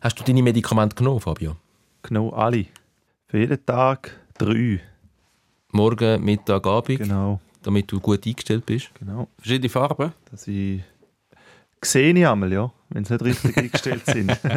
[0.00, 1.56] Hast du deine Medikamente genommen, Fabio?
[2.02, 2.66] Genau, alle.
[3.26, 4.80] Für jeden Tag drei.
[5.72, 8.90] Morgen, Mittag, Abend, Genau, damit du gut eingestellt bist.
[8.98, 9.28] genau.
[9.38, 10.12] Verschiedene Farben?
[10.30, 10.82] Dass ich
[11.82, 14.36] sehe ich einmal, ja, wenn sie nicht richtig eingestellt sind.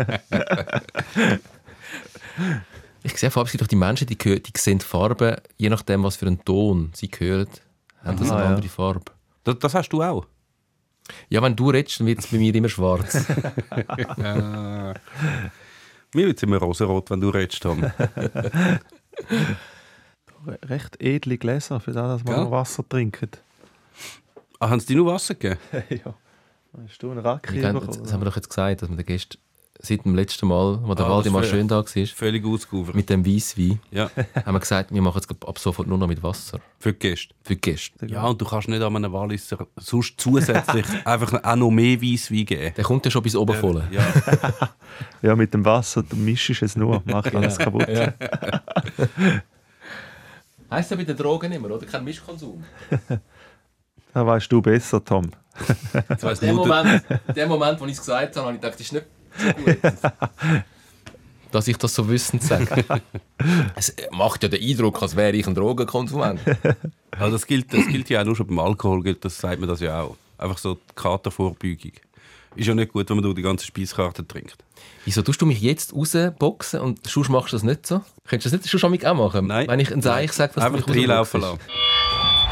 [3.06, 5.70] Ich sehe vor allem, es gibt doch die Menschen, die, gehö- die sehen Farben, je
[5.70, 7.50] nachdem, was für einen Ton sie hören,
[8.02, 8.56] haben das eine ja.
[8.56, 9.12] andere Farbe.
[9.44, 10.26] Das, das hast du auch.
[11.30, 13.26] Ja, wenn du redest, dann wird es bei mir immer schwarz.
[16.16, 17.84] Mir wird es immer rosarot, wenn du redest, Tom.
[17.84, 18.80] Re-
[20.70, 23.40] Recht edle Gläser, für das, dass man noch Wasser trinkt.
[24.60, 25.60] Ah, haben sie dir nur Wasser gegeben?
[25.90, 26.14] ja.
[26.86, 28.00] Hast du einen gehen- bekommen?
[28.04, 29.38] das haben wir doch jetzt gesagt, dass wir den Gästen
[29.80, 32.96] seit dem letzten Mal, wo der Ah, Waldemar schön da war, Völlig ausgeufert.
[32.96, 34.10] mit dem Weisswein, Ja,
[34.46, 36.60] haben wir gesagt, wir machen jetzt ab sofort nur noch mit Wasser.
[36.80, 37.34] für die Gäste.
[37.44, 38.06] Für die Gäste.
[38.06, 42.46] Ja, und du kannst nicht an einem Walliser sonst zusätzlich einfach auch noch mehr Weisswein
[42.46, 42.74] geben.
[42.76, 43.84] Der kommt ja schon bis oben voll.
[43.92, 44.04] Ja.
[45.24, 47.88] Ja, mit dem Wasser, du mischst es nur, mach alles kaputt.
[50.70, 51.86] Heißt ja bei den Drogen immer, oder?
[51.86, 52.64] Kein Mischkonsum.
[54.14, 55.32] Da weißt du besser, Tom.
[56.22, 57.04] Nur der- Moment,
[57.36, 59.06] der Moment, wo ich es gesagt habe, habe ich gedacht, das ist nicht.
[61.52, 62.84] Dass ich das so wissend sage.
[63.76, 66.40] Es macht ja den Eindruck, als wäre ich ein Drogenkonsument.
[67.12, 69.70] Also das, gilt, das gilt ja auch nur schon beim Alkohol, gilt, das sagt man
[69.70, 70.18] das ja auch.
[70.40, 71.92] Einfach so die Katervorbeugung.
[72.56, 74.58] Ist ja nicht gut, wenn man die ganze Speiskarte trinkt.
[75.06, 78.02] Wieso tust du mich jetzt rausboxen und sonst machst du das nicht so?
[78.28, 79.48] Könntest du das nicht schon schon auch machen?
[79.48, 79.68] Nein.
[79.68, 81.60] Wenn ich ein Seich sage, dass Einfach du mich reinlaufen lassen.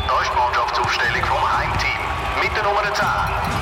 [0.08, 2.44] Da ist die Mannschaftsaufstellung vom Heimteam.
[2.44, 3.61] Mit der Nummer 10,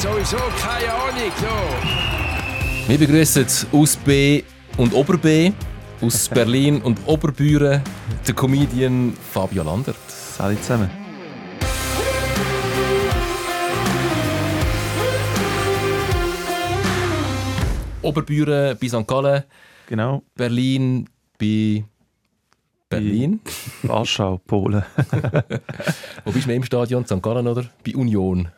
[0.00, 1.32] sowieso keine Ahnung.
[1.40, 2.88] So.
[2.88, 4.42] Wir begrüßen aus B
[4.76, 5.52] und Ober B,
[6.00, 7.82] aus Berlin und Oberbüren,
[8.26, 9.96] den Comedian Fabio Landert.
[10.38, 10.90] Alle zusammen.
[18.02, 19.06] Oberbüren bei St.
[19.06, 19.44] Gallen,
[19.86, 20.22] Genau.
[20.36, 21.84] Berlin bei
[22.88, 23.40] Berlin.
[23.82, 24.84] Warschau, Polen.
[26.24, 27.04] Wo bist du im Stadion?
[27.04, 27.20] St.
[27.22, 28.48] Gallen oder bei Union?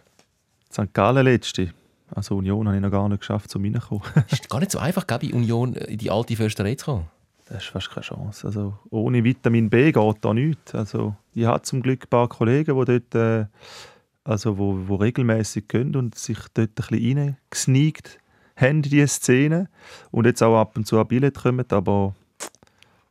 [0.72, 0.92] St.
[0.92, 1.72] Gallen letzte.
[2.14, 4.02] Also Union habe ich noch gar nicht geschafft, zum reinkommen.
[4.30, 7.06] Ist gar nicht so einfach, bei Union in die alte Försterei zu kommen.
[7.48, 8.46] Das ist fast keine Chance.
[8.46, 10.74] Also, ohne Vitamin B geht da nichts.
[10.74, 13.46] Also, ich habe zum Glück ein paar Kollegen, die dort äh,
[14.24, 18.18] also wo, wo regelmäßig gehen und sich dort ein bisschen reingesneakt
[18.56, 19.68] haben in diese Szene.
[20.10, 22.14] Und jetzt auch ab und zu ein Billett kommen, aber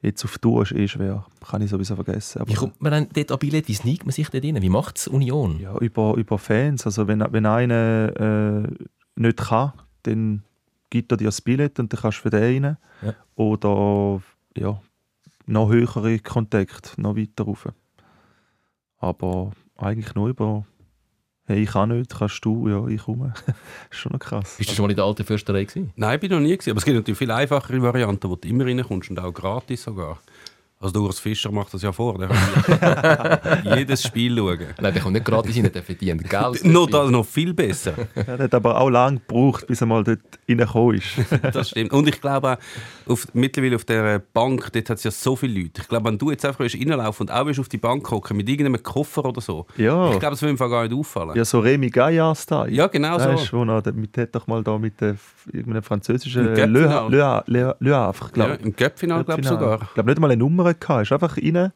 [0.02, 1.26] jetzt auf Tour ist eh schwer.
[1.48, 2.42] Kann ich sowieso vergessen.
[2.42, 3.68] Aber, Wie kommt man dann dort an Billett?
[3.68, 4.62] Wie sneakt man sich dort rein?
[4.62, 5.60] Wie macht es Union?
[5.60, 6.86] ja, über, über Fans.
[6.86, 8.86] Also wenn, wenn einer äh,
[9.16, 9.74] nicht kann,
[10.04, 10.44] dann
[10.90, 12.78] gibt er dir das Billett und dann kannst du für den rein.
[13.04, 13.16] Ja.
[13.36, 14.22] Oder
[14.58, 14.82] ja,
[15.46, 17.68] noch höhere Kontakt, noch weiter rauf.
[18.98, 20.66] Aber eigentlich nur über
[21.52, 23.34] «Hey, ich kann nicht, kannst du?» «Ja, ich komme.»
[23.92, 24.56] ist schon noch krass.
[24.58, 25.92] Bist du schon mal in der alten Försterei gewesen?
[25.98, 26.72] Nein, bin noch nie gewesen.
[26.72, 30.20] Aber es gibt natürlich viel einfachere Varianten, wo du immer reinkommst und auch gratis sogar.
[30.82, 32.18] Also Urs Fischer macht das ja vor.
[32.18, 34.60] Der kann jedes Spiel schauen.
[34.80, 36.66] Nein, der kommt nicht gratis rein, der verdient Geld.
[36.66, 37.94] Noch, das noch viel besser.
[38.16, 40.20] Er hat aber auch lange gebraucht, bis er mal dort
[40.50, 41.08] reingekommen ist.
[41.54, 41.92] Das stimmt.
[41.94, 42.52] Und ich glaube
[43.08, 45.82] auch, auf, mittlerweile auf der Bank, dort hat es ja so viele Leute.
[45.82, 48.82] Ich glaube, wenn du jetzt einfach reinlaufen und auch auf die Bank gucken mit irgendeinem
[48.82, 50.12] Koffer oder so, Ja.
[50.12, 51.36] ich glaube, das würde im Fall gar nicht auffallen.
[51.36, 52.72] ja, so Remy Gaillard Style.
[52.72, 53.26] Ja, genau so.
[53.26, 55.16] Weißt du, wo er mit, hat doch mal da mit der,
[55.52, 57.44] irgendeinem französischen Le, Le, Cup-Final.
[57.48, 59.82] Le, Le Havre, ja, glaube Im Cup-Final, glaube ich sogar.
[59.82, 61.00] Ich glaube nicht mal eine Nummer gehabt.
[61.00, 61.72] Er ist einfach rein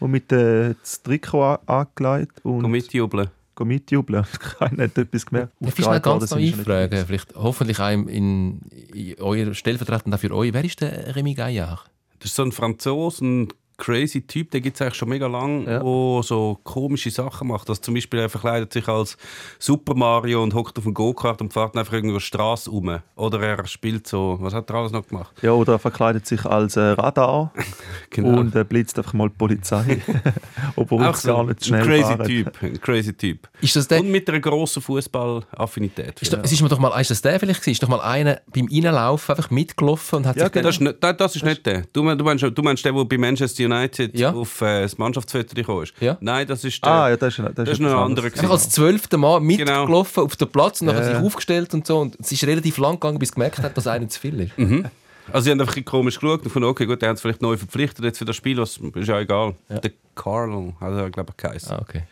[0.00, 3.28] und mit dem Trikot an- angelegt und Komm mitjubeln.
[3.54, 4.24] go mitjubeln.
[4.58, 5.52] Keiner hat etwas gemerkt.
[5.60, 6.58] Darf ich schnell Aufgereiht ganz nicht.
[6.58, 7.06] einfragen?
[7.06, 8.60] Vielleicht hoffentlich einem in,
[8.92, 10.52] in euer stellvertretend auch für euch.
[10.52, 11.84] Wer ist der Remy Gaillard?
[12.18, 15.66] Das ist so ein Franzose, ein crazy Typ, der gibt es eigentlich schon mega lang,
[15.66, 15.80] Ja.
[15.82, 17.68] der so komische Sachen macht.
[17.68, 19.16] Also zum Beispiel er verkleidet sich als
[19.58, 22.98] Super Mario und hockt auf dem Go-Kart und fährt einfach irgendwo die Straße um.
[23.16, 25.34] Oder er spielt so, was hat er alles noch gemacht?
[25.42, 27.52] Ja, oder er verkleidet sich als äh, Radar
[28.10, 28.40] Genau.
[28.40, 30.00] und äh, blitzt einfach mal die Polizei.
[30.76, 32.26] Obwohl es so gar nicht ein schnell crazy fahren.
[32.26, 33.48] Typ, ein crazy Typ.
[33.60, 34.00] Ist das der?
[34.00, 36.20] Und mit einer grossen Fußballaffinität.
[36.22, 37.72] Ist, da- ist mir doch mal, ist das der vielleicht gewesen?
[37.72, 40.96] Ist doch mal einer beim Reinlaufen einfach mitgelaufen und hat Ja, sich Das ist, nicht,
[41.02, 41.82] das- das ist nicht der.
[41.92, 44.32] Du, du, meinst, du meinst den, der bei Manchester United Ja.
[44.32, 45.94] auf äh, das Mannschaftsfoto gekommen ist?
[46.00, 46.16] Ja.
[46.20, 46.92] Nein, das ist der.
[46.92, 50.22] Ah, ja, das ist, das Das ist noch ein anderer einfach als zwölfte Mal mitgelaufen
[50.24, 51.16] auf den Platz und dann hat Ja.
[51.16, 51.98] sich aufgestellt und so.
[51.98, 54.52] Und es ist relativ lang gegangen, bis er gemerkt hat, dass einer zu viel ist.
[55.32, 57.42] Also sie haben einfach ein komisch geschaut und gefunden, okay, gut, der hat es vielleicht
[57.42, 59.56] neu verpflichtet jetzt für das Spiel, was ist ja egal.
[59.68, 61.72] Der Carl hat er, glaube ich, geheißen.
[61.72, 62.04] Ah, okay.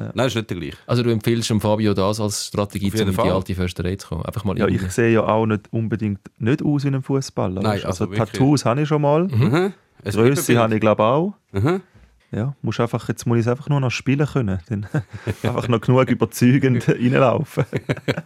[0.00, 0.76] Nein, das ist nicht der gleiche.
[0.86, 4.24] Also du empfiehlst dem Fabio das als Strategie, um in die alte Försterei zu kommen.
[4.24, 7.62] Einfach mal Ja, ich sehe ja auch nicht unbedingt nicht aus wie ein Fußballer.
[7.62, 8.06] Nein, also also.
[8.06, 9.24] Tattoos habe ich schon mal.
[9.28, 9.72] Mhm.
[10.04, 11.34] Ein Größe habe ich glaube auch.
[11.52, 11.80] Mhm.
[12.30, 14.58] ja, musst einfach, jetzt muss ich es einfach nur noch spielen können.
[14.68, 14.86] Dann
[15.42, 17.64] einfach noch genug überzeugend reinlaufen.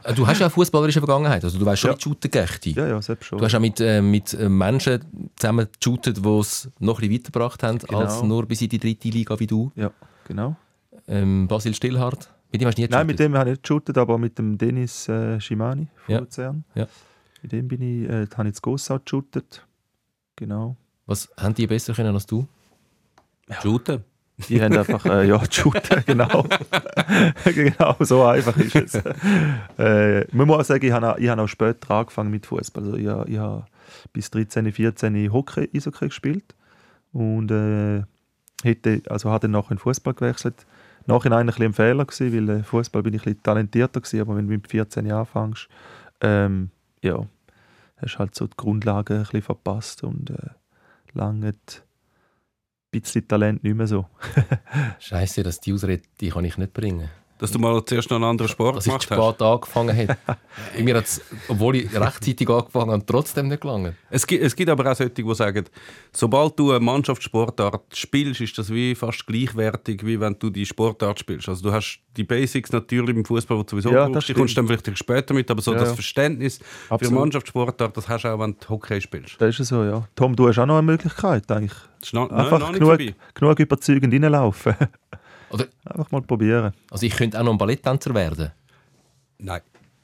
[0.04, 1.44] Äh, Du hast ja eine fußballerische Vergangenheit.
[1.44, 1.96] Also du weißt schon, Ja.
[1.96, 2.66] wie shooten geht.
[2.76, 3.38] Ja, ja, selbst schon.
[3.38, 7.14] Du hast auch mit, äh, mit äh, Menschen zusammen geshootet, die es noch ein bisschen
[7.20, 8.00] weitergebracht haben, Genau.
[8.00, 9.70] als nur bis in die dritte Liga wie du.
[9.76, 9.90] Ja,
[10.28, 10.56] genau.
[11.08, 12.30] Ähm, Basil Stillhardt.
[12.52, 14.58] Mit dem hast du nie Nein, mit dem habe ich nicht geshootet, aber mit dem
[14.58, 16.20] Dennis äh, Schimani von Ja.
[16.20, 16.64] Luzern.
[16.74, 16.86] Ja.
[17.42, 19.66] Mit dem bin ich, äh, habe ich das Gossau geshootet.
[20.36, 20.76] Genau.
[21.06, 22.46] Was haben die besser können als du?
[23.62, 24.04] Shooten.
[24.48, 26.46] Die haben einfach, äh, ja, shooten, genau.
[27.44, 28.94] genau, so einfach ist es.
[29.78, 32.82] äh, man muss auch sagen, ich habe auch, ich habe auch später angefangen mit Fußball.
[32.84, 33.66] Also ich, habe- ich habe
[34.12, 36.54] bis 13, 14 Hockey, Eishockey gespielt
[37.12, 38.02] und äh,
[38.62, 40.66] hätte, also habe dann nachher in Fußball gewechselt.
[41.06, 44.36] Nachhinein ein bisschen ein Fehler gewesen, weil äh, Fußball bin ich ein talentierter gewesen, aber
[44.36, 45.68] wenn du mit 14 Jahren anfängst,
[46.20, 46.70] ähm,
[47.02, 47.26] ja,
[47.96, 50.50] hast halt so die Grundlagen ein bisschen verpasst und äh,
[51.12, 51.54] lange
[52.90, 54.06] bisschen Talent nicht mehr so.
[54.98, 57.08] Scheiße, dass die Ausrede die kann ich nicht bringen.
[57.42, 59.34] Dass du mal zuerst noch einen anderen Sport Dass ich gemacht hast.
[59.34, 60.38] spät angefangen habe.
[60.78, 63.96] Mir hat's, obwohl ich rechtzeitig angefangen habe, trotzdem nicht gelangen.
[64.10, 65.64] Es gibt, es gibt aber auch solche, die sagen,
[66.12, 71.18] sobald du eine Mannschaftssportart spielst, ist das wie fast gleichwertig, wie wenn du die Sportart
[71.18, 71.48] spielst.
[71.48, 74.34] Also du hast die Basics natürlich im Fußball, die du sowieso Ja, das brauchst, die
[74.34, 75.94] kommst dann vielleicht später mit, aber so Ja, das ja.
[75.96, 77.18] Verständnis für Absolut.
[77.18, 79.34] Mannschaftssportart, das hast du auch, wenn du Hockey spielst.
[79.40, 80.06] Das ist ja so, ja.
[80.14, 81.72] Tom, du hast auch noch eine Möglichkeit, eigentlich.
[81.98, 83.00] Das ist noch, nein, Einfach noch nicht genug,
[83.34, 84.76] genug überzeugend reinlaufen.
[85.52, 86.72] Oder, Einfach mal probieren.
[86.90, 88.50] also ich könnte auch noch ein Balletttänzer werden.
[89.38, 89.60] Nein.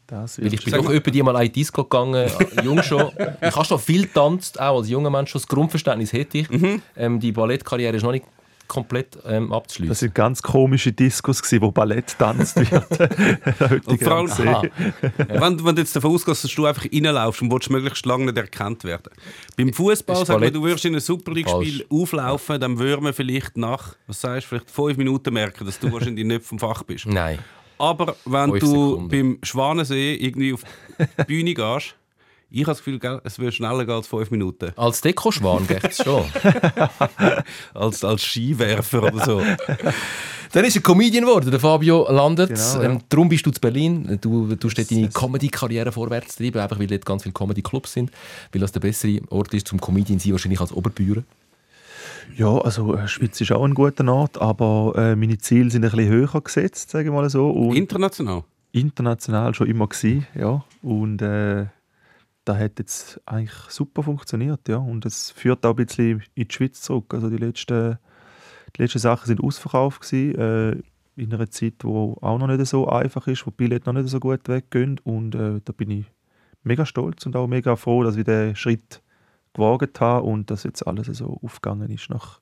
[0.06, 2.30] Das Weil ich bin doch über die mal in Disco gegangen,
[2.64, 3.12] jung schon.
[3.42, 5.40] Ich habe schon viel getanzt, auch als junger Mensch schon.
[5.40, 6.48] Das Grundverständnis hätte ich.
[6.48, 6.80] Mhm.
[6.96, 8.24] Ähm, die Ballettkarriere ist noch nicht
[8.68, 9.94] komplett ähm, Das abzuschließen.
[9.94, 12.86] sind ganz komische Diskos, gewesen, wo Ballett tanzt wird.
[13.86, 14.70] Und vor allem,
[15.16, 18.36] wenn, wenn du jetzt davon ausgehst, dass du einfach reinlaufst und willst möglichst lange nicht
[18.36, 19.10] erkannt werden.
[19.56, 23.56] Beim Fußball, wir, Ballett du würdest in einem Super League-Spiel auflaufen, dann würde man vielleicht
[23.56, 27.06] nach, was sagst du, vielleicht fünf Minuten merken, dass du wahrscheinlich nicht vom Fach bist.
[27.06, 27.38] Nein.
[27.78, 29.08] Aber wenn du Sekunden.
[29.08, 30.62] beim Schwanensee irgendwie auf
[30.98, 31.94] die Bühne gehst,
[32.50, 34.72] ich habe das Gefühl, es wird schneller gehen als fünf Minuten.
[34.76, 36.24] Als Dekoschwan geht es schon.
[37.74, 39.42] Als, als Skiwerfer oder so.
[40.52, 42.48] Dann ist er Comedian geworden, der Fabio Landet.
[42.48, 42.82] Genau, ja.
[42.82, 44.18] ähm, darum bist du zu Berlin.
[44.20, 48.10] Du tust dort deine Comedy-Karriere vorwärts treiben, einfach weil dort ganz viele Comedy-Clubs sind.
[48.52, 51.24] Weil das der bessere Ort ist zum Comedian sein, wahrscheinlich als Oberbühne.
[52.36, 55.90] Ja, also äh, Schweiz ist auch ein guter Ort, aber äh, meine Ziele sind ein
[55.90, 57.50] bisschen höher gesetzt, sage ich mal so.
[57.50, 58.44] Und International.
[58.72, 60.64] international schon immer gewesen, ja.
[60.82, 61.66] Und äh,
[62.48, 64.78] das hat jetzt eigentlich super funktioniert, ja.
[64.78, 67.12] Und es führt auch ein bisschen in die Schweiz zurück.
[67.12, 67.98] Also die letzten,
[68.76, 70.82] die letzten Sachen sind ausverkauft gewesen, äh,
[71.20, 74.10] in einer Zeit, wo auch noch nicht so einfach ist, wo die Billette noch nicht
[74.10, 74.98] so gut weggehen.
[75.04, 76.06] Und äh, da bin ich
[76.62, 79.02] mega stolz und auch mega froh, dass ich den Schritt
[79.52, 82.40] gewagt habe und dass jetzt alles so aufgegangen ist nach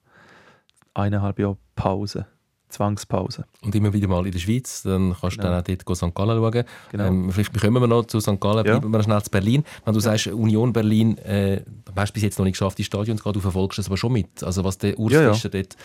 [0.95, 2.27] eineinhalb Jahren Pause,
[2.69, 3.45] Zwangspause.
[3.63, 4.83] Und immer wieder mal in der Schweiz.
[4.83, 5.61] Dann kannst du Genau.
[5.63, 6.15] dann auch dort St.
[6.15, 6.65] Gallen schauen.
[6.93, 7.05] Genau.
[7.05, 8.41] Ähm, vielleicht kommen wir noch zu St.
[8.41, 8.79] Gallen, Ja.
[8.79, 9.65] bleiben wir noch schnell zu Berlin.
[9.85, 11.63] Wenn du sagst, Union Berlin, äh,
[11.95, 13.97] hast du bis jetzt noch nicht geschafft, die Stadion zu gehen, du verfolgst das aber
[13.97, 14.43] schon mit.
[14.43, 15.33] Also was der Urs Ja, ja.
[15.35, 15.77] Fischer dort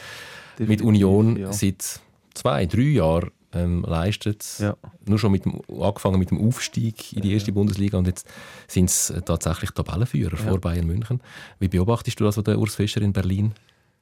[0.58, 1.54] mit Definitiv, Union ja.
[1.54, 2.00] seit
[2.34, 4.46] zwei, drei Jahren ähm, leistet.
[4.60, 4.76] Ja.
[5.06, 8.26] Nur schon mit dem, angefangen mit dem Aufstieg in die erste Bundesliga und jetzt
[8.68, 11.22] sind es äh, tatsächlich Tabellenführer vor Bayern München.
[11.60, 13.54] Wie beobachtest du das, was der Urs Fischer in Berlin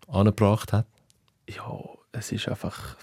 [0.08, 0.86] angebracht hat?
[1.50, 1.64] ja,
[2.12, 2.96] es ist einfach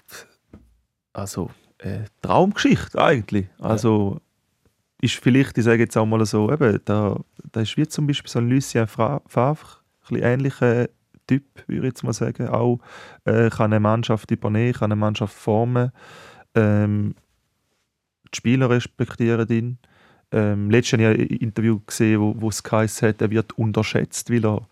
[1.13, 3.47] also äh, Traumgeschichte eigentlich.
[3.59, 4.19] Also
[5.01, 7.19] ist vielleicht, ich sage jetzt auch mal so, eben, da,
[7.51, 9.57] da ist wie zum Beispiel so ein Lucien Favre, ein
[10.01, 10.89] bisschen ähnlicher
[11.27, 12.47] Typ, würde ich jetzt mal sagen.
[12.47, 12.79] Auch
[13.25, 15.91] äh, kann eine Mannschaft übernehmen, kann eine Mannschaft formen.
[16.55, 17.15] Ähm,
[18.33, 19.77] die Spieler respektieren ihn.
[20.31, 23.57] Ähm, letztes Jahr habe ich ein Interview gesehen, wo, wo es geheißen hat, er wird
[23.57, 24.67] unterschätzt, weil er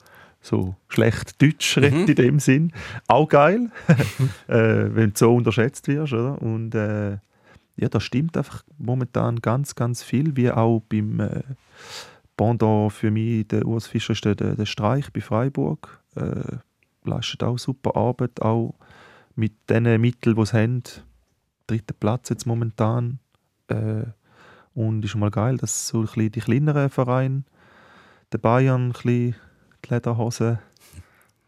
[0.46, 2.72] so schlecht Deutsch redet in dem Sinn.
[3.08, 3.72] Auch geil,
[4.48, 6.14] äh, wenn du so unterschätzt wirst.
[6.14, 6.42] Oder?
[6.42, 7.18] Und äh,
[7.78, 11.44] ja, das stimmt einfach momentan ganz, ganz viel, wie auch beim äh,
[12.38, 16.02] Pendant für mich, der Urs Fischer ist der, der, der Streich bei Freiburg.
[16.16, 16.58] Äh,
[17.04, 18.76] leistet auch super Arbeit, auch
[19.36, 20.84] mit den Mitteln, die sie haben.
[21.68, 23.20] Dritter Platz jetzt momentan.
[23.68, 24.04] Äh,
[24.74, 27.44] und ist schon mal geil, dass so ein bisschen die kleineren Vereine,
[28.34, 29.36] der Bayern, ein bisschen
[29.86, 30.60] die Lederhose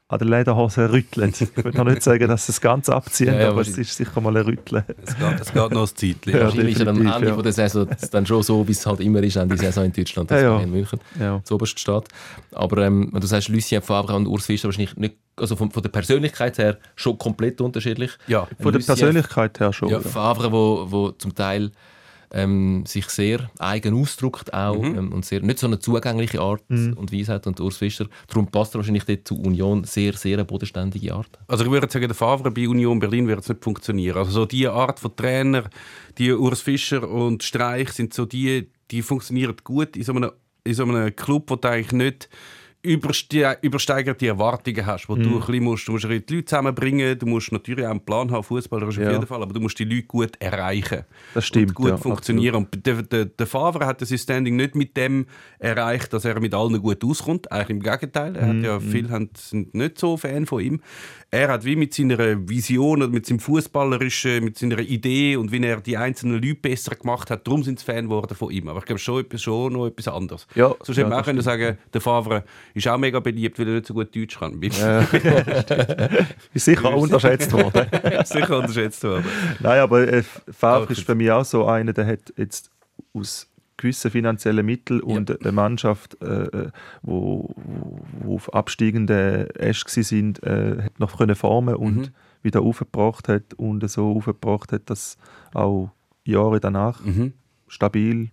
[0.10, 1.34] an der Lederhose rütteln.
[1.40, 3.94] Ich würde noch nicht sagen, dass sie es ganz abziehen, Ja, ja, aber es ist
[3.98, 4.84] sicher mal ein Rütteln.
[5.06, 6.32] Es geht, es geht noch ein Zeitchen.
[6.34, 7.34] Ja, Wahrscheinlich ist er am Ende ja.
[7.34, 10.32] von der Saison dann schon so, wie es halt immer ist, Ende Saison in Deutschland,
[10.32, 10.56] dass Ja, ja.
[10.56, 11.42] Bayern München Ja.
[11.44, 12.04] zuoberst steht.
[12.54, 15.84] Aber ähm, wenn du sagst, Lucien Favre und Urs Fischer wahrscheinlich nicht, also von, von
[15.84, 18.12] der Persönlichkeit her schon komplett unterschiedlich.
[18.28, 18.48] Ja.
[18.62, 19.90] Von der Lucien- Persönlichkeit her schon.
[19.90, 20.00] Ja?
[20.00, 21.70] Favre, wo, wo zum Teil
[22.32, 24.98] ähm, sich sehr eigen ausdrückt auch Mhm.
[24.98, 27.48] ähm, und sehr, nicht so eine zugängliche Art und Weise hat.
[27.48, 31.40] Und Urs Fischer, darum passt er wahrscheinlich dort zu Union sehr, sehr eine bodenständige Art.
[31.48, 34.18] Also ich würde sagen, der Favre bei Union Berlin wird es nicht funktionieren.
[34.18, 35.70] Also so die Art von Trainer,
[36.18, 40.32] die Urs Fischer und Streich sind so die, die funktionieren gut in so einem,
[40.64, 42.30] in so einem Club, wo du eigentlich nicht
[42.84, 45.24] überste übersteigerte Erwartungen hast, wo Mhm.
[45.24, 48.32] du ein bisschen musst, du musst die Leute zusammenbringen, du musst natürlich auch einen Plan
[48.32, 49.12] haben, fußballerisch auf Ja.
[49.12, 51.04] jeden Fall, aber du musst die Leute gut erreichen.
[51.34, 52.56] Das stimmt, Und gut ja, funktionieren.
[52.56, 55.26] Und der, der, der Favre hat das Standing nicht mit dem
[55.60, 57.52] erreicht, dass er mit allen gut auskommt.
[57.52, 58.36] Eigentlich im Gegenteil.
[58.36, 60.82] Er Mhm, hat ja, viele haben, sind nicht so Fan von ihm.
[61.30, 62.18] Er hat wie mit seiner
[62.48, 66.96] Vision und mit seinem Fußballerischen, mit seiner Idee und wie er die einzelnen Leute besser
[66.96, 68.70] gemacht hat, darum sind sie Fan geworden von ihm.
[68.70, 70.48] Aber ich glaube schon, etwas, schon noch etwas anderes.
[70.56, 73.60] Ja, Sonst ja, hätte man auch das können sagen, der Favre ist auch mega beliebt,
[73.60, 74.62] weil er nicht so gut Deutsch kann.
[76.54, 77.88] Ist sicher unterschätzt worden.
[78.26, 79.26] Sicher unterschätzt worden.
[79.60, 82.72] Nein, aber äh, Favre ist für mich auch so einer, der hat jetzt
[83.14, 86.70] aus gewissen finanziellen Mitteln und eine Mannschaft, äh, äh,
[87.04, 92.08] wo, wo, auf absteigenden Ästen sind, äh, hat noch können formen und Mhm.
[92.42, 95.18] wieder aufgebracht hat und so aufgebracht hat, dass
[95.54, 95.92] auch
[96.26, 97.34] Jahre danach Mhm.
[97.68, 98.30] stabil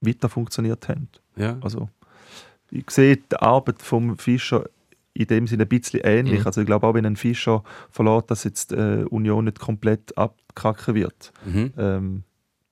[0.00, 1.08] weiter funktioniert haben.
[1.36, 1.56] Ja.
[1.62, 1.88] Also
[2.70, 4.64] ich sehe die Arbeit vom Fischer
[5.14, 6.40] in dem Sinne ein bisschen ähnlich.
[6.40, 6.46] Mhm.
[6.46, 10.94] Also ich glaube auch, wenn ein Fischer verlässt, dass jetzt äh, Union nicht komplett abkacken
[10.96, 11.32] wird.
[11.46, 11.72] Mhm.
[11.78, 12.22] Ähm,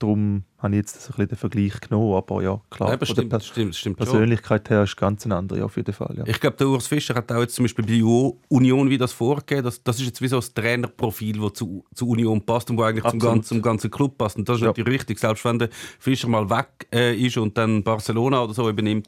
[0.01, 3.07] darum habe ich jetzt so ein bisschen den Vergleich genommen, aber ja, klar, Ja, aber
[3.07, 4.07] stimmt, Pers stimmt, stimmt schon.
[4.07, 6.15] Persönlichkeit her ist ganz eine andere auf jeden Fall.
[6.19, 6.25] Ja.
[6.27, 9.65] Ich glaube, der Urs Fischer hat auch jetzt zum Beispiel bei Union wie das vorgegeben.
[9.65, 12.83] Das, das ist jetzt wie so ein Trainerprofil, das zu, zu Union passt und wo
[12.83, 14.37] eigentlich zum ganzen, zum ganzen Club passt.
[14.37, 14.69] Und das ist Ja.
[14.69, 15.19] natürlich richtig.
[15.19, 19.07] Selbst wenn der Fischer mal weg äh, ist und dann Barcelona oder so übernimmt,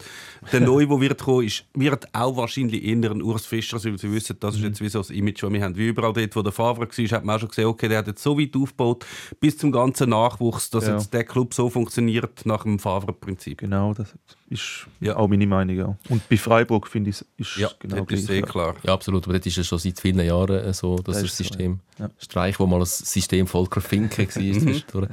[0.52, 3.99] der Neue, der wird kommen, ist, wird auch wahrscheinlich eher ein Urs Fischer sein, weil
[3.99, 4.66] sie wissen, das ist Mhm.
[4.68, 5.76] jetzt wie so das Image, das wir haben.
[5.76, 8.06] Wie überall dort, wo der Favre war, hat man auch schon gesehen, okay, der hat
[8.06, 9.04] jetzt so weit aufgebaut,
[9.40, 10.94] bis zum ganzen Nachwuchs, dass Ja.
[10.94, 13.58] jetzt der Club so funktioniert nach dem Favre-Prinzip.
[13.58, 14.14] Genau, das
[14.48, 15.16] ist Ja.
[15.16, 15.76] auch meine Meinung.
[15.76, 15.96] Ja.
[16.08, 18.46] Und bei Freiburg finde ich, es ist Ja, genau das ist sehr ja.
[18.46, 18.76] klar.
[18.84, 19.24] Ja, absolut.
[19.24, 21.44] Aber das ist ja schon seit vielen Jahren äh, so, dass Das das, ist so,
[21.44, 22.08] System ja.
[22.18, 24.26] Streich, wo mal das System Volker Finke
[24.92, 25.08] war,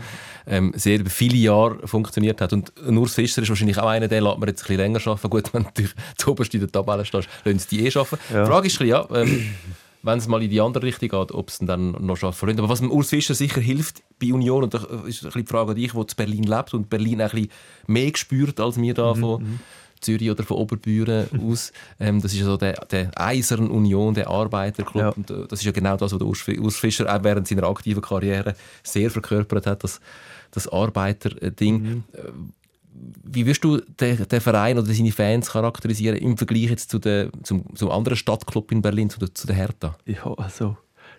[0.47, 2.53] ähm, sehr über viele Jahre funktioniert hat.
[2.53, 5.29] Und Urs Fischer ist wahrscheinlich auch einer, der lässt man jetzt ein bisschen länger arbeiten.
[5.29, 8.17] Gut, wenn du natürlich zu oberst in der Tabelle stehst, lassen sie die eh arbeiten.
[8.33, 8.43] Ja.
[8.43, 9.50] Die Frage ist ein bisschen, ja, ähm,
[10.03, 12.60] wenn es mal in die andere Richtung geht, ob es dann noch schaffen wollen.
[12.60, 15.46] Aber was dem Urs Fischer sicher hilft bei Union, und da ist ein bisschen die
[15.48, 17.50] Frage an dich, der in Berlin lebt und Berlin ein bisschen
[17.88, 19.60] mehr spürt als wir da von
[20.00, 21.72] Zürich oder von Oberbüren aus.
[22.00, 25.01] Ähm, das ist ja so der, der Eisern Union, der Arbeiterclub.
[25.03, 25.10] Ja.
[25.10, 27.48] Und äh, das ist ja genau das, was der Urs Fi- Urs Fischer auch während
[27.48, 30.01] seiner aktiven Karriere sehr verkörpert hat, das,
[30.50, 32.03] das Arbeiterding.
[32.13, 32.20] Äh,
[32.93, 37.29] Wie wirst du den, den Verein oder seine Fans charakterisieren im Vergleich jetzt zu der,
[37.43, 39.95] zum, zum anderen Stadtclub in Berlin, zu der, zu der Hertha?
[40.05, 40.77] Ja, also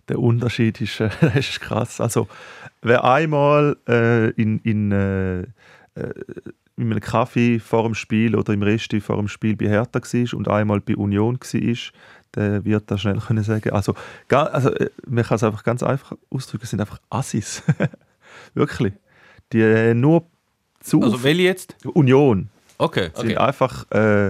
[0.09, 2.01] der Unterschied ist, äh, ist krass.
[2.01, 2.29] Also
[2.83, 5.47] wer einmal äh, in, in, äh, äh,
[6.77, 10.35] in einem Kaffee vor dem Spiel oder im Resti vor dem Spiel bei Hertha war
[10.35, 11.77] und einmal bei Union war,
[12.35, 13.71] der wird da schnell können sagen.
[13.71, 13.95] Also,
[14.29, 17.63] also äh, man kann es einfach ganz einfach ausdrücken, es sind einfach Assis.
[18.55, 18.95] Wirklich.
[19.53, 20.27] Die äh, nur
[20.83, 21.77] zu Also welche jetzt?
[21.95, 22.49] Union
[22.79, 23.11] Okay.
[23.15, 23.37] sind Okay.
[23.37, 24.29] einfach, äh,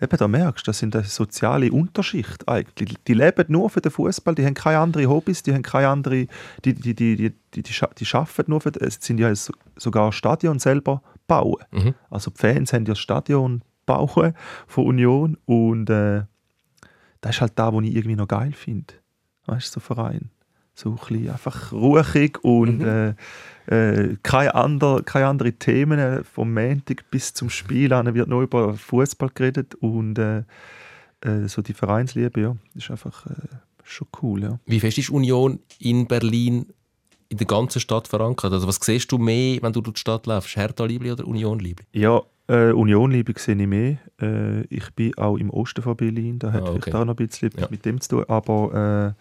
[0.00, 2.96] eben da merkst das sind eine soziale Unterschicht eigentlich.
[3.06, 6.26] Die leben nur für den Fußball, die haben keine anderen Hobbys, die haben keine andere,
[6.64, 10.12] die, die, die, die, die, die, die arbeiten nur für, es sind ja so- sogar
[10.12, 11.62] Stadion selber bauen.
[11.70, 11.94] Mhm.
[12.10, 14.34] Also die Fans haben ja das Stadion bauen
[14.66, 16.22] von Union und äh,
[17.20, 18.94] das ist halt da, was ich irgendwie noch geil finde.
[19.46, 20.30] Weißt du, so Verein.
[20.74, 23.14] So ein bisschen einfach ruhig und Mhm.
[23.68, 25.98] äh, äh, keine, ander, keine anderen Themen.
[25.98, 30.38] äh, Vom Montag bis zum Spiel an wird nur über Fußball geredet und äh,
[31.20, 33.34] äh, so die Vereinsliebe, ja, ist einfach äh,
[33.84, 34.42] schon cool.
[34.42, 34.58] Ja.
[34.66, 36.66] Wie fest ist Union in Berlin
[37.28, 38.52] in der ganzen Stadt verankert?
[38.52, 40.56] Also was siehst du mehr, wenn du durch die Stadt läufst?
[40.56, 41.84] Hertha-Liebli oder Union-Liebli?
[41.92, 43.98] Ja, äh, Union-Liebe sehe ich mehr.
[44.20, 46.96] Äh, ich bin auch im Osten von Berlin, da hat Ah, vielleicht okay.
[46.96, 47.68] auch noch ein bisschen Ja.
[47.70, 48.24] mit dem zu tun.
[48.28, 49.14] Aber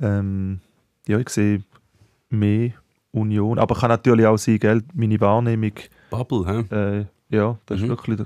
[0.00, 0.60] äh, ähm,
[1.08, 1.62] ja, ich sehe
[2.30, 2.72] mehr
[3.12, 3.58] Union.
[3.58, 5.72] Aber kann natürlich auch sein, gell, meine Wahrnehmung,
[6.10, 6.74] Bubble, hä?
[6.74, 7.84] äh, ja, das Mhm.
[7.84, 8.20] ist wirklich,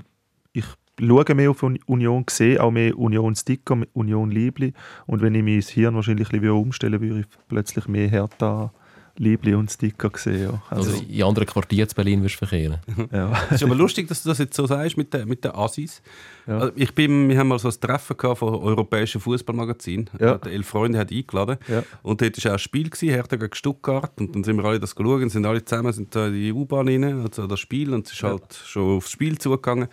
[0.53, 0.65] ich
[0.99, 4.73] schaue mehr auf Uni- Union, sehe auch mehr Union-Sticker, Union-Liebli.
[5.05, 8.71] Und wenn ich mein Hirn wahrscheinlich ein bisschen umstellen würde, würde ich plötzlich mehr Hertha
[9.19, 10.43] Liebli und Sticker sehen.
[10.43, 10.63] Ja.
[10.69, 12.79] Also Also, in anderen Quartieren zu Berlin wirst du verkehren.
[13.11, 13.31] ja.
[13.49, 16.01] Es ist aber lustig, dass du das jetzt so sagst mit den, mit den Assis.
[16.47, 16.57] Ja.
[16.57, 20.09] Also ich bin, wir haben mal so ein Treffen gehabt von europäischen Fußballmagazin.
[20.19, 20.37] Ja.
[20.37, 21.57] Der Elf Freunde hat eingeladen.
[21.67, 21.83] Ja.
[22.01, 24.13] Und dort war auch ein Spiel, gewesen, Hertha gegen Stuttgart.
[24.19, 26.53] Und dann sind wir alle das geschaut und sind alle zusammen sind da in die
[26.53, 27.93] U-Bahn rein, also das Spiel.
[27.93, 29.89] Und es ist halt schon aufs Spiel zugegangen.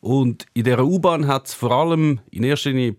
[0.00, 2.96] Und in dieser U-Bahn hat es vor allem in erster Linie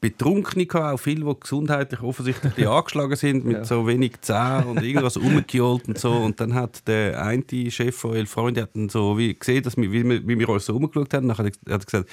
[0.00, 5.16] Betrunkene gehabt, auch viele, die gesundheitlich offensichtlich angeschlagen sind, mit so wenig Zähnen und irgendwas
[5.16, 6.12] rumgeholt und so.
[6.12, 9.76] Und dann hat der eine Chef von Elf Freunde hat dann so wie gesehen, dass
[9.76, 11.26] wir, wie, wir, wie wir uns so rumgeschaut haben.
[11.26, 12.08] Nachher hat er gesagt,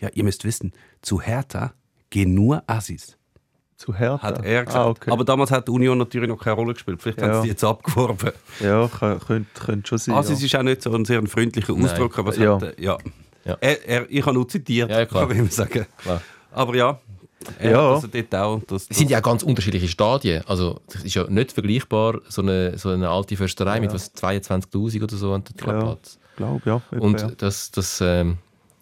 [0.00, 1.72] ja, ihr müsst wissen, zu Hertha
[2.10, 3.16] gehen nur Assis.
[3.76, 4.22] Zu Hertha?
[4.22, 4.84] Hat er gesagt.
[4.86, 5.10] Ah, okay.
[5.10, 7.00] Aber damals hat die Union natürlich noch keine Rolle gespielt.
[7.02, 7.36] Vielleicht haben Ja.
[7.36, 8.32] sie die jetzt abgeworben.
[8.60, 10.14] ja, könnte, könnte schon sein.
[10.14, 10.46] Assis ja.
[10.46, 12.54] ist auch nicht so ein sehr freundlicher Ausdruck, aber es Ja.
[12.60, 12.98] hat, äh, ja.
[13.46, 13.56] Ja.
[13.60, 15.26] Er, er, ich habe nur zitiert, Ja, klar.
[15.28, 15.86] kann ich sagen.
[15.96, 16.20] Klar.
[16.52, 17.00] Aber ja,
[17.62, 17.94] Ja.
[17.94, 18.60] also dort auch...
[18.66, 20.42] Das, Es sind ja auch ganz unterschiedliche Stadien.
[20.46, 25.02] Also, es ist ja nicht vergleichbar, so eine, so eine alte Försterei mit was 22.000
[25.02, 26.18] oder so an der Platz.
[26.36, 26.82] glaube ja.
[26.90, 27.30] etwa, Und ja.
[27.36, 28.38] das, das, ähm,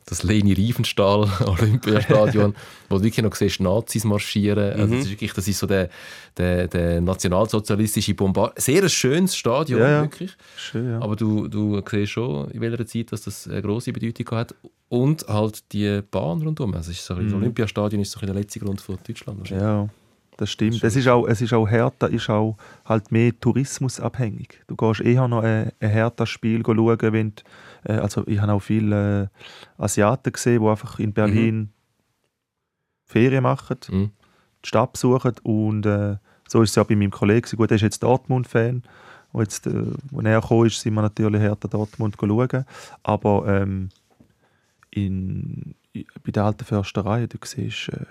[0.08, 2.54] das Leni Riefenstahl Olympiastadion,
[2.88, 4.72] wo du wirklich noch siehst, Nazis marschieren.
[4.72, 4.90] Also Mhm.
[4.92, 5.88] das, ist wirklich, das ist so der,
[6.36, 8.60] der, der nationalsozialistische Bombard.
[8.60, 10.02] Sehr ein schönes Stadion, Ja, ja.
[10.02, 10.32] wirklich.
[10.56, 11.00] Schön, ja.
[11.00, 14.54] Aber du, du siehst schon, in welcher Zeit dass das eine grosse Bedeutung hat.
[14.90, 16.72] Und halt die Bahn rundum.
[16.74, 19.38] Also ist so bisschen- das Olympiastadion ist so ein der letzte Grund von Deutschland.
[19.40, 19.62] wahrscheinlich.
[19.66, 19.70] Mhm.
[19.70, 19.88] Ja,
[20.38, 20.82] das stimmt.
[20.82, 24.60] Es ist auch, es ist auch Hertha ist auch halt mehr tourismusabhängig.
[24.66, 28.60] Du gehst eher noch ein, ein Hertha-Spiel schauen, wenn du, äh, also ich habe auch
[28.62, 29.28] viele äh,
[29.82, 31.70] Asiaten gesehen, die einfach in Berlin
[33.04, 34.10] Ferien machen, Mhm.
[34.64, 36.16] die Stadt besuchen und äh,
[36.48, 37.56] so ist es ja bei meinem Kollegen.
[37.56, 38.82] Gut, er ist jetzt Dortmund-Fan.
[39.32, 42.64] Und jetzt, äh, als er gekommen ist, sind wir natürlich Hertha Dortmund schauen.
[43.02, 43.90] Aber ähm,
[44.90, 48.06] in, i- bei der alten Försterei, du siehst, äh,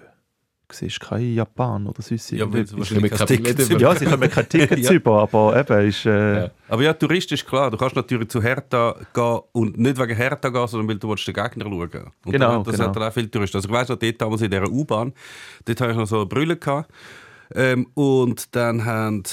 [0.72, 3.96] siehst keine Japaner oder sonst Ja, weil sie wahrscheinlich kein kein Ticket Ticket über- Ja,
[3.96, 4.92] sie kommen keine Tickets Ja.
[4.94, 6.06] über, aber eben ist...
[6.06, 6.52] Äh, Ja.
[6.70, 7.72] Aber ja, Tourist ist klar.
[7.72, 11.26] Du kannst natürlich zu Hertha gehen und nicht wegen Hertha gehen, sondern weil du willst
[11.28, 12.88] den Gegner schauen Und Genau, dann, das genau.
[12.90, 13.58] hat dann auch viele Touristen.
[13.58, 15.14] Also ich weiss noch, dort damals in dieser U-Bahn,
[15.66, 16.58] dort hatte ich noch so eine Brille.
[16.58, 16.92] Gehabt.
[17.56, 19.24] Ähm, und dann haben,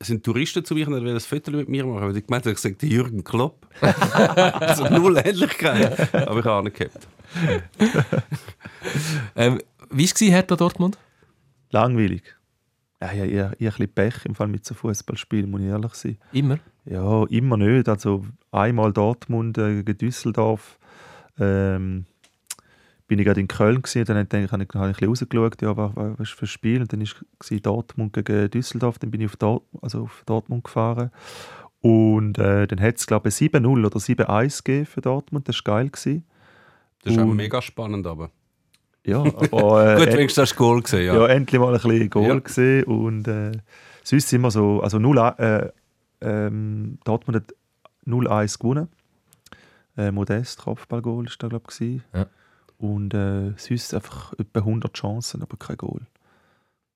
[0.00, 2.08] sind Touristen zu mir und wollten ein Foto mit mir machen.
[2.08, 3.66] Weil ich gemeint habe, ich sage, der Jürgen Klopp.
[3.82, 6.14] also null Ähnlichkeit.
[6.14, 7.06] Aber ich habe auch nicht gehabt.
[9.36, 9.58] Ähm,
[9.90, 10.98] wie war es, Hertha Dortmund?
[11.70, 12.22] langweilig.
[13.00, 15.94] Ja, ja, ich, ich, ein bisschen Pech im Fall mit so Fußballspielen, muss ich ehrlich
[15.94, 16.18] sein.
[16.32, 16.58] Immer.
[16.84, 17.88] Ja, immer nicht.
[17.88, 20.78] Also einmal Dortmund äh, gegen Düsseldorf.
[21.38, 22.06] Ähm,
[23.06, 25.76] bin ich gerade in Köln gewesen, dann habe ich, habe ich ein bisschen rausgeschaut, ja,
[25.76, 26.80] was, was ist für ein Spiel.
[26.80, 31.10] Und dann war Dortmund gegen Düsseldorf, dann bin ich auf, Dort, also auf Dortmund gefahren.
[31.80, 35.76] Und äh, dann hat es, glaube ich, 7-0 oder 7-1 gegeben für Dortmund, das war
[35.76, 35.88] geil.
[35.88, 36.24] Gewesen.
[37.02, 38.06] Das ist auch mega spannend.
[38.06, 38.30] Aber.
[39.08, 41.06] Ja, aber äh, Gut, wenigstens hast du Goal gesehen.
[41.06, 41.14] ja.
[41.14, 41.26] Ja.
[41.28, 42.38] endlich mal ein bisschen Goal Ja.
[42.38, 42.84] gesehen.
[42.84, 43.52] Und äh,
[44.04, 45.68] sonst sind wir so, also 0, äh,
[46.20, 47.54] ähm, Dortmund hat
[48.06, 48.88] 0-1 gewonnen.
[49.96, 52.00] Äh, Modest, Kopfballgoal ist da, glaube ich.
[52.14, 52.26] Ja.
[52.78, 56.00] Und äh, sonst einfach etwa 100 Chancen, aber kein Goal.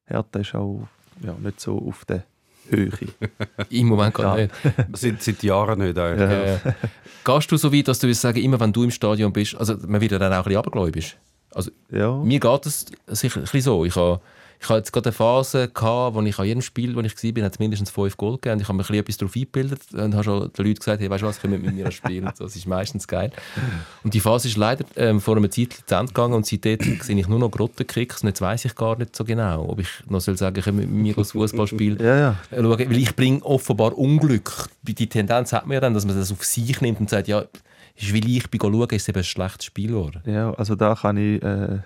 [0.07, 0.87] Hertha ist auch
[1.23, 2.25] ja, nicht so auf der
[2.69, 2.93] Höhe.
[3.71, 4.45] Im Moment gar Ja.
[4.47, 4.55] nicht.
[4.93, 5.99] Seit, seit Jahren nicht.
[5.99, 6.31] Eigentlich.
[6.31, 6.71] Ja.
[6.71, 6.75] Äh,
[7.25, 9.77] gehst du so weit, dass du willst sagen, immer wenn du im Stadion bist, also
[9.87, 11.17] man wird dann auch ein bisschen abergläubisch.
[11.55, 12.17] Also ja.
[12.17, 13.85] mir geht es sicher ein bisschen so.
[13.85, 14.21] Ich habe
[14.63, 17.45] ich habe jetzt gerade eine Phase gehabt, wo ich an jedem Spiel, wo ich war,
[17.45, 18.55] hat es mindestens fünf Goal gegeben.
[18.55, 21.01] Und ich habe mir ein bisschen etwas darauf eingebildet und habe schon den Leuten gesagt,
[21.01, 22.29] hey, weißt du was, kommt mit mir spielen.
[22.29, 22.45] Und so.
[22.45, 23.33] Das ist meistens geil.
[24.05, 27.19] Und die Phase ist leider ähm, vor einer Zeit zu Ende gegangen und seitdem sehe
[27.19, 28.23] ich nur noch Grottenkicks.
[28.23, 30.89] Und jetzt weiss ich gar nicht so genau, ob ich noch soll sagen, komm mit
[30.89, 32.37] mir das Fußballspiel Ja, ja.
[32.53, 34.69] schauen, weil ich bringe offenbar Unglück.
[34.83, 37.45] Die Tendenz hat man ja dann, dass man das auf sich nimmt und sagt, ja,
[37.95, 40.23] ist, weil ich bin schauen, ist es eben ein schlechtes Spiel geworden.
[40.27, 41.81] Ja, also da kann ich, äh,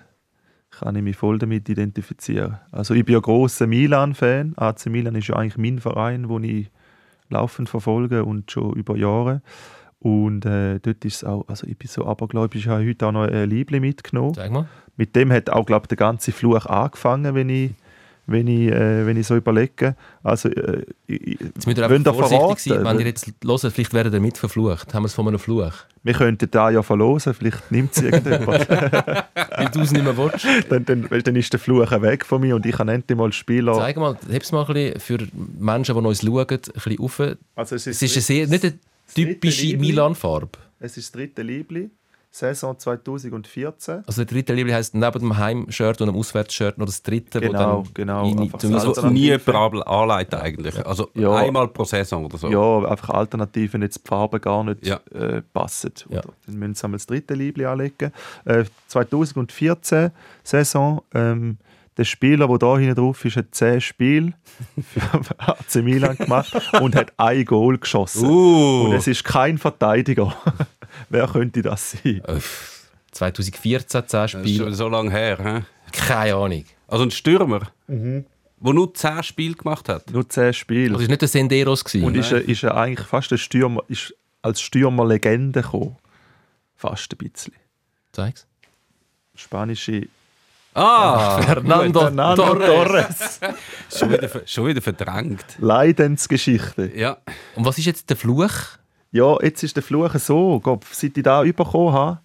[0.71, 2.57] kann ich mich voll damit identifizieren.
[2.71, 4.53] Also ich bin ja grosser Milan-Fan.
[4.57, 6.69] AC Milan ist ja eigentlich mein Verein, den ich
[7.29, 9.41] laufend verfolge und schon über Jahre.
[9.99, 13.11] Und äh, dort ist es auch, also ich bin so abergläubisch, ich habe heute auch
[13.11, 14.33] noch ein Liebling mitgenommen.
[14.35, 14.67] Sag mal.
[14.95, 17.71] Mit dem hat auch, glaube der ganze Fluch angefangen, wenn ich,
[18.27, 19.95] wenn ich, äh, wenn ich so überlege.
[20.23, 24.13] Also, äh, ich, Jetzt müsst ihr einfach vorsichtig sein, wenn ihr jetzt hört, vielleicht werdet
[24.13, 24.93] ihr mit verflucht.
[24.93, 25.73] Haben wir es von einem Fluch?
[26.07, 28.69] wir könnten da ja verlosen, vielleicht nimmt es irgendjemand.
[28.69, 30.47] Weil du es nicht mehr willst.
[30.69, 33.31] dann, dann, weil dann ist der Fluch weg von mir und ich kann endlich mal
[33.33, 33.73] Spieler.
[33.73, 35.27] Zeig mal, heb's mal ein bisschen für
[35.59, 37.19] Menschen, die uns schauen, ein bisschen auf.
[37.55, 38.79] Also es Es ist eine sehr, nicht eine
[39.13, 39.81] typische Liebling.
[39.81, 40.59] Milan-Farbe.
[40.79, 41.89] Es ist das dritte Liebli,
[42.37, 44.03] Saison 2014.
[44.05, 47.79] Also der dritte Liebling heisst neben dem Heimshirt und dem Auswärtsshirt noch das dritte, Genau,
[47.79, 50.85] wo dann genau, in- einfach zum- das Also nie jemand anleiten eigentlich.
[50.85, 51.35] Also Ja.
[51.35, 52.49] einmal pro Saison oder so.
[52.49, 54.99] Ja, einfach Alternativen, jetzt die Farben gar nicht Ja.
[55.13, 55.91] äh, passen.
[56.09, 56.21] Ja.
[56.45, 58.11] Dann müssen sie einmal das dritte Liebli anlegen.
[58.45, 60.11] Äh, 2014
[60.43, 61.01] Saison.
[61.13, 61.57] Ähm,
[61.97, 64.33] der Spieler, der da hinten drauf ist, hat 10 Spiele
[64.93, 65.01] für
[65.39, 68.29] AC Milan gemacht und hat ein Goal geschossen.
[68.29, 68.83] Uh.
[68.85, 70.35] Und es ist kein Verteidiger.
[71.09, 72.21] Wer könnte das sein?
[72.27, 72.73] Uff.
[73.11, 74.63] 2014, 10 Das ist Spiele.
[74.65, 75.37] schon so lange her.
[75.91, 75.97] He?
[75.97, 76.65] Keine Ahnung.
[76.87, 78.25] Also ein Stürmer, Mhm.
[78.59, 80.09] der nur 10 Spiele gemacht hat.
[80.11, 80.91] Nur 10 Spiele.
[80.93, 82.05] Also ist nicht der Senderos gewesen.
[82.05, 85.95] Und ist er, ist er eigentlich fast ein Stürmer, ist als Stürmer-Legende gekommen.
[86.75, 87.53] Fast ein bisschen.
[88.11, 88.45] Zeig's.
[89.35, 90.07] Spanische
[90.73, 93.39] Ah, Fernando, Fernando Torres.
[93.91, 95.43] schon wieder, schon wieder verdrängt.
[95.57, 96.91] Leidensgeschichte.
[96.95, 97.17] Ja.
[97.55, 98.51] Und was ist jetzt der Fluch?
[99.11, 100.59] Ja, jetzt ist der Fluch so.
[100.59, 102.19] Gott, seit ich da bekommen habe,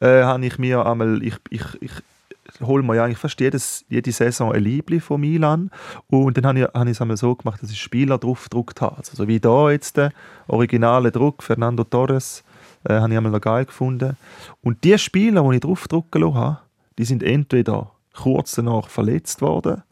[0.00, 1.92] äh, habe ich mir einmal, ich, ich, ich
[2.60, 5.70] hole mir ja eigentlich fast jedes, jede Saison ein Liebling von Milan
[6.08, 8.80] und dann habe ich, habe ich es einmal so gemacht, dass ich Spieler drauf gedruckt
[8.80, 8.96] habe.
[8.96, 10.12] Also so wie da jetzt der
[10.48, 12.44] originale Druck, Fernando Torres,
[12.84, 14.16] äh, habe ich einmal noch geil gefunden.
[14.62, 16.58] Und die Spieler, die ich drauf gedruckt habe,
[16.98, 19.82] die sind entweder kurz danach verletzt worden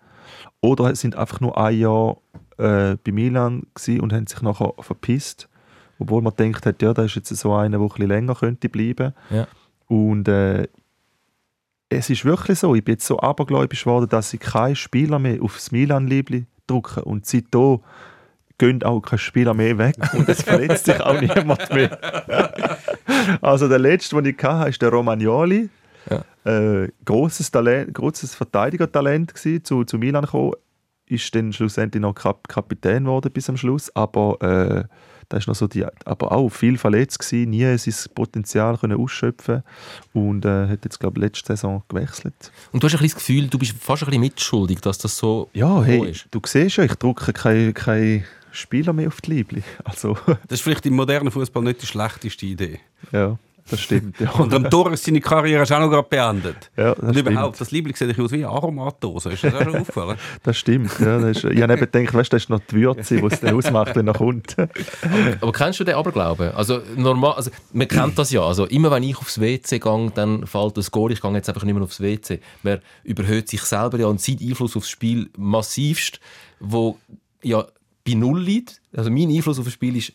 [0.60, 2.16] oder sind einfach nur ein Jahr
[2.56, 3.66] äh, bei Milan
[4.00, 5.48] und haben sich nachher verpisst.
[5.98, 8.68] Obwohl man denkt hat, ja, da ist jetzt so einer, der ein bisschen länger könnte
[8.68, 9.14] bleiben.
[9.30, 9.46] Ja.
[9.86, 10.66] Und äh,
[11.88, 15.42] es ist wirklich so, ich bin jetzt so abergläubisch geworden, dass ich keinen Spieler mehr
[15.42, 17.04] aufs Milan-Liebli drücke.
[17.04, 17.80] Und seitdem
[18.58, 22.78] gehen auch keine Spieler mehr weg und es verletzt sich auch niemand mehr.
[23.40, 25.68] also der letzte, den ich hatte, ist der Romagnoli.
[26.44, 30.52] Äh, grosses, Talent, grosses Verteidigertalent gewesen, zu, zu Milan gekommen.
[31.06, 34.84] Ist dann schlussendlich noch Kap Kapitän geworden bis am Schluss, aber äh,
[35.28, 39.62] da ist noch so die, aber auch viel verletzt gewesen, nie sein Potenzial können ausschöpfen
[40.12, 42.34] und äh, hat jetzt glaube ich letzte Saison gewechselt.
[42.72, 45.16] Und du hast ein bisschen das Gefühl, du bist fast ein bisschen mitschuldig, dass das
[45.16, 46.26] so Ja, hey, ist.
[46.30, 49.62] du siehst ja, ich drucke keine keine Spieler mehr auf die Liebli.
[49.84, 52.78] Also Das ist vielleicht im modernen Fußball nicht die schlechteste Idee.
[53.12, 53.36] ja,
[53.70, 54.20] das stimmt.
[54.20, 56.70] Ja, Und am Torres seine Karriere ist auch noch gerade beendet.
[56.76, 57.60] ja das Und überhaupt, stimmt.
[57.60, 59.32] das Liebling sieht aus wie eine Aromatdose.
[59.32, 60.18] Ist das auch schon aufgefallen?
[60.42, 60.90] Das stimmt.
[61.00, 63.40] Ja, das ist, ich habe eben gedacht, weißt, das ist noch die Würze, die es
[63.40, 64.56] dann ausmacht, wenn er kommt.
[65.40, 66.52] Aber kennst du den Aberglauben?
[66.52, 68.42] Also, normal, also, man kennt das ja.
[68.42, 71.12] Also, immer wenn ich aufs WC gehe, dann fällt das Goal.
[71.12, 72.40] Ich gehe jetzt einfach nicht mehr aufs WC.
[72.62, 76.20] Man überhöht sich selber ja und sieht Einfluss aufs Spiel massivst,
[76.60, 76.98] wo
[77.42, 77.66] ja
[78.06, 78.82] bei Null liegt.
[78.94, 80.12] Also mein Einfluss auf das Spiel ist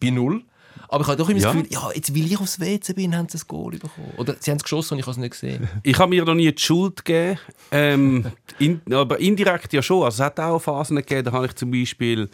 [0.00, 0.42] bei Null.
[0.88, 1.52] Aber ich habe doch immer Ja.
[1.52, 4.12] das Gefühl, ja, jetzt, weil ich aufs WC bin, haben sie das Goal bekommen.
[4.16, 5.68] Oder sie haben es geschossen und ich habe es nicht gesehen.
[5.82, 7.38] Ich habe mir noch nie die Schuld gegeben,
[7.70, 8.26] ähm,
[8.58, 10.04] in, aber indirekt ja schon.
[10.04, 12.28] Also es hat auch Phasen gegeben, da habe ich zum Beispiel,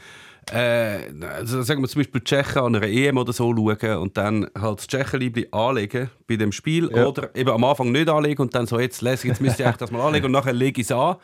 [0.53, 0.99] äh,
[1.37, 4.79] also sagen wir zum Beispiel Tschechen an einer EM oder so schauen und dann halt
[4.79, 7.07] das Tschechenliebli anlegen bei dem Spiel Ja.
[7.07, 9.79] oder eben am Anfang nicht anlegen und dann so, jetzt lese jetzt müsste ich eigentlich
[9.79, 11.17] das mal anlegen und nachher lege ich es an.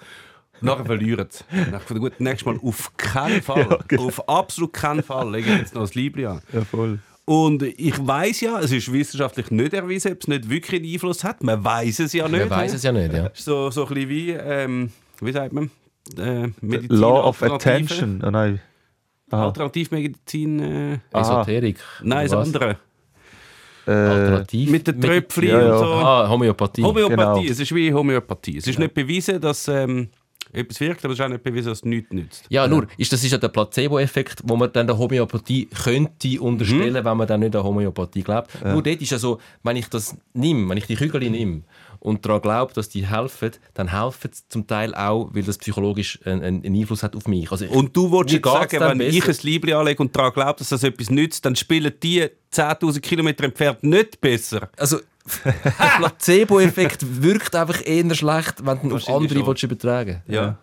[0.60, 1.44] Und Nachher verlieren sie.
[1.70, 4.06] Dann gut, nächstes Mal auf keinen Fall, Ja, genau.
[4.06, 6.40] auf absolut keinen Fall lege ich jetzt noch das Liebli an.
[6.52, 6.98] Ja, voll.
[7.28, 11.22] Und ich weiß ja, es ist wissenschaftlich nicht erwiesen, ob es nicht wirklich einen Einfluss
[11.24, 11.42] hat.
[11.42, 12.40] Man weiß es ja nicht.
[12.48, 13.28] Man weiß es ja nicht, ja.
[13.34, 15.70] So, so ein bisschen wie, ähm, wie sagt man,
[16.16, 18.22] äh, Medizin, Law of Alternative- Attention.
[18.26, 18.60] Oh nein.
[19.30, 19.44] Aha.
[19.44, 21.20] Alternativmedizin, äh, Aha.
[21.42, 21.76] Esoterik.
[22.02, 22.78] nein, das andere.
[23.86, 24.70] Äh, Alternativ.
[24.70, 25.72] Mit den Tröpfchen Ja, ja.
[25.72, 25.84] und so.
[25.84, 26.82] Ah, Homöopathie.
[26.82, 27.42] Homöopathie, genau.
[27.52, 28.56] es ist wie Homöopathie.
[28.56, 30.08] Es ist nicht bewiesen, dass ähm,
[30.52, 32.44] etwas wirkt, aber es ist auch nicht bewiesen, dass es nichts nützt.
[32.48, 37.04] Ja, nur, ist, das ist ja der Placebo-Effekt, wo man dann der Homöopathie könnte unterstellen,
[37.04, 38.50] wenn man dann nicht an Homöopathie glaubt.
[38.64, 41.62] Nur dort ist ja so, wenn ich das nehme, wenn ich die Kügel nehme
[42.00, 46.18] und daran glaube, dass die helfen, dann helfen sie zum Teil auch, weil das psychologisch
[46.24, 47.50] einen, einen Einfluss hat auf mich.
[47.50, 49.40] Also ich- Und du wolltest geht's sagen, wenn ich besser.
[49.42, 53.44] ein Liebling anlege und daran glaube, dass das etwas nützt, dann spielen die 10'000 Kilometer
[53.44, 54.70] entfernt nicht besser.
[54.76, 54.98] Also,
[55.44, 55.52] der
[55.98, 60.58] Placebo-Effekt wirkt einfach eher schlecht, wenn du ihn auf andere willst übertragen Ja.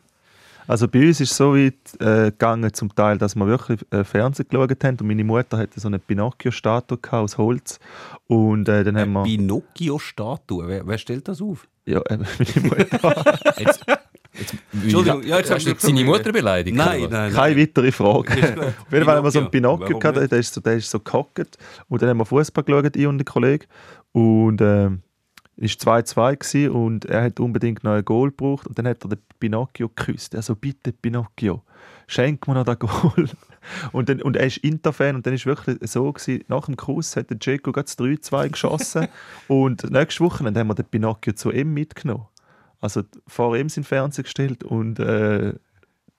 [0.68, 4.04] Also bei uns ist es so weit äh, gegangen, zum Teil, dass wir wirklich äh,
[4.04, 7.80] Fernsehen geschaut haben und meine Mutter hatte so eine Pinocchio-Statue aus Holz
[8.28, 9.24] und äh, dann haben wir...
[9.24, 11.68] Pinocchio-Statue, wer, wer stellt das auf?
[11.86, 13.40] Ja, äh, meine Mutter.
[13.60, 13.86] Jetzt,
[14.34, 16.76] jetzt, Entschuldigung, ja, jetzt hast du seine Mutter beleidigt?
[16.76, 17.12] Nein, was?
[17.12, 18.34] nein, Keine weitere Frage.
[18.34, 19.88] Auf jeden Fall haben wir so einen Pinocchio.
[19.88, 21.58] Warum gehabt, der ist so, der ist so gehockt.
[21.88, 23.66] Und dann haben wir Fußball geschaut, ich und der Kollege.
[24.16, 28.66] Und es war 2-2 gewesen und er hat unbedingt noch ein Goal gebraucht.
[28.66, 30.36] Und dann hat er den Pinocchio geküsst.
[30.36, 31.64] Also bitte, Pinocchio,
[32.08, 33.30] schenk mir noch das Goal.
[33.92, 37.16] Und, dann, und er ist Inter-Fan und dann ist wirklich so gewesen, nach dem Kuss
[37.16, 39.08] hat der Dzeko gerade das 3-2 geschossen.
[39.48, 42.28] und nächste Woche haben wir den Pinocchio zu ihm mitgenommen.
[42.80, 45.56] Also vor ihm sind Fernsehen gestellt und äh,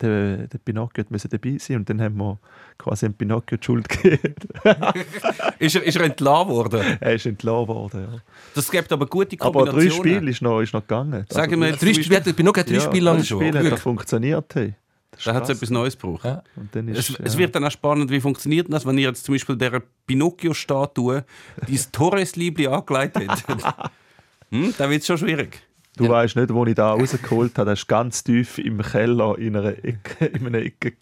[0.00, 2.38] der, der Pinocchio musste dabei sein und dann haben wir
[2.78, 4.34] quasi dem Pinocchio die Schuld gegeben.
[5.58, 6.98] Ist er, ist er entlassen worden?
[7.00, 8.08] er ist entlassen worden.
[8.12, 8.18] Ja.
[8.54, 9.90] Das gibt aber gute Aber Kombinationen.
[9.90, 11.24] drei Spiele ist noch, ist noch gegangen.
[11.30, 13.66] Sagen wir jetzt Drei Spiele, ich bin noch drei ja, Spiele lang drei Spiele hat
[13.66, 14.54] er funktioniert.
[14.54, 14.74] Hey.
[15.24, 16.24] Da hat es etwas Neues gebraucht.
[16.24, 16.42] Ja.
[16.92, 17.16] Es, ja.
[17.22, 21.24] es wird dann auch spannend, wie funktioniert das, wenn ihr jetzt zum Beispiel der Pinocchio-Statue
[21.66, 23.64] dieses Torres-Liebli angelegt hättet.
[24.50, 25.65] hm, dann wird es schon schwierig.
[25.96, 27.70] Du weißt nicht, wo ich da rausgeholt habe.
[27.70, 30.94] Das ist ganz tief im Keller in einer Ecke, in einer Ecke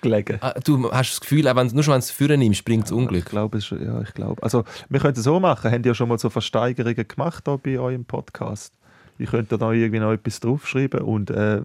[0.00, 0.38] gelegen.
[0.40, 2.84] Ah, Du hast das Gefühl, auch wenn, nur schon wenn du es führen nimmst, bringt
[2.86, 3.24] es Ich Unglück.
[3.26, 4.42] glaube, es ist- ja, ich glaube.
[4.42, 5.70] Also, wir können es so machen.
[5.70, 8.74] Habt ihr schon mal so Versteigerungen gemacht da bei eurem Podcast?
[9.16, 11.62] Ich könnte da irgendwie noch etwas draufschreiben und äh,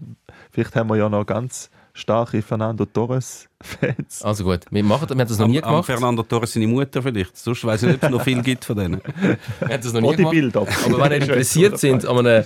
[0.52, 1.68] vielleicht haben wir ja noch ganz
[2.00, 4.22] starke Fernando Torres-Fans.
[4.22, 5.86] Also gut, wir, machen, wir haben das noch nie am gemacht.
[5.86, 7.36] Fernando Torres seine Mutter vielleicht.
[7.36, 9.00] Sonst weiß ich nicht, ob es noch viel gibt von denen.
[9.60, 10.30] Wir haben das noch nie Oh, die gemacht.
[10.32, 10.60] Bilder.
[10.60, 12.44] Aber wenn ihr interessiert sind an einem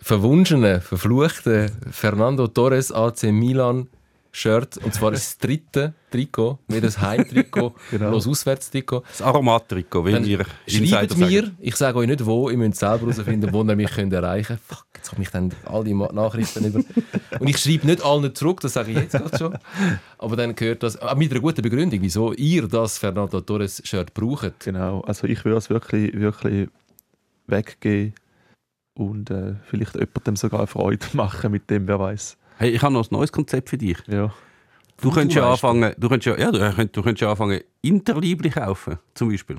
[0.00, 3.88] verwunschenen, verfluchten Fernando Torres AC Milan
[4.36, 4.76] Shirt.
[4.78, 8.12] Und zwar das dritte Trikot, wie das Heimtrikot, Genau.
[8.12, 9.02] das Auswärtstrikot.
[9.08, 11.56] Das Aromatrikot, wenn ihr schreibt mir, sagen.
[11.58, 14.60] ich sage euch nicht wo, ihr müsst selber herausfinden, wo ihr mich könnt erreichen könnt.
[14.60, 16.80] Fuck, jetzt komme ich dann all die Nachrichten über.
[17.40, 19.58] Und ich schreibe nicht allen zurück, das sage ich jetzt gerade schon.
[20.18, 24.12] Aber dann gehört das, ah, mit einer guten Begründung, wieso ihr das Fernando Torres Shirt
[24.12, 24.60] braucht.
[24.60, 26.68] Genau, also ich würde es wirklich, wirklich
[27.46, 28.12] weggeben
[28.92, 32.36] und äh, vielleicht jemandem sogar Freude machen mit dem, wer weiß.
[32.58, 33.98] Hey, ich habe noch ein neues Konzept für dich.
[34.06, 34.32] Ja.
[35.00, 38.48] Du könntest ja anfangen, du könntest ja, ja, du könntest, du könntest ja anfangen, Interliebli
[38.48, 39.56] kaufen, zum Beispiel.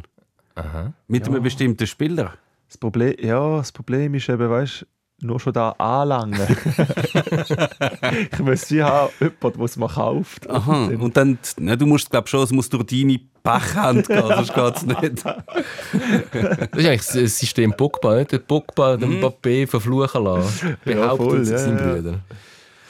[0.56, 0.94] Aha.
[1.08, 2.34] Mit einem bestimmten Spieler.
[2.68, 4.86] Das Problem, ja, das Problem ist eben, weißt
[5.20, 6.40] nur schon da anlangen.
[8.32, 10.50] ich muss wie haben, jemand, der es mir kauft.
[10.50, 10.86] Aha.
[11.00, 14.76] Und dann- ne, du musst, glaube schon, es muss durch deine Backhand gehen, sonst geht
[14.76, 15.24] es nicht.
[16.72, 18.32] Das ist eigentlich das System Pogba, nicht?
[18.32, 20.78] Der Pogba, den Mbappé verfluchen lassen.
[20.84, 21.94] Behauptet voll, ja, sein ja.
[21.94, 22.20] Bruder.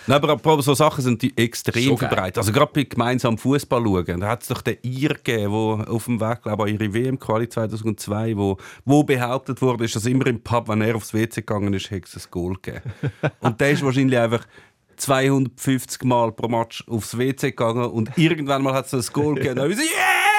[0.07, 1.97] Nein, aber so Sachen sind die extrem geil.
[1.97, 2.37] verbreitet.
[2.37, 6.05] Also gerade bei gemeinsam Fußball schauen, da hat es doch den Ir gegeben, der auf
[6.05, 10.27] dem Weg, glaube ich, an ihre WM-Quali 2002, wo, wo behauptet wurde, ist, dass immer
[10.27, 12.93] im Pub, wenn er aufs WC gegangen ist, hätte es ein Goal gegeben.
[13.41, 14.45] Und der ist wahrscheinlich einfach
[14.97, 19.59] 250 Mal pro Match aufs WC gegangen und irgendwann mal hat es ein Goal gegeben.
[19.59, 20.36] Und dann so, yeah,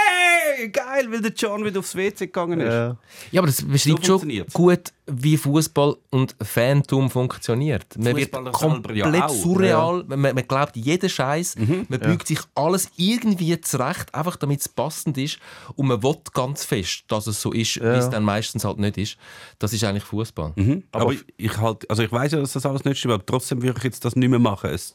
[0.66, 2.73] geil, weil der John wieder aufs WC gegangen ist.
[2.73, 2.97] Ja.
[3.31, 4.53] Ja, aber das beschreibt schon funktioniert's.
[4.53, 7.87] gut, wie Fußball und Fantum funktioniert.
[7.97, 9.29] Man wird Fußballer komplett ja auch.
[9.35, 11.87] surreal, man, man glaubt jeden Scheiß, Mhm.
[11.88, 15.38] man bügt sich alles irgendwie zurecht, einfach damit es passend ist
[15.77, 18.99] und man will ganz fest, dass es so ist, wie es dann meistens halt nicht
[18.99, 19.16] ist.
[19.59, 20.53] Das ist eigentlich Fußball.
[20.57, 20.83] Mhm.
[20.92, 23.62] Aber, ich, ich halt, also ich weiß ja, dass das alles nicht stimmt, aber trotzdem
[23.62, 24.71] würde ich jetzt das nicht mehr machen.
[24.71, 24.92] Es,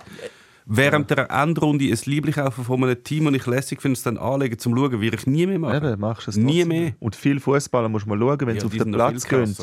[0.65, 4.17] während der Endrunde ein Liebling kaufen von einem Team und ich lässig finde, es dann
[4.17, 5.75] anlegen zum Schauen, würde ich nie mehr machen.
[5.85, 6.93] Eben, machst du es Nie mehr.
[6.99, 9.55] Und viel Fußballer muss man schauen, wenn Ja, sie auf den Platz gehen.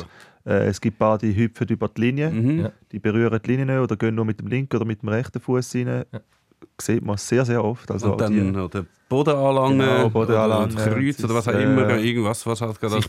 [0.45, 2.59] Äh, es gibt ein paar, die hüpfen über die Linie, Mhm.
[2.59, 2.71] Ja.
[2.91, 5.39] die berühren die Linie nicht oder gehen nur mit dem linken oder mit dem rechten
[5.39, 6.03] Fuß rein.
[6.81, 7.89] Sieht man sehr, sehr oft.
[7.91, 11.35] Also Und auch dann die, oder Boden anlangen, Genau, Boden oder, anlangen, oder Kreuz oder
[11.35, 12.99] was auch äh, immer, irgendwas, was halt gerade.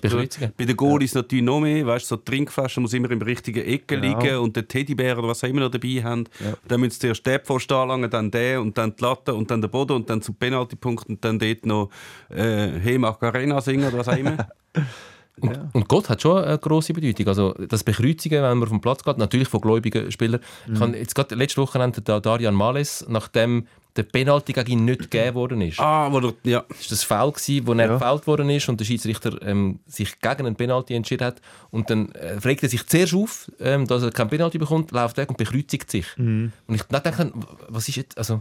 [0.57, 4.01] Bei den Goalies natürlich noch mehr, weißt du, so Trinkflaschen muss immer im richtigen Ecke
[4.01, 4.19] Genau.
[4.21, 6.25] liegen und der Teddybär oder was auch immer noch dabei haben.
[6.67, 9.61] Dann müssen sie zuerst den Pfosten anlangen, dann den und dann die Latte und dann
[9.63, 11.91] den Boden und dann zum Penaltypunkt und dann dort noch
[12.31, 14.37] äh, «Hey Macarena» singen oder was auch immer.
[15.43, 17.29] Und, und Gott hat schon eine grosse Bedeutung.
[17.29, 20.41] Also das Bekreuzigen, wenn man vom Platz geht, natürlich von gläubigen Spielern.
[20.73, 25.11] Ich habe jetzt gerade letzte Woche der Darian Males, nachdem der Penalty gegen ihn nicht
[25.11, 25.79] gegeben worden ist.
[25.79, 26.65] ah, wo der, ja.
[26.69, 27.99] Das war das Foul, gewesen, wo er Ja.
[27.99, 31.43] gefoult worden ist und der Schiedsrichter ähm, sich gegen einen Penalty entschieden hat.
[31.71, 35.19] Und dann äh, fragt er sich zuerst auf, ähm, dass er keinen Penalty bekommt, läuft
[35.19, 36.07] weg und bekreuzigt sich.
[36.17, 37.33] Und ich dann denke,
[37.69, 38.41] was ist jetzt, also,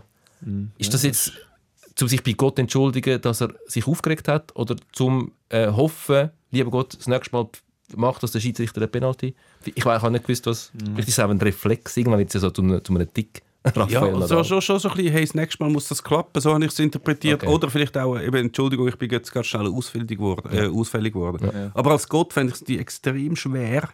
[0.78, 1.34] ist das jetzt,
[2.00, 6.72] um sich bei Gott entschuldigen, dass er sich aufgeregt hat oder zum äh, hoffen, lieber
[6.72, 7.48] Gott, das nächste Mal
[7.96, 9.36] macht das der Schiedsrichter den Penalty?
[9.66, 12.30] Ich weiß, ich habe nicht gewusst, was, vielleicht ist es auch ein Reflex, irgendwann wird
[12.30, 13.42] es ja so zu, einem- zu einem Tick.
[13.64, 14.44] Ja, Raphael so, Nadal.
[14.46, 16.72] schon, schon so ein bisschen, hey, das nächste Mal muss das klappen, so habe ich
[16.72, 17.44] es interpretiert.
[17.44, 17.54] Okay.
[17.54, 20.50] Oder vielleicht auch, eben, Entschuldigung, ich bin jetzt ganz schnell ausfällig geworden.
[20.52, 21.72] Äh, ausfällig geworden.
[21.76, 23.90] Aber als Gott fände ich es die extrem schwer,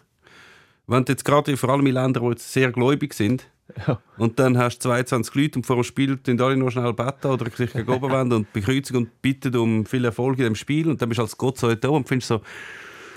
[0.85, 3.45] wenn jetzt gerade vor allem in Ländern, die jetzt sehr gläubig sind,
[3.85, 3.99] Ja.
[4.17, 7.27] und dann hast du 22 Leute und vor dem Spiel tun alle noch schnell beten
[7.27, 10.87] oder sich gegen oben wenden und bekreuzigen und bitten um viel Erfolg in dem Spiel
[10.89, 12.41] und dann bist du als Gott so da und findest so,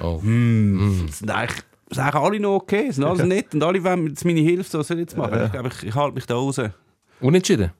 [0.00, 0.14] Oh.
[0.14, 4.24] das sind eigentlich, sind eigentlich alle noch okay, sind alles nett und alle wollen jetzt
[4.24, 5.44] meine Hilfe, so was soll ich jetzt machen?
[5.44, 6.60] Ich glaube, ich, ich halte mich da raus.
[7.20, 7.70] Unentschieden.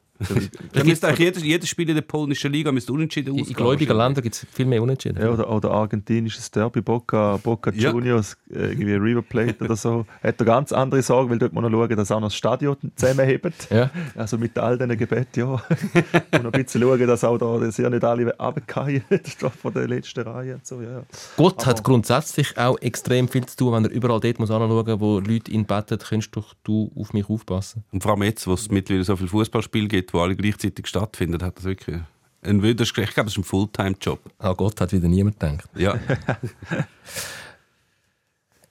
[0.73, 3.57] Da müsste eigentlich jedes, jedes Spiel in der polnischen Liga müsste unentschieden In ausgehen.
[3.57, 5.21] gläubigen Ländern gibt es viel mehr Unentschieden.
[5.21, 7.91] Ja, oder, oder argentinisches Derby, Boca, Boca Ja.
[7.91, 10.07] Juniors, äh, irgendwie River Plate oder so.
[10.23, 12.37] Hat eine ganz andere Sorge, weil dort muss man noch schauen, dass auch noch das
[12.37, 13.69] Stadion zusammenhebt.
[13.71, 13.91] Ja.
[14.15, 15.47] Also mit all diesen Gebeten, ja.
[16.33, 19.03] Und noch ein bisschen schauen, dass auch da dass ja nicht alle runterfallen
[19.63, 21.03] von der letzten Reihe und so, ja.
[21.37, 25.01] Gott hat grundsätzlich auch extrem viel zu tun, wenn er überall dort muss anschauen muss,
[25.01, 27.85] wo Leute ihn beten, kannst doch du auf mich aufpassen.
[27.93, 31.43] Und vor allem jetzt, wo es mittlerweile so viele Fußballspiele gibt, wo alle gleichzeitig stattfinden,
[31.43, 32.01] hat das wirklich
[32.43, 34.19] ein ist, ich glaube, das ist ein Fulltime-Job.
[34.39, 35.69] An Gott hat wieder niemand gedacht.
[35.75, 35.95] Ja.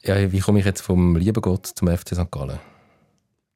[0.01, 2.31] Ja, wie komme ich jetzt vom lieben Gott zum FC St.
[2.31, 2.57] Gallen?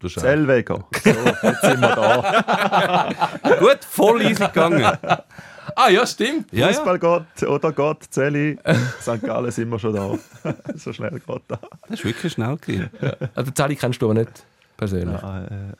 [0.06, 0.86] Zellweger.
[1.02, 3.10] So, jetzt sind wir da.
[3.60, 4.84] Gut, voll easy gegangen.
[5.76, 6.52] Ah ja, stimmt.
[6.52, 6.74] Ja, ja.
[6.74, 8.60] Fußballgott oder Gott, Zelli.
[9.02, 9.22] St.
[9.22, 10.19] Gallen sind wir schon da.
[10.76, 11.58] so schnell geht da.
[11.88, 12.89] Das ist wirklich schnell gewesen.
[13.34, 14.43] Also Zeli kennst du aber nicht
[14.76, 15.22] persönlich.
[15.22, 15.74] Ja, äh,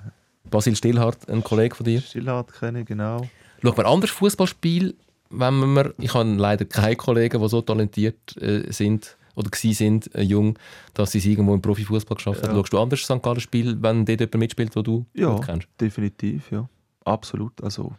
[0.54, 2.00] Basil Stillhardt, ein Kollege von dir.
[2.02, 3.28] Stillhardt kenne ich, genau.
[3.62, 4.96] Schaut man ein anderes Fußballspiel,
[5.32, 10.14] wenn man, ich habe leider keine Kollegen, die so talentiert äh, sind oder gsi sind,
[10.14, 10.60] äh, jung,
[10.94, 12.54] dass sie es irgendwo im Profifußball geschafft haben.
[12.56, 13.22] Schaust du anders St.
[13.24, 15.68] Gallen Spiel, wenn dort jemand mitspielt, den du Ja, kennst?
[15.82, 16.70] definitiv, ja.
[17.04, 17.64] Absolut.
[17.64, 17.96] Also,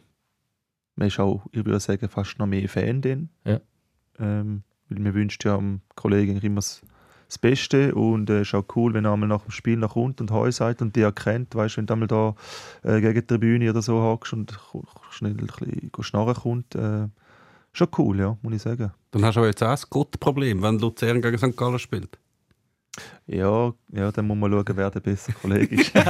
[0.95, 3.31] man ist auch, ich würde sagen, fast noch mehr Fan denn.
[3.45, 3.61] Ja.
[4.21, 6.83] Ähm, weil man wünscht ja am Kollegen immer das,
[7.27, 9.95] das Beste und es äh, ist auch cool, wenn er einmal nach dem Spiel noch
[9.95, 12.35] kommt und Heu sagt und die erkennt, weißt, wenn du einmal da
[12.83, 14.59] äh, gegen die Tribüne oder so hockst und
[15.11, 17.09] schnell ein bisschen schnarren kommt, äh,
[17.73, 18.93] schon cool, ja, muss ich sagen.
[19.11, 21.57] Dann hast du aber jetzt auch ein Gottproblem, wenn Luzern gegen St.
[21.57, 22.19] Gallen spielt.
[23.27, 25.93] Ja, ja, dann muss man schauen, wer der bessere Kollege ist.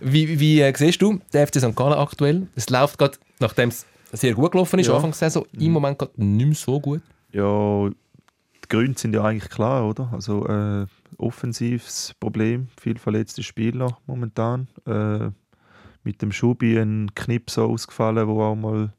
[0.00, 1.74] wie wie äh, siehst du den FC St.
[1.74, 2.48] Gallen aktuell?
[2.56, 4.94] Es läuft gerade, nachdem es sehr gut gelaufen ist, ja.
[4.94, 5.72] Anfang der Saison, im mhm.
[5.72, 7.02] Moment gerade nicht mehr so gut.
[7.32, 10.10] Ja, die Gründe sind ja eigentlich klar, oder?
[10.12, 14.68] Also äh, offensives Problem, viel verletzte Spieler momentan.
[14.86, 15.30] Äh,
[16.02, 18.92] mit dem Schubi ein Knips ausgefallen, wo auch mal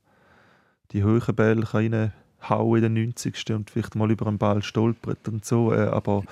[0.92, 3.52] die hohen Bälle reinhauen in den 90.
[3.52, 5.74] und vielleicht mal über einen Ball stolpert und so.
[5.74, 6.24] Äh, aber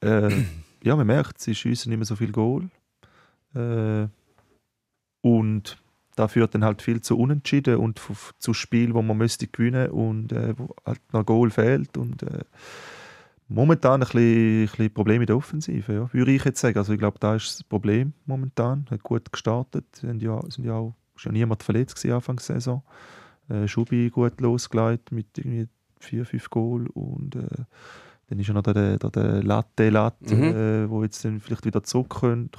[0.00, 0.30] äh,
[0.82, 2.70] ja, man merkt, sie schiessen nicht mehr so viel Goal.
[3.54, 4.06] Äh,
[5.22, 5.81] und
[6.16, 8.00] da führt dann halt viel zu Unentschieden und
[8.38, 12.44] zu Spielen, wo man müsste gewinnen und äh, wo halt noch Goal fehlt und äh,
[13.48, 16.78] momentan ein bisschen, ein bisschen Problem in der Offensive, ja, würde ich jetzt sagen.
[16.78, 18.86] Also ich glaube, da ist das Problem momentan.
[18.90, 22.44] Hat gut gestartet, sind ja, sind ja auch ist ja niemand verletzt gewesen Anfang der
[22.44, 22.82] Saison.
[23.48, 27.64] Äh, Schubi gut losgelegt mit irgendwie vier, fünf Goal und äh,
[28.28, 30.42] dann ist ja noch der, der, der Latte Latte, mhm.
[30.42, 32.56] äh, wo jetzt dann vielleicht wieder zurückkommt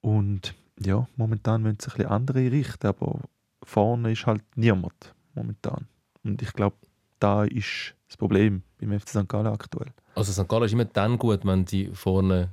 [0.00, 3.20] und ja, momentan müssen sie ein bisschen andere richten, aber
[3.62, 5.86] vorne ist halt niemand momentan.
[6.22, 6.76] Und ich glaube,
[7.20, 9.28] da ist das Problem beim FC St.
[9.28, 9.92] Gallen aktuell.
[10.14, 10.48] Also St.
[10.48, 12.50] Gallen ist immer dann gut, wenn sie vorne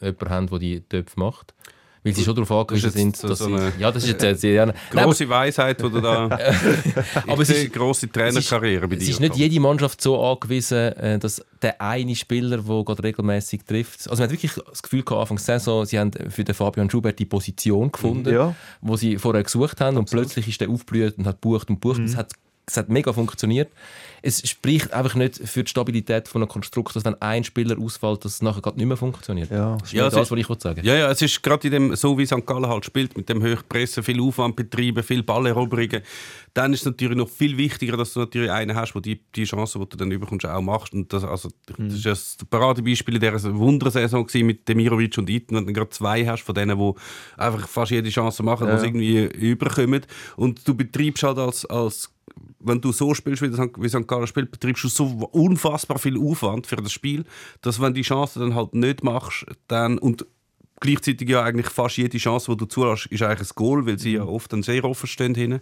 [0.00, 1.54] jemanden haben, der die Töpfe macht.
[2.02, 3.72] Weil sie schon darauf angewiesen sind, so dass so sie...
[3.78, 4.42] Ja, das ist jetzt...
[4.42, 6.24] Ja, grosse Weisheit, die du da...
[7.26, 9.02] aber es ist grosse Trainerkarriere bei dir.
[9.02, 13.64] Es ist nicht jede Mannschaft so angewiesen, äh, dass der eine Spieler, der gerade regelmäßig
[13.64, 14.08] trifft...
[14.08, 16.88] Also man hat wirklich das Gefühl gehabt, Anfang der Saison, sie haben für den Fabian
[16.88, 18.54] Schubert die Position gefunden, ja.
[18.80, 19.98] wo sie vorher gesucht haben Absolut.
[19.98, 21.98] und plötzlich ist der aufgeblüht und hat bucht und bucht.
[21.98, 22.06] Mhm.
[22.06, 22.32] Das hat
[22.70, 23.70] es hat mega funktioniert.
[24.22, 28.24] Es spricht einfach nicht für die Stabilität von einem Konstrukt, dass wenn ein Spieler ausfällt,
[28.24, 29.50] dass es nachher gerade nicht mehr funktioniert.
[29.50, 31.96] Ja, das ist ja, das, was ich sagen Ja, ja, es ist gerade in dem,
[31.96, 32.44] so wie St.
[32.46, 36.02] Gallen halt spielt, mit dem Hochpressen, viel Aufwand betreiben, viel Balleroberungen,
[36.54, 39.44] dann ist es natürlich noch viel wichtiger, dass du natürlich einen hast, der die, die
[39.44, 40.92] Chance, die du dann überkommst, auch machst.
[40.92, 41.88] Und das, also, mhm.
[41.88, 46.26] das ist das Paradebeispiel in dieser Wundersaison mit Demirovic und Iten, wenn du gerade zwei
[46.26, 46.92] hast von denen, die
[47.36, 48.76] einfach fast jede Chance machen, ja.
[48.76, 50.02] die irgendwie überkommen.
[50.36, 52.10] Und du betreibst halt als, als
[52.60, 54.06] wenn du so spielst, wie, St.
[54.10, 57.24] Gallen spielt, betreibst du so unfassbar viel Aufwand für das Spiel,
[57.62, 60.26] dass wenn die Chance dann halt nicht machst, dann und
[60.80, 64.14] gleichzeitig ja eigentlich fast jede Chance, die du zulässt, ist eigentlich ein Goal, weil sie
[64.14, 64.30] ja mhm.
[64.30, 65.60] oft dann sehr offen stehen hinten,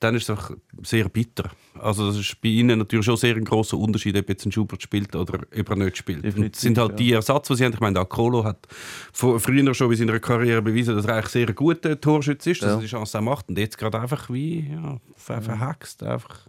[0.00, 0.50] dann ist es auch
[0.82, 1.50] sehr bitter.
[1.78, 4.82] Also das ist bei ihnen natürlich schon sehr ein großer Unterschied, ob jetzt ein Schubert
[4.82, 6.36] spielt oder ob er nicht spielt.
[6.36, 6.96] Und sind halt ja.
[6.96, 7.74] die Ersatz, die sie haben.
[7.74, 8.66] Ich meine, Akolo hat
[9.12, 12.76] früher schon in seiner Karriere bewiesen, dass er eigentlich sehr guter Torschütze ist, dass ja.
[12.76, 13.48] er die Chance auch macht.
[13.48, 16.02] Und jetzt gerade einfach wie ja, verhaxt.
[16.02, 16.46] Einfach.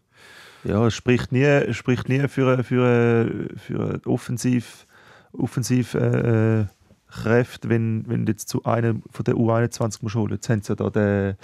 [0.67, 4.86] Ja, es spricht nie, spricht nie für, für, für offensiv,
[5.32, 6.65] offensiv äh, äh
[7.10, 10.34] Kräfte, wenn, wenn du jetzt zu einem von der U21 musst holen.
[10.34, 11.38] Jetzt haben sie ja da den,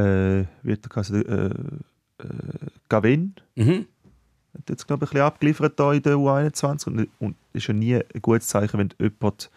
[0.00, 1.50] äh, wie der äh, äh,
[2.88, 3.34] Gavin.
[3.56, 3.86] Mhm.
[4.54, 7.74] Hat jetzt, glaube ich, ein bisschen abgeliefert da in der U21 und, und ist ja
[7.74, 9.48] nie ein gutes Zeichen, wenn du jemanden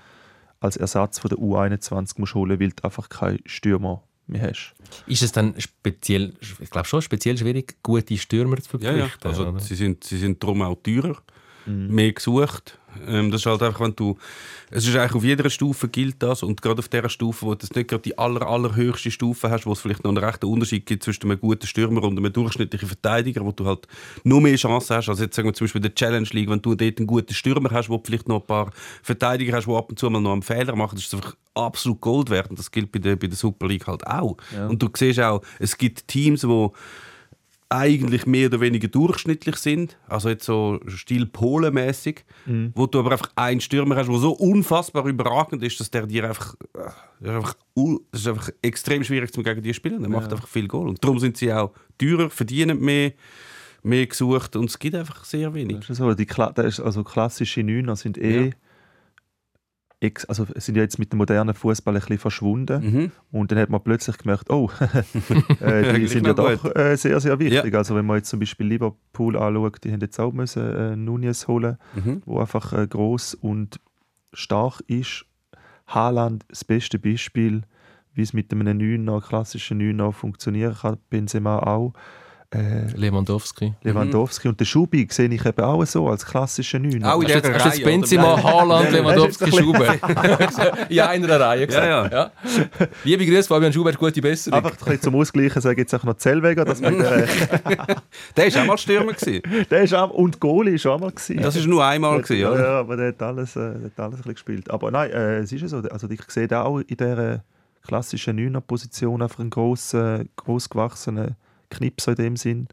[0.59, 4.73] als Ersatz von der U21 musst holen weil du einfach keinen Stürmer mehr hast.
[5.07, 8.99] Ist es dann speziell, ich glaube schon speziell schwierig, gute Stürmer zu verpflichten?
[8.99, 9.29] Ja, ja.
[9.29, 11.17] Also, sie sind, sie sind darum auch teurer
[11.65, 11.93] mhm.
[11.93, 12.79] mehr gesucht.
[13.07, 14.17] Ähm, das ist halt einfach, wenn du,
[14.71, 17.67] es ist eigentlich auf jeder Stufe gilt das und gerade auf der Stufe, wo du
[17.73, 21.03] nicht gerade die aller, allerhöchste Stufe hast, wo es vielleicht noch einen rechten Unterschied gibt
[21.03, 23.87] zwischen einem guten Stürmer und einem durchschnittlichen Verteidiger, wo du halt
[24.23, 26.61] nur mehr Chancen hast, also jetzt sagen wir zum Beispiel in der Challenge League, wenn
[26.61, 28.71] du dort einen guten Stürmer hast, wo du vielleicht noch ein paar
[29.03, 32.01] Verteidiger hast, die ab und zu mal noch einen Fehler machen, das ist einfach absolut
[32.01, 34.37] Gold wert und das gilt bei der, bei der Super League halt auch.
[34.53, 34.67] Ja.
[34.67, 36.69] Und du siehst auch, es gibt Teams, die
[37.69, 42.71] eigentlich mehr oder weniger durchschnittlich sind, also jetzt so Stil Polenmäßig, mhm.
[42.75, 46.25] wo du aber einfach einen Stürmer hast, der so unfassbar überragend ist, dass der dir
[46.25, 47.55] einfach, äh, das ist einfach,
[48.11, 50.01] das ist einfach extrem schwierig zum gegen die spielen.
[50.01, 50.17] Der ja.
[50.17, 53.13] macht einfach viel Goal und darum sind sie auch teurer, verdienen mehr,
[53.81, 55.79] mehr gesucht und es gibt einfach sehr wenig.
[55.79, 58.51] Das ist so, die also klassische Neuner sind eh ja
[60.27, 63.11] also sind ja jetzt mit dem modernen Fußball ein bisschen verschwunden mhm.
[63.31, 64.69] und dann hat man plötzlich gemerkt, oh,
[65.59, 67.73] äh, die sind ja doch äh, sehr, sehr wichtig.
[67.73, 67.77] Ja.
[67.79, 71.47] Also wenn man jetzt zum Beispiel Liverpool anschaut, die haben jetzt auch müssen äh, Nunez
[71.47, 72.21] holen, mhm.
[72.25, 73.79] wo einfach äh, groß und
[74.33, 75.25] stark ist.
[75.87, 77.61] Haaland das beste Beispiel,
[78.13, 80.97] wie es mit einem Neuner, klassischen Neuner funktionieren kann.
[81.09, 81.93] Benzema auch.
[82.55, 83.73] Äh, Lewandowski.
[83.83, 87.03] Lewandowski und der Schubi sehe ich eben auch so als klassische Neun.
[87.03, 88.43] Auch in du dieser jetzt, hast du jetzt Reihe, Benzema?
[88.43, 89.99] Haaland, Lewandowski, Schubert?
[90.89, 91.85] in einer Reihe gesagt.
[91.85, 92.31] Ja, ja.
[93.03, 94.57] Liebe Grüße, Fabian Schubert, gute Besserung.
[94.57, 97.27] Einfach ein bisschen zum Ausgleichen sage ich jetzt auch noch Zellweger, dass man der,
[98.35, 99.13] Der war auch mal Stürmer.
[99.13, 99.41] gewesen.
[99.69, 101.41] der ist auch, und Goalie ist auch mal gewesen.
[101.41, 102.63] Das war nur einmal, gewesen, ja, oder?
[102.63, 104.71] ja, aber der hat alles, äh, der hat alles ein bisschen gespielt.
[104.71, 105.77] Aber nein, äh, es ist ja so.
[105.77, 107.43] Also ich sehe da auch in dieser
[107.85, 110.69] klassischen Neuner-Position einfach einen grossen, gross
[111.69, 112.67] Knipser in dem Sinn,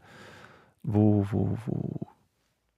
[0.83, 2.07] wo, wo, wo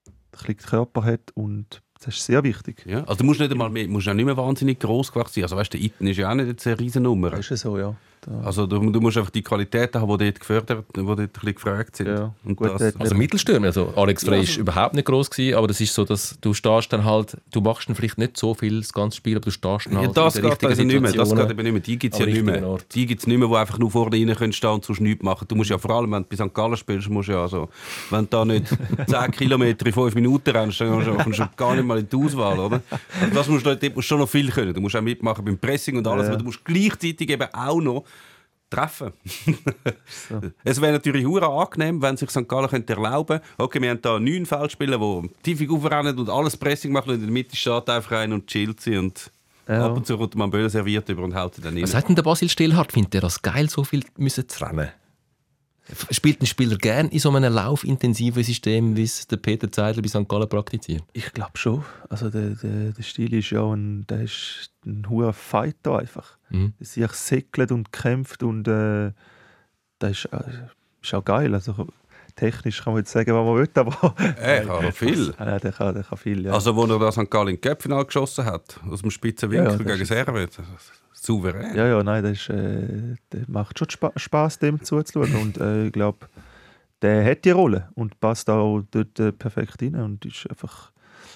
[0.07, 2.86] ein bisschen Körper hat und das ist sehr wichtig.
[2.86, 5.43] Ja, also du musst nicht einmal mehr, musst auch nicht mehr wahnsinnig groß gewachsen sein.
[5.43, 7.32] Also weißt der Iten ist ja auch nicht eine riesen Nummer.
[7.32, 7.95] Das ist ja so, ja.
[8.26, 11.28] Da, Also du, du musst einfach die Qualitäten haben, die dort gefördert, die dort ein
[11.30, 12.07] bisschen gefragt sind.
[12.07, 15.55] Ja, Und gut, das, der- Also Mittelstürmer, also Alex Frey ist überhaupt nicht groß gewesen,
[15.57, 18.53] aber das ist so, dass du stehst dann halt, du machst dann vielleicht nicht so
[18.53, 20.84] viel das ganze Spiel, aber du stehst dann ja, halt das in den geht also
[20.84, 21.01] nicht mehr.
[21.01, 21.47] Das Situationen.
[21.47, 21.82] geht eben nicht mehr.
[21.82, 22.53] Die gibt es ja nicht mehr.
[22.55, 22.86] richtigen Ort.
[22.95, 25.23] Die gibt es nicht mehr, die einfach nur vorne rein können stehen und sonst nichts
[25.23, 25.45] machen.
[25.47, 26.53] Du musst ja vor allem, wenn du bei St.
[26.53, 27.69] Gallen spielst, musst du ja also,
[28.09, 28.65] wenn du da nicht
[29.07, 32.09] 10 Kilometer in 5 Minuten rennst, dann kommst du- kommst du gar nicht mal in
[32.09, 32.82] die Auswahl, oder?
[33.21, 34.73] Also das musst du, dort musst du schon noch viel können.
[34.73, 36.30] Du musst auch mitmachen beim Pressing und alles, Ja.
[36.34, 38.03] aber du musst gleichzeitig eben auch noch
[38.76, 39.13] treffen.
[40.63, 42.47] Es wäre natürlich hure angenehm, wenn sich St.
[42.47, 46.91] Gallen könnte erlauben okay, wir haben da neun Feldspieler, die tiefig aufrennen und alles Pressing
[46.91, 49.32] machen und in der Mitte steht einfach rein und chillt sie und
[49.67, 49.86] Ja.
[49.88, 51.84] ab und zu kommt man Böller serviert über und sie dann rein.
[51.84, 52.91] Was sagt denn der Basil Stillhardt?
[52.91, 54.89] Findet er das geil, so viel müssen zu rennen?
[56.09, 60.07] Spielt ein Spieler gern in so einem laufintensiven System, wie es der Peter Zeidler bei
[60.07, 60.27] St.
[60.27, 61.03] Gallen praktiziert?
[61.13, 61.83] Ich glaube schon.
[62.09, 66.38] Also der, der, der Stil ist ja ein, der ist ein hoher Fighter einfach.
[66.49, 66.73] Mhm.
[66.79, 69.11] Der sich säckelt und kämpft und äh,
[69.99, 70.39] das ist, äh,
[71.03, 71.53] ist auch geil.
[71.53, 71.88] Also
[72.36, 75.33] technisch kann man jetzt sagen, was man will, aber Er kann viel.
[75.39, 76.45] ja, der, kann, der kann viel.
[76.45, 76.53] Ja.
[76.53, 77.29] Also, wo er da St.
[77.29, 80.59] Gallen in Köpfinal geschossen hat, aus dem spitzen Winkel Ja, ja, das gegen Servet,
[81.26, 81.76] souverän.
[81.76, 85.36] ja, ja, nein, das ist, äh, der macht schon Spa Spaß, dem zuzuschauen.
[85.36, 86.28] und äh, ich glaube,
[87.01, 90.91] der hat die Rolle und passt auch dort äh, perfekt rein und ist einfach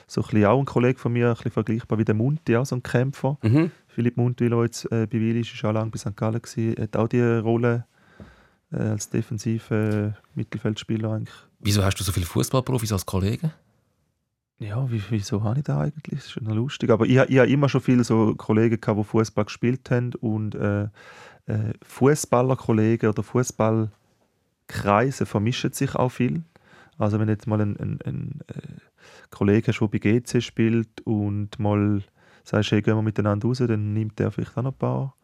[0.07, 2.65] so ein bisschen auch ein Kollege von mir, ein bisschen vergleichbar wie der Munti, auch
[2.65, 3.37] so ein Kämpfer.
[3.43, 3.71] Mhm.
[3.87, 6.15] Philipp Mundwil, der jetzt äh, bei Willi ist, ist auch lange bei St.
[6.15, 7.85] Gallen gewesen, hat auch die Rolle
[8.71, 11.35] äh, als defensiver Mittelfeldspieler eigentlich.
[11.59, 13.51] Wieso hast du so viele Fußballprofis als Kollegen?
[14.59, 16.19] Ja, wie, wieso habe ich das eigentlich?
[16.19, 16.89] Das ist schon noch lustig.
[16.89, 20.53] Aber ich, ich habe immer schon viele so Kollegen gehabt, die Fußball gespielt haben und
[20.55, 20.83] äh,
[21.45, 26.43] äh, Fußballerkollegen oder Fußballkreise vermischen sich auch viel.
[26.97, 28.59] Also wenn jetzt mal ein, ein, ein äh,
[29.31, 32.03] Kollege hast, der bei GC spielt und mal
[32.43, 35.15] sagst, hey, gehen wir miteinander raus, dann nimmt der vielleicht auch noch ein paar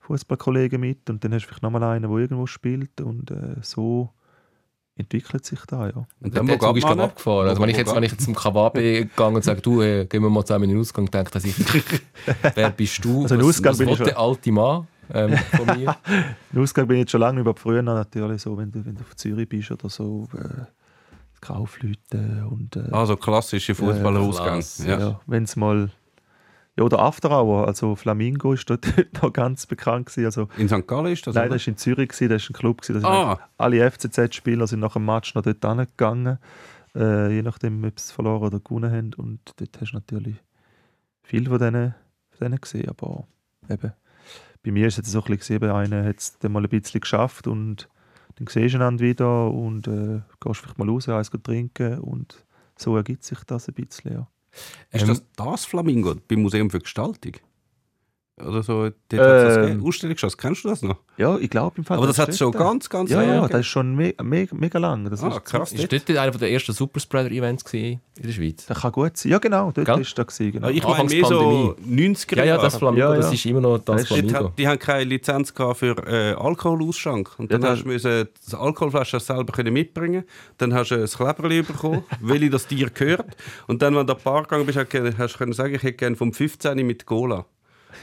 [0.00, 4.12] Fußballkollegen mit und dann hast du vielleicht nochmal einen, der irgendwo spielt und äh, so
[4.96, 6.06] entwickelt sich da, ja.
[6.20, 7.48] Und Der dann, wo Zug ist abgefahren.
[7.48, 10.22] Also wenn ich jetzt, wenn ich jetzt zum KWB gegangen und sage, du, äh, gehen
[10.22, 11.56] wir mal zusammen in den Ausgang, denke ich, dass ich,
[12.54, 13.22] wer bist du?
[13.22, 15.96] Also was, Ausgang was bin ich will der alte Mann ähm, von mir?
[16.52, 19.00] Im Ausgang bin ich jetzt schon lange über früher natürlich so, wenn du, wenn du
[19.02, 20.64] auf Zürich bist oder so, äh,
[21.40, 24.54] Kaufleute und äh, Also klassische Fußballerausgang.
[24.54, 24.88] Klasse.
[24.88, 24.98] Ja.
[24.98, 25.90] ja, wenn es mal
[26.76, 28.86] ja, oder After Hour, also Flamingo ist dort
[29.22, 30.24] noch ganz bekannt gewesen.
[30.26, 30.86] Also, In St.
[30.86, 31.34] Gallen ist das?
[31.34, 31.54] nein, oder?
[31.56, 32.80] das war in Zürich, gewesen, das war ein Club.
[32.82, 33.38] Gewesen, Ah.
[33.58, 36.38] alle FCZ-Spieler sind nach dem Match noch dort hingegangen,
[36.96, 39.14] äh, je nachdem, ob sie verloren oder gewonnen haben.
[39.14, 40.36] Und dort hast du natürlich
[41.22, 41.94] viel von denen,
[42.30, 42.88] von denen gesehen.
[42.88, 43.26] Aber
[43.68, 43.92] eben,
[44.62, 46.68] bei mir ist es jetzt so ein bisschen, gewesen, einer hat es dann mal ein
[46.68, 47.88] bisschen geschafft und
[48.36, 52.44] dann siehst du einander wieder und äh, gehst vielleicht mal raus, eins trinken und
[52.76, 54.26] so ergibt sich das ein bisschen, ja.
[54.90, 57.34] Ist Ähm, das das Flamingo beim Museum für Gestaltung?
[58.36, 59.62] Oder so, dort das Ähm.
[59.62, 59.86] gegeben.
[59.86, 60.96] Ausstellungsschatz, kennst du das noch?
[61.16, 61.98] Ja, ich glaube im Fall.
[61.98, 62.58] Aber das hat steht schon da.
[62.58, 65.08] ganz, ganz Ja, lange ja, das ist schon me me mega lang.
[65.08, 65.72] Das Ah, ist, krass.
[65.72, 68.66] Ist dort einer der ersten Superspreader-Events gewesen in der Schweiz?
[68.66, 69.30] Das kann gut sein.
[69.30, 70.00] Ja, genau, dort Gell?
[70.00, 70.66] ist das gewesen, genau.
[70.66, 72.12] Ah, Ich meine mehr so Pandemie.
[72.12, 72.62] 90er Ja, ja, Jahre.
[72.64, 73.20] das Flamingo, Ja, ja.
[73.20, 74.34] das ist immer noch das Das Flamingo.
[74.46, 77.38] hat, die haben keine Lizenz gehabt für äh, Alkoholausschank.
[77.38, 80.24] Und Ja, dann da- hast du müssen das Alkoholflasche selber können mitbringen
[80.58, 83.36] Dann hast du ein Kleberli bekommen, welche das dir gehört.
[83.68, 85.74] Und dann, wenn du an die Bar gegangen bist, hast du hast du können sagen,
[85.76, 87.46] ich hätte gerne vom 15 mit Cola.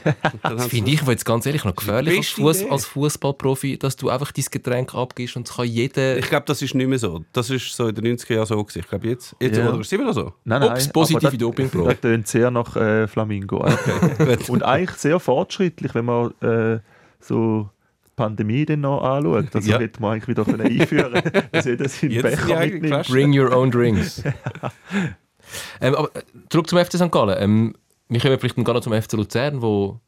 [0.42, 2.70] Das finde ich jetzt ganz ehrlich noch gefährlich Fuss, Idee.
[2.70, 6.18] als Fußballprofi, dass du einfach dein Getränk abgibst und es kann jeder.
[6.18, 7.24] Ich glaube, das ist nicht mehr so.
[7.32, 8.62] Das ist so in den 90er Jahren so.
[8.62, 8.78] Gewesen.
[8.80, 9.68] Ich glaube, jetzt, jetzt Ja.
[9.68, 10.32] oder ist es immer noch so?
[10.44, 11.90] Nein, Ups, positive das- Dopingprobe.
[11.90, 13.64] Das tönt sehr nach äh, Flamingo.
[14.48, 16.78] Und eigentlich sehr fortschrittlich, wenn man äh,
[17.20, 17.68] so
[18.06, 19.54] die Pandemie dann noch anschaut.
[19.54, 19.78] Also Ja.
[19.78, 23.08] hätte man eigentlich wieder können einführen können, dass jeder seinen Jetzt sind die Becher mitnimmt.
[23.08, 24.22] Bring your own drinks.
[25.80, 27.10] ähm, aber äh, zurück zum FC St.
[27.10, 27.36] Gallen.
[27.40, 27.74] Ähm,
[28.12, 30.00] wir kommen vielleicht noch zum FC Luzern, wo,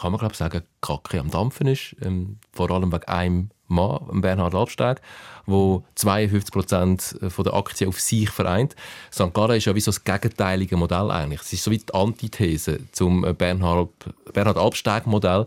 [0.00, 1.94] kann man glaube sagen, Kacke am Dampfen ist.
[2.02, 5.00] Ähm, vor allem wegen einem Mann, Bernhard Albsteg,
[5.46, 8.74] wo 52% von der Aktien auf sich vereint.
[9.12, 9.32] St.
[9.32, 11.40] Gallen ist ja wie so das gegenteilige Modell eigentlich.
[11.42, 13.90] Es ist so wie die Antithese zum äh, Bernhard,
[14.32, 15.46] Bernhard Albsteg-Modell.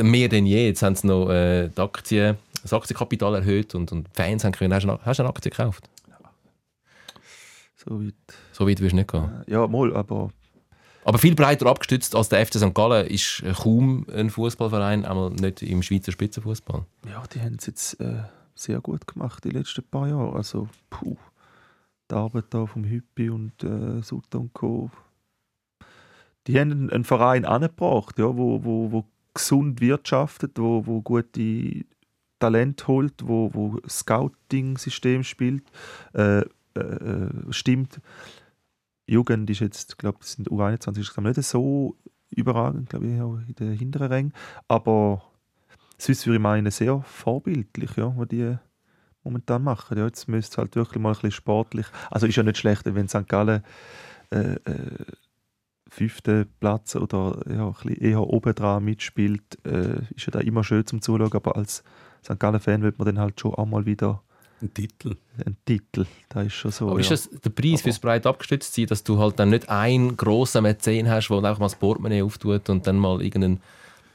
[0.00, 0.66] Mehr denn je.
[0.66, 4.74] Jetzt haben sie noch äh, die Aktien das Aktienkapital erhöht und, und Fans haben können.
[4.74, 5.88] Hast du eine- hast eine Aktie gekauft?
[7.76, 8.14] So weit.
[8.52, 9.44] So weit wirst du nicht gehen.
[9.46, 10.30] Ja, mal, aber
[11.08, 12.74] Aber viel breiter abgestützt als der FC St.
[12.74, 16.84] Gallen ist äh, kaum ein Fußballverein, einmal nicht im Schweizer Spitzenfußball.
[17.10, 20.36] ja, die haben es jetzt äh, sehr gut gemacht die letzten paar Jahre.
[20.36, 21.16] Also, puh.
[22.10, 24.90] Die Arbeit da vom Hüppi und äh, Sutter Co.
[26.46, 31.86] Die haben einen, einen Verein angebracht, ja, wo, wo, wo gesund wirtschaftet, wo, wo gute
[32.38, 35.64] Talent holt, wo, wo Scouting-System spielt,
[36.12, 37.98] äh, äh, äh, stimmt.
[39.08, 41.96] Jugend ist jetzt, glaube ich, sind U21 ist glaub ich, nicht so
[42.30, 44.32] überragend, glaube ich, auch in den hinteren Rängen.
[44.68, 45.22] Aber
[45.96, 48.56] sonst würde ich meinen, sehr vorbildlich, ja, was die
[49.24, 49.98] momentan machen.
[49.98, 51.86] Ja, jetzt müsste es halt wirklich mal ein bisschen sportlich.
[52.10, 53.26] Also ist ja nicht schlecht, wenn St.
[53.28, 53.62] Gallen
[54.30, 55.04] äh, äh,
[55.88, 60.64] fünften Platz oder ja, ein bisschen eher oben dran mitspielt, äh, ist ja da immer
[60.64, 61.82] schön zum Zuschauen, aber als
[62.24, 62.38] St.
[62.38, 64.22] Gallen-Fan wird man dann halt schon auch mal wieder
[64.60, 65.16] Ein Titel.
[65.44, 66.06] einen Titel.
[66.28, 66.90] Da ist schon so.
[66.90, 67.16] Aber ist ja.
[67.16, 70.62] das der Preis Aber- fürs breit abgestützt sein, dass du halt dann nicht einen grossen
[70.64, 73.60] Mäzen hast, der einfach mal das Portemonnaie auftut und dann mal irgendeinen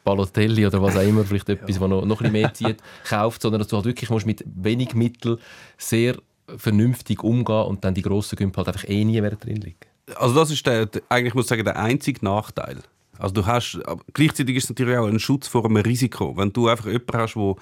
[0.04, 3.42] Balotelli oder was auch immer, vielleicht etwas, was noch, noch ein bisschen mehr zieht, kauft,
[3.42, 5.38] sondern dass du halt wirklich musst mit wenig Mitteln
[5.78, 6.18] sehr
[6.58, 9.78] vernünftig umgehen und dann die grossen Gümpel halt einfach eh nie mehr drin liegen.
[10.16, 12.80] Also das ist der, eigentlich muss ich sagen, der einzige Nachteil.
[13.24, 13.80] Also du hast,
[14.14, 16.36] gleichzeitig ist es natürlich auch ein Schutz vor einem Risiko.
[16.36, 17.56] Wenn du einfach jemanden hast, wo,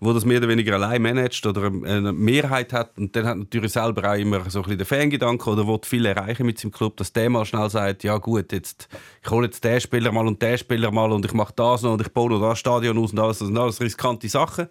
[0.00, 3.72] wo das mehr oder weniger allein managt oder eine Mehrheit hat und dann hat natürlich
[3.72, 6.98] selber auch immer so ein bisschen den Fangedanke oder will viel erreichen mit seinem Club,
[6.98, 8.86] dass der mal schnell sagt, ja gut, jetzt,
[9.24, 11.94] ich hole jetzt den Spieler mal und den Spieler mal und ich mache das noch
[11.94, 14.68] und ich baue noch das Stadion aus und alles, das sind alles riskante Sachen,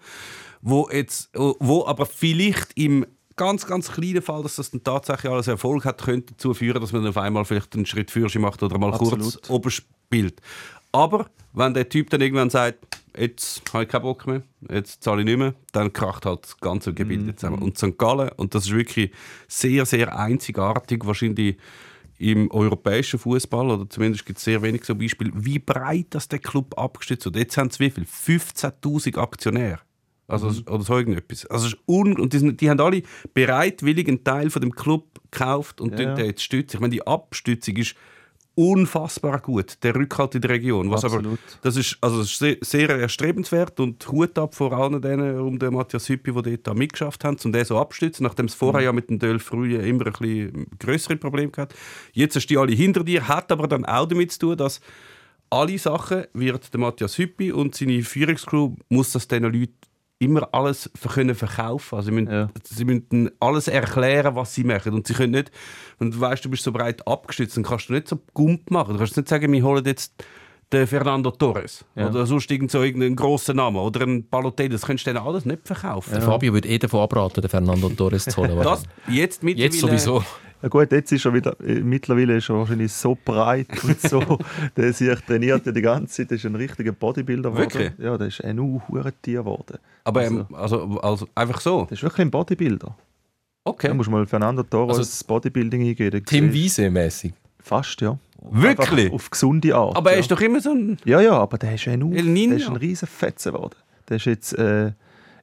[0.61, 3.07] wo, jetzt, wo aber vielleicht im
[3.37, 6.91] ganz, ganz kleinen Fall, dass das dann tatsächlich alles Erfolg hat, könnte dazu führen, dass
[6.91, 9.49] man dann auf einmal vielleicht einen Schritt für sich macht oder mal kurz Absolut.
[9.49, 10.41] oben spielt.
[10.91, 12.79] Aber wenn der Typ dann irgendwann sagt,
[13.17, 16.57] jetzt habe ich keinen Bock mehr, jetzt zahle ich nicht mehr, dann kracht halt das
[16.57, 17.61] ganze Gebilde zusammen.
[17.61, 17.97] Und St.
[17.97, 19.11] Gallen, und das ist wirklich
[19.47, 21.57] sehr, sehr einzigartig, wahrscheinlich
[22.19, 26.39] im europäischen Fußball, oder zumindest gibt es sehr wenig so Beispiele, wie breit das der
[26.39, 27.35] Club abgestützt wird.
[27.35, 28.05] Jetzt haben sie wie viel?
[28.05, 29.79] 15'000 Aktionäre.
[30.27, 31.45] Also, Oder so irgendetwas.
[31.45, 33.01] Also, es ist un und die, sind, die haben alle
[33.33, 36.77] bereitwillig einen Teil von dem Club gekauft und Ja, jetzt stützen.
[36.77, 37.95] Ich meine, die Abstützung ist
[38.57, 39.77] unfassbar gut.
[39.83, 40.89] Der Rückhalt in der Region.
[40.89, 41.39] Was aber, Absolut.
[41.61, 45.59] das ist, also das ist sehr, sehr erstrebenswert und Hut ab vor allen denen um
[45.59, 48.81] den Matthias Hüppi, die dort da mitgeschafft haben, um den so abzustützen, nachdem es vorher
[48.81, 51.75] ja mit dem Döl früher immer ein bisschen größere Probleme gehabt.
[52.13, 54.81] Jetzt hast du die alle hinter dir, hat aber dann auch damit zu tun, dass
[55.51, 59.76] alle Sachen wird der Matthias Hüppi und seine Führungscrew muss das diesen Leuten
[60.19, 61.95] immer alles können verkaufen.
[61.95, 62.49] Also sie müssen, Ja.
[62.63, 64.93] sie müssen alles erklären, was sie machen.
[64.93, 65.51] Und sie können nicht,
[65.99, 68.93] wenn du weißt, du bist so breit abgestützt, dann kannst du nicht so Gump machen.
[68.93, 70.13] Du kannst nicht sagen, wir holen jetzt
[70.73, 72.09] den Fernando Torres Ja.
[72.09, 74.69] oder sonst irgend so irgendeinen grossen Namen oder einen Balotelli.
[74.69, 76.11] Das kannst du denen alles nicht verkaufen.
[76.11, 78.57] Der Fabio würde eh davon abraten, den Fernando Torres zu holen.
[78.63, 79.63] Das jetzt mittlerweile...
[79.73, 80.23] Jetzt sowieso.
[80.61, 84.39] Ja gut, jetzt ist er wieder, äh, mittlerweile ist er wahrscheinlich so breit und so,
[84.75, 87.73] der sich trainiert ja die ganze Zeit, der ist ein richtiger Bodybuilder geworden.
[87.73, 87.91] Wirklich?
[87.99, 88.57] Ja, der ist ein
[89.21, 89.77] Tier geworden.
[90.03, 91.83] Aber Also- ähm, also, also einfach so.
[91.85, 92.95] Der ist wirklich ein Bodybuilder.
[93.65, 93.87] Okay.
[93.89, 96.25] Da musst du mal Fernando Torres Also- Bodybuilding eingeben.
[96.25, 97.33] Tim Wiese-mäßig.
[97.59, 98.17] Fast, ja.
[98.49, 99.05] Wirklich?
[99.05, 99.95] Einfach auf gesunde Art.
[99.97, 100.19] Aber er ja.
[100.21, 100.97] ist doch immer so ein...
[101.05, 102.47] Ja, ja, aber der ist ein, Niño.
[102.49, 103.75] der ist ein riesen Fetzen geworden.
[104.07, 104.91] Der ist jetzt äh,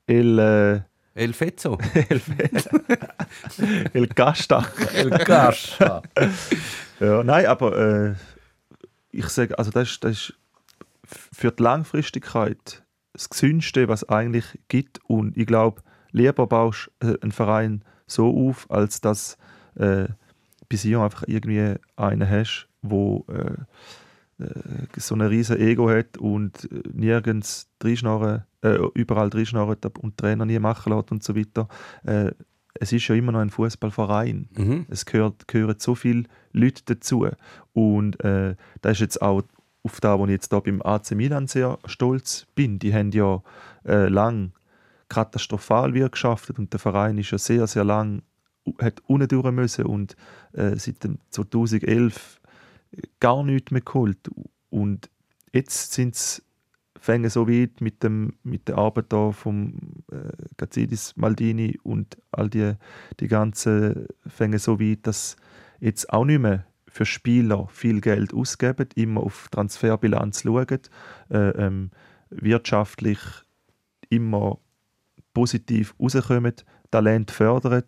[0.06, 0.80] El, äh,
[1.16, 1.78] El Fezzo.
[3.92, 4.66] El Gasta.
[4.94, 6.02] El Gascha.
[6.98, 8.14] Ja, nein, aber äh,
[9.12, 10.34] ich sage, also das ist, das ist
[11.04, 14.98] für die Langfristigkeit das Gesündeste, was es eigentlich gibt.
[15.08, 19.38] Und ich glaube, lieber baust du äh, einen Verein so auf, als dass
[19.76, 20.06] äh,
[20.68, 23.54] bis hier einfach irgendwie einen hast, wo äh,
[24.96, 30.58] so ein riesen Ego hat und äh, nirgends reinschnorren, äh, überall reinschnorrt und Trainer nie
[30.58, 31.68] machen lässt und so weiter.
[32.04, 32.32] Äh,
[32.74, 34.48] es ist ja immer noch ein Fußballverein.
[34.56, 34.86] Mhm.
[34.88, 37.28] Es gehört, gehören so viele Leute dazu.
[37.72, 39.42] Und äh, das ist jetzt auch
[39.84, 42.80] auf das, wo ich jetzt da beim AC Milan sehr stolz bin.
[42.80, 43.42] Die haben ja
[43.86, 44.52] äh, lang
[45.08, 48.22] katastrophal wirtschaftet und der Verein ist ja sehr, sehr lang
[48.80, 50.16] hat unten durch müssen und
[50.52, 52.40] äh, seit dem 2011
[53.20, 54.18] gar nichts mehr geholt.
[54.70, 55.10] Und
[55.52, 56.42] jetzt sind sie
[57.04, 59.74] fängen so weit mit, dem, mit der Arbeit da vom
[60.10, 62.72] äh, Gazidis Maldini und all die,
[63.20, 65.36] die ganzen fängen so weit, dass
[65.80, 70.80] jetzt auch nicht mehr für Spieler viel Geld ausgeben, immer auf Transferbilanz schauen,
[71.30, 71.90] äh, ähm,
[72.30, 73.18] wirtschaftlich
[74.08, 74.58] immer
[75.34, 76.54] positiv rauskommen,
[76.90, 77.84] Talent fördern.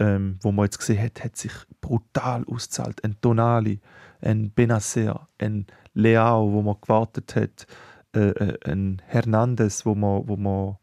[0.00, 1.50] Ähm, wo man jetzt gesehen hat, hat sich
[1.80, 3.02] brutal ausgezahlt.
[3.02, 3.80] Ein Tonali,
[4.20, 7.66] ein Benacer, ein Leao, wo man gewartet hat,
[8.14, 10.76] äh, äh, ein Hernandez, wo man, wo man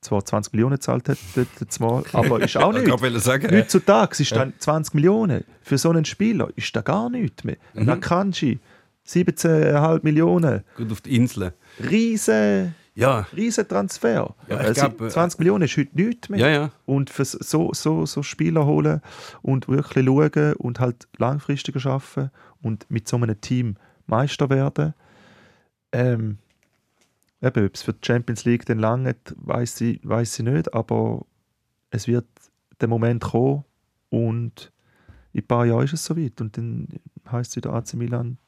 [0.00, 1.18] zwar 20 Millionen gezahlt hat,
[1.80, 3.02] mal, aber ist auch Ich nicht.
[3.02, 3.48] wollte sagen.
[3.54, 7.56] Heutzutage ist dann 20 Millionen für so einen Spieler ist da gar nichts mehr.
[7.74, 7.84] Mhm.
[7.84, 8.60] Nakanji,
[9.06, 10.62] 17,5 Millionen.
[10.76, 11.52] Gut auf die Inseln.
[11.90, 14.34] Riesen, Ja, riesen Transfer.
[14.48, 16.38] Ja, ich Äh, glaub, äh, 20 Millionen ist heute nichts mehr.
[16.40, 16.70] ja, ja.
[16.86, 19.00] Und für so, so, so Spieler holen
[19.42, 22.30] und wirklich schauen und halt langfristiger arbeiten
[22.62, 23.76] und mit so einem Team
[24.06, 24.94] Meister werden.
[25.92, 26.38] Ähm,
[27.42, 31.24] eben, ob es für die Champions League dann lange weiß ich, weiss ich nicht, aber
[31.90, 32.26] es wird
[32.80, 33.64] der Moment kommen
[34.10, 34.72] und
[35.32, 36.88] in ein paar Jahren ist es soweit und dann
[37.30, 38.38] heißt es wieder AC Milan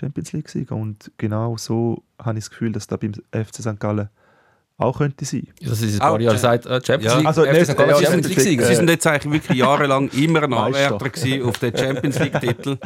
[0.00, 3.78] Champions League Sieger und genau so habe ich das Gefühl, dass da beim FC St.
[3.78, 4.08] Gallen
[4.78, 5.46] auch könnte sein.
[5.62, 7.16] Das ist ein paar Jahre äh, seit äh, Champions ja.
[7.18, 7.26] League.
[7.26, 7.76] Also, FC nicht- St.
[7.76, 8.66] Gallen ja, Champions ja, League Sieger.
[8.66, 10.94] Sie sind jetzt eigentlich wirklich jahrelang immer ein Meister.
[10.94, 12.78] Anwärter auf den Champions League-Titel.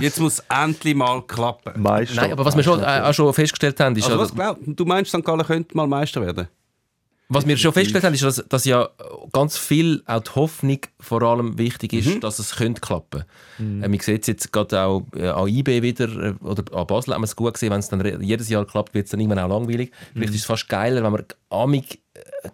[0.00, 1.82] Jetzt muss es endlich mal klappen.
[1.82, 2.14] Meister.
[2.14, 4.72] Nein, aber was wir schon, äh, auch schon festgestellt haben, ist, Also was glaubst du?
[4.74, 5.24] Du meinst, St.
[5.24, 6.46] Gallen könnte mal Meister werden?
[7.32, 8.88] Was wir schon festgestellt haben, ist, dass, dass ja
[9.32, 13.24] ganz viel auch die Hoffnung vor allem wichtig ist, dass es könnte klappen.
[13.58, 17.14] Äh, man sieht es jetzt gerade auch äh, an IB wieder äh, oder an Basel
[17.14, 19.38] haben wir es gut gesehen, wenn es dann jedes Jahr klappt, wird es dann irgendwann
[19.38, 19.92] auch langweilig.
[20.12, 22.00] Vielleicht ist es fast geiler, wenn man amig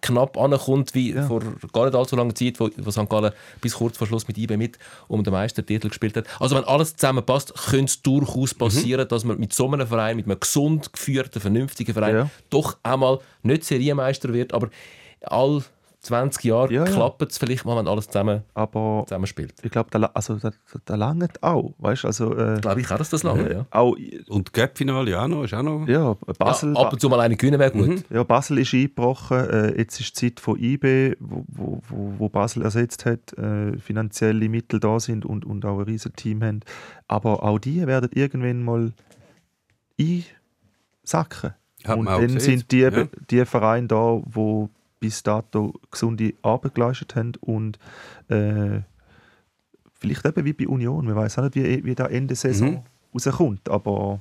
[0.01, 1.41] knapp ankommt, wie vor
[1.73, 3.09] gar nicht allzu langer Zeit, wo, wo St.
[3.09, 6.27] Gallen bis kurz vor Schluss mit IB mit um den Meistertitel gespielt hat.
[6.41, 10.27] Also wenn alles zusammenpasst, könnte es durchaus passieren, dass man mit so einem Verein, mit
[10.27, 12.31] einem gesund geführten, vernünftigen Verein, Ja.
[12.51, 14.69] doch einmal nicht Serienmeister wird, aber
[15.23, 15.63] all
[16.07, 16.91] 20 Jahre Ja, ja.
[16.91, 19.55] klappt es vielleicht mal, wenn alles zusammen, aber zusammenspielt.
[19.63, 20.51] ich glaube, da, also, da,
[20.85, 21.75] da, langt auch.
[21.79, 23.67] Weißt, also, äh, Glaube ich auch, dass das lange, ja.
[23.71, 23.97] auch,
[24.29, 25.87] Und Cup-Finale ja auch noch, ist auch noch.
[25.89, 26.81] ja, Basel, ja.
[26.81, 28.05] Ab und zu mal einen gewinnen wäre gut.
[28.11, 29.39] ja, Basel ist eingebrochen.
[29.51, 33.77] Äh, jetzt ist die Zeit von IB, wo, wo, wo, wo Basel ersetzt hat, äh,
[33.79, 36.61] finanzielle Mittel da sind und, und auch ein riesiges Team haben.
[37.09, 38.93] Aber auch die werden irgendwann mal
[40.01, 41.55] einsacken.
[41.85, 42.41] Hat und dann gesehen.
[42.41, 43.07] sind die, Ja.
[43.31, 44.69] die Vereine da, wo
[45.01, 47.79] bis dato gesunde Arbeit geleistet haben und
[48.29, 48.81] äh,
[49.99, 51.05] vielleicht eben wie bei Union.
[51.07, 52.83] Man weiß auch nicht, wie, wie der Ende Saison Mhm.
[53.15, 54.21] rauskommt, aber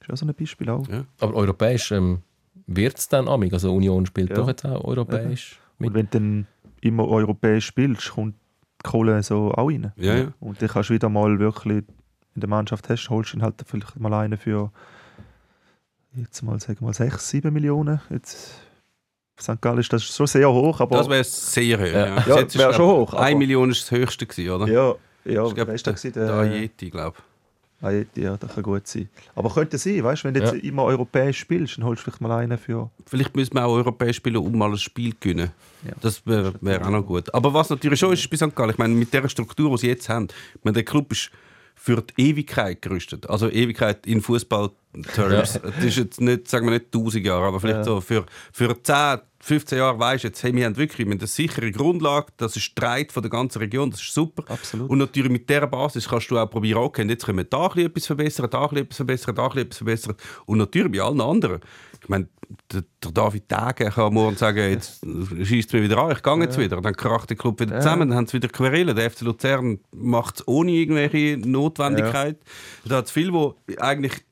[0.00, 0.86] ist auch so ein Beispiel auch.
[0.88, 1.04] Ja.
[1.20, 2.20] Aber europäisch ähm,
[2.66, 3.52] wird es dann amig.
[3.52, 4.36] Also Union spielt Ja.
[4.36, 5.88] doch jetzt auch europäisch mit.
[5.88, 6.46] Und wenn du dann
[6.80, 8.34] immer europäisch spielst, kommt
[8.82, 9.92] die Kohle so auch rein.
[9.96, 10.32] Ja, ja.
[10.40, 11.84] Und dann kannst du wieder mal wirklich
[12.34, 14.70] in der Mannschaft hast, holst du dann halt vielleicht mal einen für
[16.14, 18.00] jetzt mal sagen wir mal 6, 7 Millionen.
[18.10, 18.60] Jetzt
[19.54, 19.60] St.
[19.60, 21.84] Gallen ist das schon sehr hoch, aber Das wäre sehr hoch.
[21.84, 22.06] Ja.
[22.06, 24.66] Ja, Ja, wäre schon glaub, hoch, aber- 1 Million ist das höchste, gewesen, oder?
[24.68, 24.94] ja,
[25.24, 26.26] ja, ich glaube, wer ist das der, gewesen?
[26.28, 27.16] der Der- Ayeti, glaube
[27.82, 29.06] Ah, ja, ja, das kann gut sein.
[29.34, 30.60] Aber könnte sein, weißt wenn du jetzt Ja.
[30.60, 32.88] immer europäisch spielst, dann holst du vielleicht mal einen für.
[33.04, 35.50] Vielleicht müssen wir auch europäisch spielen, um mal ein Spiel zu gewinnen.
[35.86, 35.92] Ja.
[36.00, 37.32] Das wäre wär auch noch gut.
[37.34, 38.56] Aber was natürlich schon ist, ist bei St.
[38.56, 41.30] Gallen, ich meine, mit der Struktur, die sie jetzt haben, ich meine, der Club ist
[41.78, 43.30] für die Ewigkeit gerüstet.
[43.30, 45.60] Also Ewigkeit in Fußball-Terms.
[45.62, 47.84] Das ist jetzt nicht, sagen wir nicht 1000 Jahre, aber vielleicht Ja.
[47.84, 51.20] so für, für 10, 15 Jahre weisst du jetzt, hey, wir haben wirklich wir haben
[51.20, 54.42] eine sichere Grundlage, das ist Streit von der ganzen Region, das ist super.
[54.50, 54.90] Absolut.
[54.90, 58.06] Und natürlich mit dieser Basis kannst du auch probieren, okay, jetzt können wir da etwas
[58.06, 60.16] verbessern, da etwas verbessern, da etwas verbessern.
[60.46, 61.60] Und natürlich bei allen anderen.
[62.06, 62.28] Ich meine,
[62.72, 66.38] der, der David Tage kann morgen sagen, jetzt schießt es mir wieder an, ich gehe
[66.38, 66.80] jetzt wieder.
[66.80, 68.94] Dann kracht der Club wieder zusammen, dann haben sie wieder Querelen.
[68.94, 72.38] Der FC Luzern macht es ohne irgendwelche Notwendigkeit.
[72.84, 74.24] Da hat es viel, wo eigentlich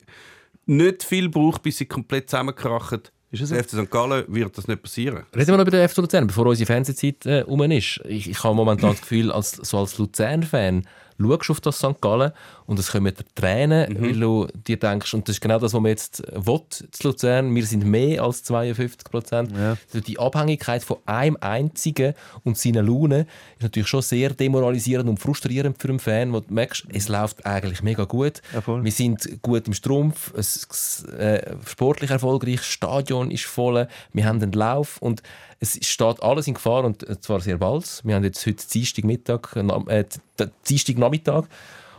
[0.65, 3.01] nicht viel braucht, bis sie komplett zusammenkrachen.
[3.31, 3.91] Ist Der FC St.
[3.91, 5.25] Gallen wird das nicht passieren.
[5.35, 7.99] Reden wir noch über den FC Luzern, bevor unsere Fernsehzeit äh, um ist.
[8.05, 10.87] Ich, ich habe momentan das Gefühl, als, so als Luzern-Fan
[11.19, 11.99] schaust du auf das St.
[11.99, 12.31] Gallen
[12.67, 15.89] und es kommen Tränen, weil du dir denkst, und das ist genau das, was man
[15.89, 19.51] jetzt will, zu Luzern, wir sind mehr als 52 Prozent.
[19.55, 19.77] Ja.
[19.87, 22.13] Also die Abhängigkeit von einem einzigen
[22.43, 26.53] und seiner Laune ist natürlich schon sehr demoralisierend und frustrierend für einen Fan, wo du
[26.53, 28.41] merkst, es läuft eigentlich mega gut.
[28.53, 28.83] Ja.
[28.83, 34.25] Wir sind gut im Strumpf, es ist äh, sportlich erfolgreich, das Stadion ist voll, wir
[34.25, 35.21] haben den Lauf und
[35.59, 38.01] es steht alles in Gefahr und äh, zwar sehr bald.
[38.03, 39.55] Wir haben jetzt heute Dienstagmittag,
[39.87, 40.03] äh,
[40.39, 41.45] D- Dienstagnachmittag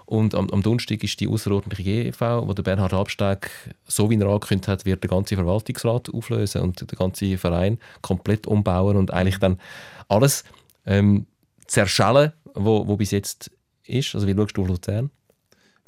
[0.07, 3.51] und am, am Donnerstag ist die außerordentliche GV, wo der Bernhard Absteg,
[3.87, 8.47] so wie er angekündigt hat, wird den ganzen Verwaltungsrat auflösen und den ganzen Verein komplett
[8.47, 9.61] umbauen und eigentlich dann
[10.09, 10.45] alles
[10.87, 11.27] ähm,
[11.67, 13.51] zerschellen, wo, wo bis jetzt
[13.85, 14.15] ist.
[14.15, 15.11] Also wie schaust du auf Luzern?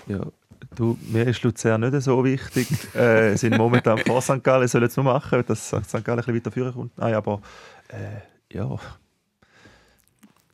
[0.08, 0.26] Ja,
[0.74, 2.66] du, mir ist Luzern nicht so wichtig.
[2.96, 4.42] äh, sind momentan vor St.
[4.42, 6.04] Gallen, sollen es nur machen, dass St.
[6.04, 6.98] Gallen ein bisschen weiter führen kommt.
[6.98, 7.40] Nein, aber
[7.88, 8.78] äh, ja.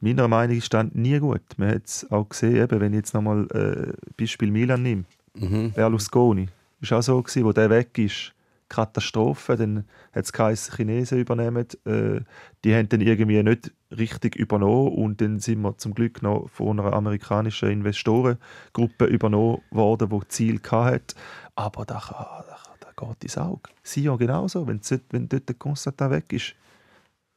[0.04, 1.40] Meiner Meinung nach stand nie gut.
[1.56, 5.04] Man hat es auch gesehen, eben, wenn ich jetzt nochmal äh, Beispiel Milan nehme.
[5.34, 5.72] Mhm.
[5.72, 6.48] Berlusconi.
[6.80, 8.32] Ist auch so gewesen, wo der weg ist.
[8.68, 9.56] Katastrophe.
[9.56, 11.66] Dann hat es geheißen, Chinesen übernehmen.
[11.86, 12.20] Äh,
[12.64, 16.78] die haben dann irgendwie nicht richtig übernommen und dann sind wir zum Glück noch von
[16.80, 21.14] einer amerikanischen Investorengruppe übernommen worden, die Ziel hatte.
[21.54, 23.70] Aber da, kann, da, da geht ins Auge.
[23.82, 24.66] Sion genauso.
[24.66, 26.54] Wenn, dort- wenn dort der Constantin weg ist,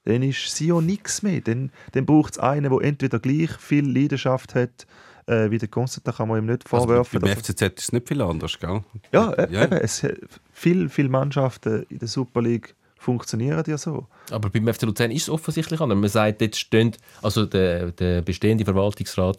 [0.07, 1.41] dann ist auch nichts mehr.
[1.41, 4.87] Dann, dann braucht es einen, der entweder gleich viel Leidenschaft hat,
[5.25, 7.21] äh, wie der Konstantin, kann man ihm nicht vorwerfen.
[7.21, 8.83] Also beim FCZ ist es nicht viel anders, gell?
[9.11, 9.63] ja, äh, Ja.
[9.65, 10.05] Eben, es,
[10.53, 14.07] viele, viele Mannschaften in der Super League funktionieren ja so.
[14.31, 15.97] Aber beim FC Luzern ist es offensichtlich anders.
[15.97, 16.91] Man sagt, dort stehen,
[17.21, 19.37] also der, der bestehende Verwaltungsrat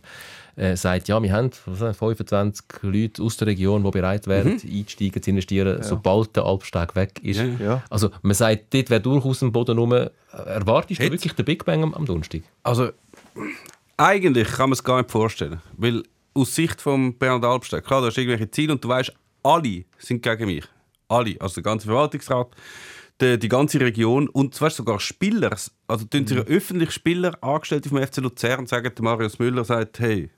[0.56, 4.26] äh, sagt, ja, wir haben was weiß ich, 25 Leute aus der Region, die bereit
[4.26, 7.38] wären, einsteigen, zu investieren, sobald der Alpsteg weg ist.
[7.38, 7.56] Ja, ja.
[7.60, 7.82] Ja.
[7.90, 9.92] Also man sagt, dort wäre durchaus ein Boden rum.
[9.92, 12.42] Erwartest du Jetzt- wirklich den Big Bang am, am Donnerstag?
[12.62, 12.90] Also,
[13.96, 15.60] eigentlich kann man es gar nicht vorstellen.
[15.76, 16.02] Weil
[16.34, 20.22] aus Sicht von Bernhard Albsteg, klar, du hast irgendwelche Ziele und du weißt, alle sind
[20.22, 20.64] gegen mich.
[21.08, 21.36] Alle.
[21.40, 22.48] Also der ganze Verwaltungsrat,
[23.20, 25.56] die, die ganze Region und weißt, sogar Spieler.
[25.86, 30.30] Also tun sie öffentlich Spieler, Angestellte vom FC Luzern, sagen, der Marius Müller sagt, hey,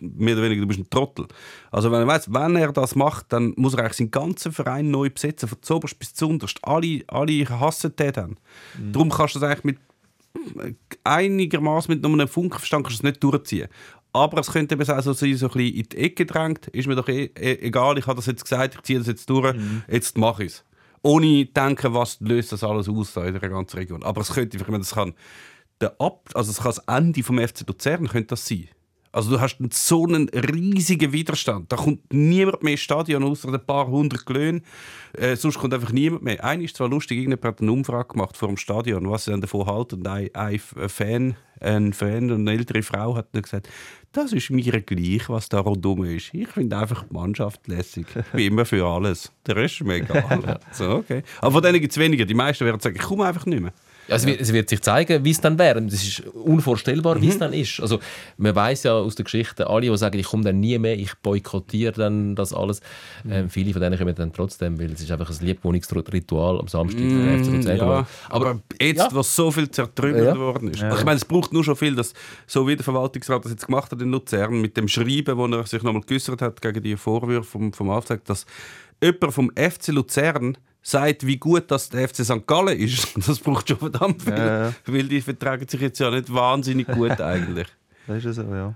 [0.00, 1.26] mehr oder weniger, du bist ein Trottel.
[1.70, 4.90] Also wenn er weiss, wenn er das macht, dann muss er eigentlich seinen ganzen Verein
[4.90, 6.58] neu besetzen, von zuoberst bis zuunterst.
[6.62, 8.36] Alle, alle hassen den dann.
[8.92, 9.78] Darum kannst du das eigentlich mit
[11.04, 13.68] einigermaßen mit nur einem Funkenverstand kannst du es nicht durchziehen.
[14.12, 16.68] Aber es könnte eben auch so sein, so ein bisschen in die Ecke gedrängt.
[16.68, 19.28] Ist mir doch eh, eh, egal, ich habe das jetzt gesagt, ich ziehe das jetzt
[19.28, 19.56] durch,
[19.88, 20.64] jetzt mache ich es.
[21.04, 24.02] Ohne denken, was löst das alles aus in der ganzen Region.
[24.02, 25.14] Aber es könnte, ich meine, das kann
[25.80, 28.68] der Ab, also es kann das Ende vom FC Luzern könnte das sein.
[29.12, 31.70] Also du hast so einen riesigen Widerstand.
[31.70, 34.62] Da kommt niemand mehr ins Stadion, außer ein paar hundert Glöhne.
[35.12, 36.42] Äh, sonst kommt einfach niemand mehr.
[36.42, 39.40] Einer ist zwar lustig, irgendjemand hat eine Umfrage gemacht vor dem Stadion, was sie dann
[39.40, 39.96] davon halten.
[40.00, 43.68] Und ein, ein Fan, ein Fan, eine ältere Frau hat dann gesagt,
[44.14, 46.32] das ist mir gleich, was da rundum ist.
[46.32, 48.06] Ich finde einfach die Mannschaft lässig.
[48.32, 49.32] Bin immer für alles.
[49.46, 50.60] Der Rest ist mir egal.
[50.72, 51.22] so, okay.
[51.40, 52.24] Aber von denen gibt es weniger.
[52.24, 53.72] Die meisten werden sagen, ich komme einfach nicht mehr.
[54.08, 55.78] Ja, es, wird, es wird sich zeigen, wie es dann wäre.
[55.86, 57.22] Es ist unvorstellbar, Mhm.
[57.22, 57.80] wie es dann ist.
[57.80, 58.00] Also,
[58.36, 61.14] man weiß ja aus der Geschichte, alle, die sagen, ich komme dann nie mehr, ich
[61.22, 62.80] boykottiere dann das alles.
[63.24, 63.32] Mhm.
[63.32, 67.00] Ähm, viele von denen kommen dann trotzdem, weil es ist einfach ein Liebwohnungsritual am Samstag.
[67.00, 69.08] Mm, Ja, aber aber jetzt, ja.
[69.12, 70.36] was so viel zertrümmert Ja.
[70.38, 70.82] worden ist.
[70.82, 72.12] Also ich meine, es braucht nur schon viel, dass
[72.46, 75.66] so wie der Verwaltungsrat das jetzt gemacht hat in Luzern, mit dem Schreiben, wo er
[75.66, 78.44] sich nochmal geäußert hat gegen die Vorwürfe vom, vom Auftrag, dass
[79.02, 80.56] jemand vom FC Luzern
[80.86, 82.46] sagt, wie gut das der FC St.
[82.46, 83.16] Gallen ist.
[83.26, 84.74] Das braucht schon verdammt viel, Ja, ja.
[84.86, 87.66] weil die vertragen sich jetzt ja nicht wahnsinnig gut eigentlich.
[88.06, 88.74] Das ist ja so, ja.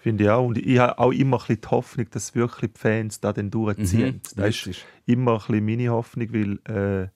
[0.00, 0.44] Finde ich auch.
[0.48, 3.50] Und ich habe auch immer ein bisschen die Hoffnung, dass wirklich die Fans da dann
[3.52, 4.20] durchziehen.
[4.22, 4.84] Das ist Richtig.
[5.06, 7.08] immer ein bisschen meine Hoffnung, weil äh,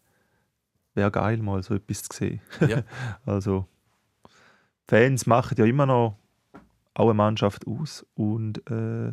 [0.95, 2.41] wäre geil, mal so etwas zu sehen.
[2.61, 2.85] Ja.
[3.27, 3.67] Also,
[4.87, 6.17] Fans machen ja immer noch
[6.95, 8.07] auch eine Mannschaft aus.
[8.15, 9.09] Und äh,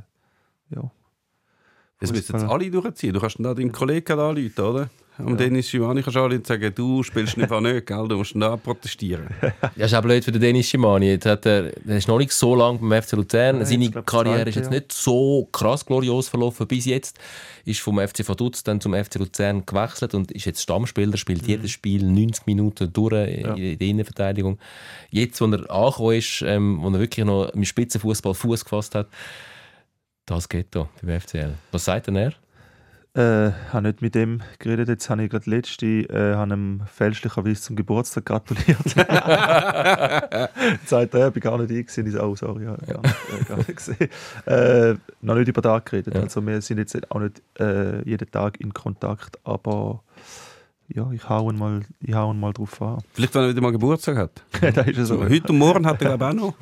[0.69, 0.91] ja.
[2.03, 3.13] Das müssen jetzt alle durchziehen.
[3.13, 4.89] Du kannst dann da deinem Kollegen anrufen, oder?
[5.19, 8.07] Am Dennis Schimani kannst du anrufen und sagen, du spielst einfach nicht, gell?
[8.09, 9.27] du musst dann da protestieren.
[9.75, 11.11] Ja, ist auch blöd für den Dennis Schimani.
[11.11, 13.57] Jetzt hat er, er ist noch nicht so lange beim FC Luzern.
[13.57, 14.71] Nein, Seine glaub, Karriere zweite, ist jetzt ja.
[14.71, 17.19] nicht so krass glorios verlaufen bis jetzt.
[17.63, 21.71] Ist vom FC Vaduz dann zum FC Luzern gewechselt und ist jetzt Stammspieler, spielt jedes
[21.71, 24.57] Spiel 90 Minuten durch in in der Innenverteidigung.
[25.09, 29.07] Jetzt, wo er angekommen ist, ähm, wo er wirklich noch im Spitzenfußball Fuß gefasst hat,
[30.25, 31.53] das geht da beim FCL.
[31.71, 32.33] Was sagt denn er?
[33.15, 34.89] Äh, habe nicht mit dem geredet.
[34.89, 38.79] Jetzt habe ich gerade letzte äh, habe ihm fälschlicherweise zum Geburtstag gratuliert.
[40.85, 42.07] Sagt er, ich bin gar nicht ich gewesen.
[42.07, 44.09] Ich so, oh, sorry, ja, gar nicht, äh, gar nicht gesehen.
[44.47, 46.15] Äh, noch nicht über das geredet.
[46.15, 46.21] Ja.
[46.21, 50.01] Also wir sind jetzt auch nicht äh, jeden Tag in Kontakt, aber
[50.93, 52.99] ja, ich hau ihn mal, ich hau ihn mal drauf an.
[53.13, 54.43] Vielleicht, wenn er wieder mal Geburtstag hat.
[54.61, 55.17] da ist es so.
[55.17, 56.53] So, heute und morgen hat er glaube ich auch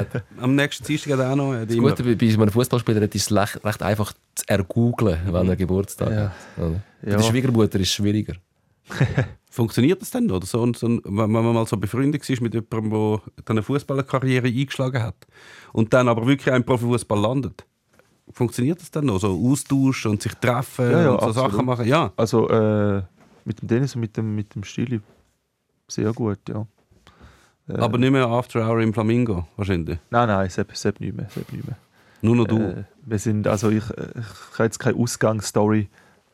[0.00, 0.42] noch.
[0.42, 1.52] Am nächsten Dienstag hat er auch noch.
[1.54, 5.56] Das immer- Gute bei einem Fußballspieler ist es recht, recht einfach zu ergoogeln, wenn er
[5.56, 6.16] Geburtstag Ja.
[6.24, 6.32] hat.
[6.58, 6.80] Oder?
[7.02, 7.16] Bei Ja.
[7.16, 8.34] der Schwiegermutter ist es schwieriger.
[9.50, 10.36] Funktioniert das denn noch?
[10.36, 13.20] Oder so, ein- so, ein- wenn man mal so befreundet war mit jemandem, der
[13.50, 15.26] eine Fußballerkarriere eingeschlagen hat
[15.72, 17.64] und dann aber wirklich im Profifußball landet?
[18.32, 19.18] Funktioniert das dann noch?
[19.18, 21.52] So Austausch und sich treffen Ja, ja, und so absolut.
[21.52, 21.86] Sachen machen?
[21.86, 22.12] Ja.
[22.16, 23.02] Also äh,
[23.50, 25.00] mit dem Dennis und mit dem, mit dem Stili
[25.88, 26.66] sehr gut, ja.
[27.68, 29.98] Äh, Aber nicht mehr After Hour im Flamingo, wahrscheinlich.
[30.10, 31.28] Nein, nein, Sepp, Sepp nicht mehr.
[31.30, 31.76] Sepp nicht mehr.
[32.22, 32.58] Nur noch du.
[32.58, 35.88] Äh, wir sind, also ich, ich kann jetzt keine Ausgangsstory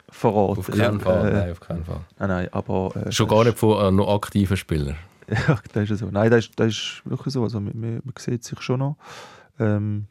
[0.09, 0.59] verraten.
[0.59, 1.27] Auf keinen Fall.
[1.27, 2.01] Äh, Nein, auf keinen Fall.
[2.19, 2.95] nein, nein, aber...
[2.95, 4.95] Äh, Schon gar nicht von äh, noch aktiven Spielern.
[5.29, 6.09] Ja, das ist so.
[6.09, 7.43] Nein, das ist, das ist wirklich so.
[7.43, 8.95] Also, man, man, man sieht sich schon noch.
[9.59, 10.05] Ähm,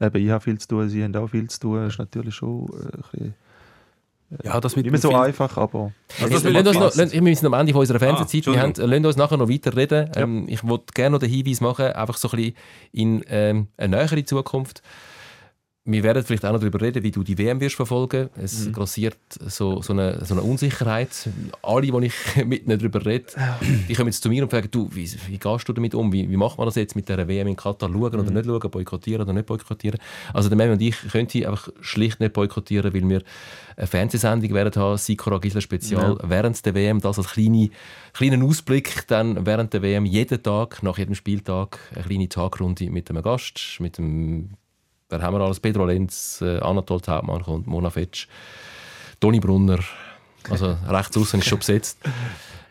[0.00, 1.76] eben, ich habe viel zu tun, sie haben auch viel zu tun.
[1.84, 3.34] Das ist natürlich schon äh, ein bisschen,
[4.42, 5.92] ja, das mit nicht mehr so Film- einfach, aber...
[6.20, 8.46] Also das dem noch, wir sind am Ende von unserer Fernsehzeit.
[8.52, 8.74] wir haben,
[9.06, 10.10] uns nachher noch weiter reden.
[10.16, 12.54] Ähm, ich wollte gerne noch den Hinweis machen, einfach so ein bisschen
[12.92, 14.82] in ähm, eine nähere Zukunft.
[15.90, 18.28] Wir werden vielleicht auch noch darüber reden, wie du die WM wirst verfolgen.
[18.36, 18.72] Es Mhm.
[18.72, 19.16] grassiert
[19.46, 21.08] so, so, eine, so eine Unsicherheit.
[21.62, 23.24] Alle, die ich mit ihnen darüber rede,
[23.88, 26.12] die kommen jetzt zu mir und fragen, du, wie, wie gehst du damit um?
[26.12, 27.88] Wie, wie macht man das jetzt mit der WM in Katar?
[27.88, 28.20] Schauen Mhm.
[28.20, 29.98] oder nicht schauen, boykottieren oder nicht boykottieren?
[30.34, 33.22] Also der Mem und ich können die einfach schlicht nicht boykottieren, weil wir
[33.76, 37.00] eine Fernsehsendung werden haben, Sikora Gisler Spezial, während der WM.
[37.00, 37.70] Das als kleine,
[38.12, 43.08] kleinen Ausblick dann während der WM jeden Tag, nach jedem Spieltag, eine kleine Tagrunde mit
[43.08, 44.50] einem Gast, mit dem
[45.08, 45.60] Wer haben wir alles?
[45.60, 48.28] Pedro Lenz, äh, Anatol Taubmann kommt, Mona Fetsch,
[49.20, 49.78] Toni Brunner.
[50.50, 51.98] Also rechts außen ist schon besetzt.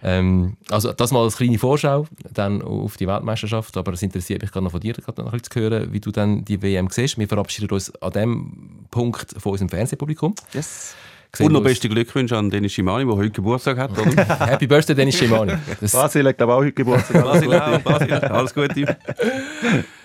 [0.04, 3.76] Ähm, also das mal als kleine Vorschau dann auf die Weltmeisterschaft.
[3.78, 6.00] Aber es interessiert mich gerade noch von dir gerade noch ein bisschen zu hören, wie
[6.00, 7.18] du dann die WM siehst.
[7.18, 10.36] Wir verabschieden uns an dem Punkt von unserem Fernsehpublikum.
[10.54, 10.96] Yes.
[11.36, 13.92] Sehen Und noch beste Glückwünsche an Dennis Schimani, der heute Geburtstag hat.
[13.92, 14.26] Oder?
[14.48, 15.54] Happy Birthday, Dennis Schimani.
[15.82, 17.24] Das, Basil hat glaube auch heute Geburtstag.
[17.24, 18.98] Basil, auch, Basil, alles Gute.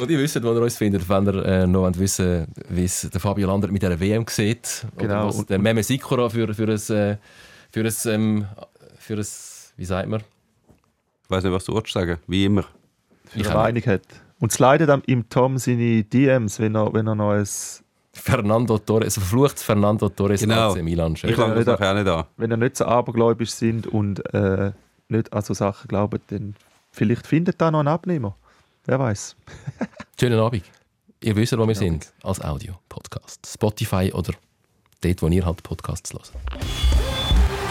[0.00, 3.02] und ihr wisst, wo ihr uns findet, wenn ihr äh, noch wollt wissen wie es
[3.12, 4.86] der Fabio Lander mit der WM sieht.
[4.96, 5.26] Oder Genau.
[5.28, 7.16] was der Meme Sikora für, für ein, äh,
[7.70, 8.46] für ein, ähm,
[8.98, 9.26] für ein,
[9.76, 10.20] wie sagt man?
[11.24, 12.18] Ich weiß nicht, was du wolltest sagen.
[12.26, 12.62] Wie immer.
[13.26, 14.02] Für Ich eine Meinung hat.
[14.40, 17.46] Und slidet am im Tom seine DMs, wenn er, wenn er noch ein,
[18.12, 20.72] Fernando Torres, verflucht Fernando Torres Genau.
[20.72, 21.14] AC Milan.
[21.14, 22.24] Ich lange das nachher nicht an.
[22.36, 24.72] wenn er nicht so abergläubisch sind und äh,
[25.08, 26.54] nicht an so Sachen glauben, dann
[26.90, 28.34] vielleicht findet da noch einen Abnehmer.
[28.88, 29.36] Wer weiß.
[30.18, 30.62] Schönen Abend.
[31.22, 32.10] Ihr wisst, wo wir sind.
[32.22, 33.46] Als Audio-Podcast.
[33.46, 34.32] Spotify oder
[35.02, 36.32] dort, wo ihr halt Podcasts hört.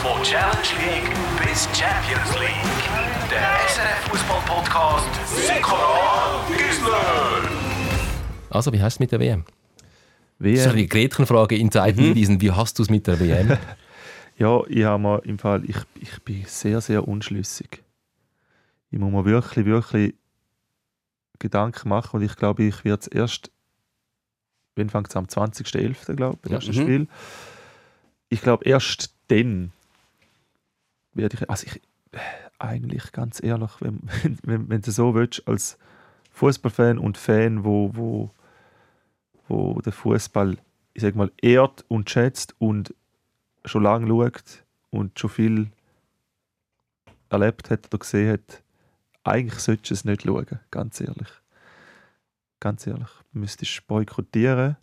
[0.04, 1.10] Von Challenge League
[1.42, 3.32] bis Champions League.
[3.32, 7.50] Der SRF Fußball Podcast Sikora Gisler.
[8.52, 9.44] Also, wie heißt es mit der WM?
[10.38, 12.40] Das ist WM, eine Gretchenfrage in Zeit hinweisen.
[12.42, 13.58] Wie hast du es mit der WM?
[14.38, 17.82] ja, ich habe mir im Fall, ich, ich bin sehr, sehr unschlüssig.
[18.92, 20.14] Ich muss mir wirklich, wirklich
[21.40, 23.52] Gedanken machen und ich glaube, ich werde es erst,
[24.76, 26.16] wenn fängt es am 20.11.
[26.16, 26.82] glaube ich, Ja, erstes mhm.
[26.82, 27.08] Spiel.
[28.30, 29.72] Ich glaube, erst dann
[31.14, 31.82] werde ich, also ich,
[32.60, 34.02] eigentlich ganz ehrlich, wenn,
[34.44, 35.78] wenn, wenn, du so willst, als
[36.32, 38.32] Fußballfan und Fan, wo, wo,
[39.48, 40.58] wo der Fußball,
[40.94, 42.94] ich sag mal, ehrt und schätzt und
[43.66, 45.72] schon lange schaut und schon viel
[47.30, 48.64] erlebt hat oder gesehen hat,
[49.28, 51.30] eigentlich solltest du es nicht schauen, ganz ehrlich.
[52.60, 53.10] Ganz ehrlich.
[53.34, 54.78] Du müsstest boykottieren,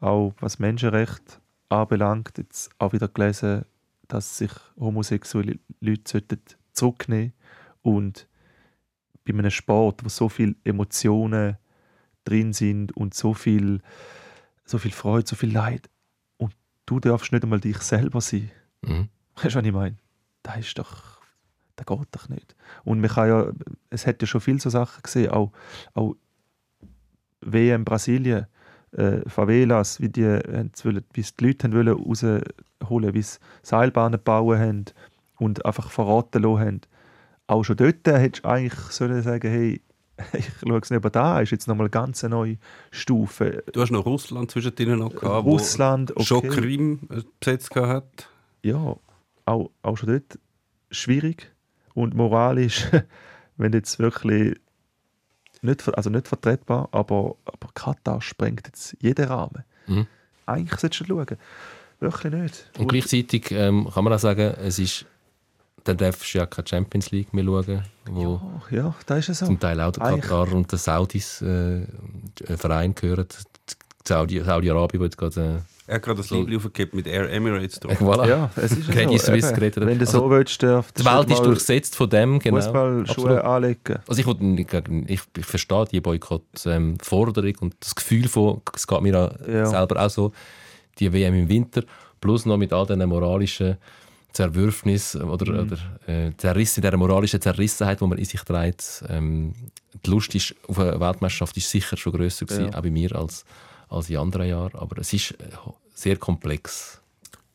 [0.00, 2.36] auch was Menschenrecht anbelangt.
[2.36, 3.64] Jetzt auch wieder gelesen,
[4.08, 6.40] dass sich homosexuelle Leute sollten
[6.72, 7.32] zurücknehmen
[7.82, 8.28] und
[9.24, 11.56] bei einem Sport, wo so viele Emotionen
[12.24, 13.80] drin sind und so viel,
[14.64, 15.88] so viel Freude, so viel Leid
[16.36, 16.54] und
[16.86, 18.50] du darfst nicht einmal dich selber sein.
[18.82, 19.08] Mhm.
[19.36, 19.96] Weißt du, was ich meine?
[20.42, 21.17] Das ist doch,
[21.78, 22.54] das geht doch nicht.
[22.84, 23.46] Und man kann ja,
[23.90, 25.52] es hat ja schon viele so Sachen gesehen, auch,
[25.94, 26.14] auch
[27.40, 28.46] WM Brasilien,
[28.92, 34.84] äh, Favelas, wie die, wollen- wie die Leute wollen rausholen, wie sie Seilbahnen bauen haben
[35.38, 36.80] und einfach verraten lassen haben.
[37.46, 39.80] Auch schon dort hättest du eigentlich sollen sagen, hey,
[40.32, 42.56] ich schaue es nicht über da, ist jetzt nochmal eine ganz neue
[42.90, 43.62] Stufe.
[43.72, 46.24] Du hast noch Russland zwischendrin noch gehabt, wo Russland, okay.
[46.24, 48.28] schon Krim äh, besetzt gehabt hat.
[48.62, 48.96] ja,
[49.44, 50.38] auch, auch schon dort
[50.90, 51.54] schwierig
[51.94, 52.86] und moralisch,
[53.56, 54.58] wenn jetzt wirklich
[55.62, 59.64] nicht, also nicht vertretbar, aber, aber Katar sprengt jetzt jeden Rahmen.
[59.86, 60.06] Mhm.
[60.46, 61.26] Eigentlich solltest du schauen.
[62.00, 62.70] Wirklich nicht.
[62.78, 65.04] Und gleichzeitig ähm, kann man auch sagen, es ist,
[65.82, 69.40] dann darfst du ja keine Champions League mehr schauen, wo Ach ja, da ist es
[69.40, 69.46] so.
[69.46, 71.46] zum Teil auch der Katar und der Saudis äh,
[72.48, 73.26] ein Verein gehören.
[74.06, 77.80] Saudi- Saudi-Arabien, wo jetzt gerade Er hat gerade das Liebling aufgegeben mit Air Emirates äh,
[77.80, 78.00] drauf.
[78.00, 78.28] voilà.
[78.28, 79.32] Ja, es ist Credit so.
[79.32, 79.84] Suisse geredet.
[79.86, 82.56] Wenn du Also, so willst, darfst Die Welt ist durchsetzt von dem, genau.
[82.58, 83.98] Fußballschuhe anlegen.
[84.06, 89.48] Also ich, ich, ich verstehe die Boykott-Forderung und das Gefühl von, es geht mir auch
[89.48, 89.66] Ja.
[89.66, 90.32] selber auch so,
[90.98, 91.82] die WM im Winter,
[92.20, 93.76] plus noch mit all diesen moralischen
[94.32, 95.58] Zerwürfnissen oder, Mhm.
[95.72, 99.02] oder äh, Zerrissen, dieser moralischen Zerrissenheit, die man in sich trägt.
[99.08, 99.54] Ähm,
[100.04, 102.78] die Lust ist, auf eine Weltmeisterschaft ist sicher schon grösser gewesen, Ja.
[102.78, 103.44] auch bei mir, als,
[103.88, 104.74] als in anderen Jahren.
[104.74, 105.48] Aber es ist äh,
[105.94, 107.00] sehr komplex.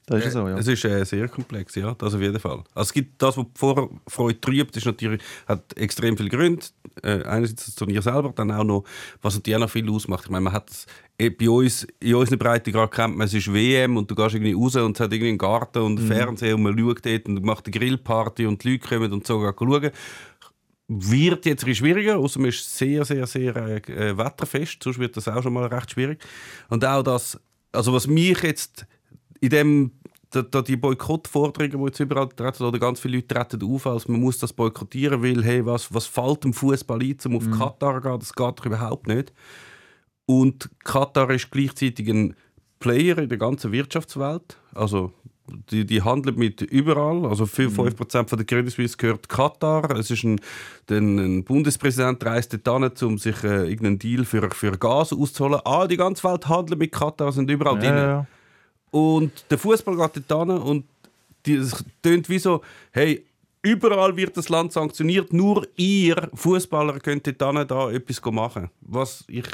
[0.05, 0.57] Das ist so, ja.
[0.57, 2.63] Es ist äh, sehr komplex, ja, das auf jeden Fall.
[2.75, 6.65] Also es gibt das, was die Vorfreude trübt, ist natürlich, hat extrem viele Gründe.
[7.01, 8.83] Äh, einerseits das Turnier selber, dann auch noch,
[9.21, 10.25] was natürlich auch noch viel ausmacht.
[10.25, 13.51] Ich meine, man hat das, eh, bei uns, in unseren Breitengrad kennt man, es ist
[13.53, 16.55] WM und du gehst irgendwie raus und es hat irgendwie einen Garten und einen Fernseher
[16.55, 19.53] und man schaut dort und macht eine Grillparty und die Leute kommen und so gehen
[19.57, 19.91] schauen.
[20.87, 25.15] Wird jetzt ein schwieriger, außer man ist sehr, sehr, sehr äh, äh, wetterfest, sonst wird
[25.15, 26.21] das auch schon mal recht schwierig.
[26.69, 27.39] Und auch das,
[27.71, 28.85] also was mich jetzt
[29.39, 29.91] in dem
[30.41, 34.19] da, die Boykottforderungen, die jetzt überall treten, oder ganz viele Leute treten auf, als man
[34.19, 38.09] muss das boykottieren, weil hey, was, was fällt dem Fußball ein, um auf Katar zu
[38.09, 39.31] gehen, das geht doch überhaupt nicht.
[40.25, 42.35] Und Katar ist gleichzeitig ein
[42.79, 44.57] Player in der ganzen Wirtschaftswelt.
[44.73, 45.13] Also
[45.71, 47.25] die, die handeln mit überall.
[47.25, 49.91] Also 5% von der Credit Suisse gehört Katar.
[49.97, 50.39] Es ist ein,
[50.89, 55.59] ein, ein Bundespräsident reist dort hin, um sich äh, irgendeinen Deal für, für Gas auszuholen.
[55.65, 57.89] Ah, die ganze Welt handelt mit Katar, sind überall drin.
[57.95, 58.27] Ja, ja.
[58.91, 60.85] Und der Fußball geht dort hin und
[61.45, 63.25] die- es tönt wie so, hey,
[63.63, 68.69] überall wird das Land sanktioniert, nur ihr Fußballer könnt dort hin da etwas machen.
[68.81, 69.45] Was ich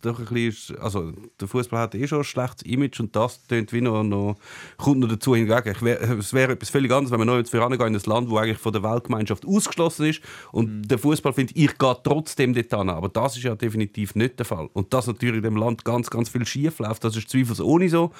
[0.00, 3.72] doch ein bisschen, also der Fußball hat eh schon ein schlechtes Image und das tönt
[3.74, 4.36] wie noch, noch
[4.78, 5.76] kommt noch dazu hingegen.
[5.80, 8.58] Wär, es wäre etwas völlig anderes, wenn wir jetzt für in ein Land, wo eigentlich
[8.58, 12.88] von der Weltgemeinschaft ausgeschlossen ist und der Fußball findet, ich gehe trotzdem dort hin.
[12.88, 14.70] Aber das ist ja definitiv nicht der Fall.
[14.72, 18.12] Und dass natürlich in dem Land ganz, ganz viel schief läuft, das ist zweifelsohne so.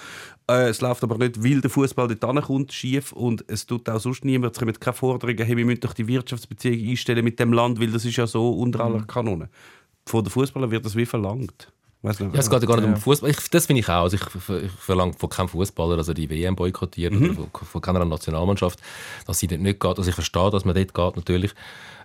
[0.46, 3.98] Äh, es läuft aber nicht, weil der Fußball dort hinkommt, schief und es tut auch
[3.98, 4.52] sonst niemand.
[4.52, 7.90] Es kommen keine Forderungen, hey, wir müssen doch die Wirtschaftsbeziehungen einstellen mit dem Land, weil
[7.90, 9.48] das ist ja so unter aller Kanone.
[10.06, 11.72] Von den Fußballern wird das wie verlangt.
[12.02, 13.34] Weiss nicht, Ja, es geht ja gar nicht um Fußball.
[13.50, 14.02] Das finde ich auch.
[14.04, 17.48] Also ich, ver- ich verlange von keinem Fußballer, dass er die WM boykottiert oder von,
[17.52, 18.78] von keiner Nationalmannschaft,
[19.26, 19.98] dass sie dort nicht geht.
[19.98, 21.52] Also ich verstehe, dass man dort geht natürlich.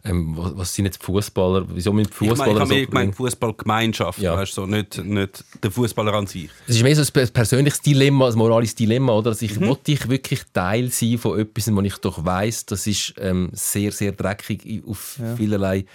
[0.05, 1.65] Ähm, was, was sind jetzt Fußballer?
[1.69, 4.35] Wieso müssen ich meine, ich Fußballer habe so gemeint Fußballgemeinschaft, Ja.
[4.35, 6.49] weißt, so, nicht, nicht der Fußballer an sich.
[6.67, 9.29] Es ist mehr so ein per- persönliches Dilemma, ein moralisches Dilemma, oder?
[9.29, 9.77] Dass ich, Mhm.
[9.85, 14.11] ich wirklich Teil sein von etwas, wo ich doch weiß, das ist ähm, sehr, sehr
[14.11, 15.85] dreckig auf vielerlei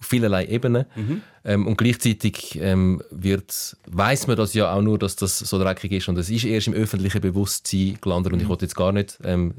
[0.00, 0.86] auf vielerlei Ebenen.
[0.96, 1.22] Mhm.
[1.44, 5.92] Ähm, und gleichzeitig ähm, wird, weiß man das ja auch nur, dass das so dreckig
[5.92, 6.08] ist.
[6.08, 8.32] Und es ist erst im öffentlichen Bewusstsein gelandet.
[8.32, 8.36] Mhm.
[8.36, 9.54] Und ich wollte jetzt gar nicht ähm,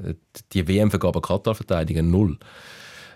[0.52, 2.38] die WM-Vergabe Katar verteidigen, null.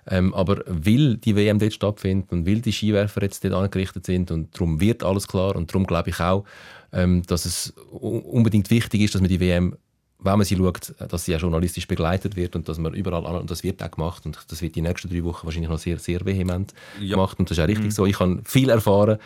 [0.07, 4.31] Ähm, aber weil die WM dort stattfindet und weil die Skiwerfer jetzt dort angerichtet sind
[4.31, 6.45] und darum wird alles klar und darum glaube ich auch,
[6.93, 9.77] ähm, dass es unbedingt wichtig ist, dass man die WM,
[10.25, 13.37] wenn man sie schaut, dass sie auch journalistisch begleitet wird und dass man überall an
[13.37, 15.99] und das wird auch gemacht und das wird die nächsten drei Wochen wahrscheinlich noch sehr,
[15.99, 17.15] sehr vehement Ja.
[17.17, 18.07] gemacht und das ist auch richtig so.
[18.07, 19.19] Ich habe viel erfahren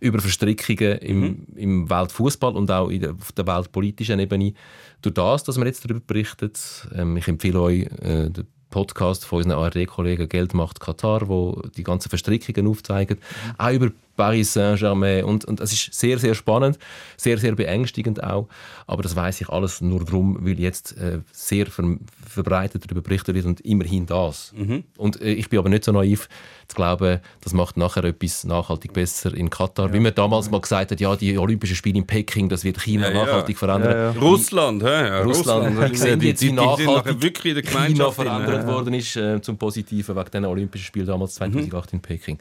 [0.00, 4.54] über Verstrickungen im, im Weltfußball und auch in der, auf der weltpolitischen Ebene
[5.02, 6.58] durch das, dass man jetzt darüber berichtet.
[6.94, 11.84] Ähm, ich empfehle euch äh, den Podcast von unseren ARD-Kollegen Geld macht Katar, wo die
[11.84, 13.18] ganzen Verstrickungen aufzeigen,
[13.56, 16.78] auch über Paris Saint-Germain und, und es ist sehr, sehr spannend,
[17.16, 18.48] sehr, sehr beängstigend auch,
[18.86, 21.84] aber das weiß ich alles nur darum, weil jetzt äh, sehr ver
[22.26, 24.52] verbreitet darüber berichtet wird und immerhin das.
[24.96, 26.28] Und äh, ich bin aber nicht so naiv
[26.68, 30.90] zu glauben, das macht nachher etwas nachhaltig besser in Katar, wie man damals mal gesagt
[30.90, 33.24] hat, ja, die Olympischen Spiele in Peking, das wird China Ja, ja.
[33.24, 33.92] nachhaltig verändern.
[33.92, 34.20] Ja, ja.
[34.20, 34.86] Russland, hä?
[34.86, 35.92] Ja, Russland, Russland.
[35.92, 38.66] ich sehe jetzt, die, wie nachhaltig wirklich in der China verändert ja.
[38.66, 42.38] worden ist äh, zum Positiven wegen den Olympischen Spielen damals 2008 in Peking.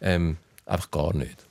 [0.00, 1.46] Ähm, einfach gar nicht.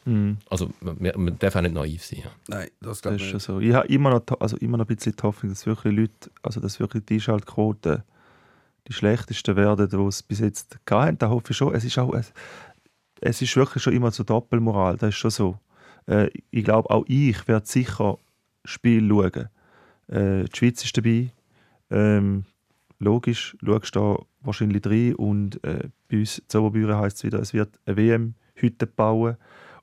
[0.49, 2.21] Also man, man darf auch nicht naiv sein.
[2.23, 2.31] Ja.
[2.47, 3.43] Nein, das glaube ich nicht.
[3.43, 3.59] so.
[3.59, 6.59] Ich habe immer noch, also immer noch ein bisschen die Hoffnung, dass wirklich Leute, also
[6.59, 8.03] dass wirklich die Einschaltquoten
[8.87, 11.17] die schlechtesten werden, die es bis jetzt gab.
[11.19, 11.73] Da hoffe ich schon.
[11.73, 12.33] Es ist auch, es,
[13.21, 14.97] es ist wirklich schon immer so Doppelmoral.
[14.97, 15.59] Das ist schon so.
[16.07, 18.17] Äh, ich glaube, auch ich werde sicher
[18.65, 19.49] Spiel schauen.
[20.07, 21.31] Äh, die Schweiz ist dabei.
[21.89, 22.45] Ähm,
[22.99, 27.53] logisch, schaust da wahrscheinlich rein und äh, bei uns in Oberbüren heisst es wieder, es
[27.53, 27.97] wird eine
[28.63, 29.37] WM-Hütte bauen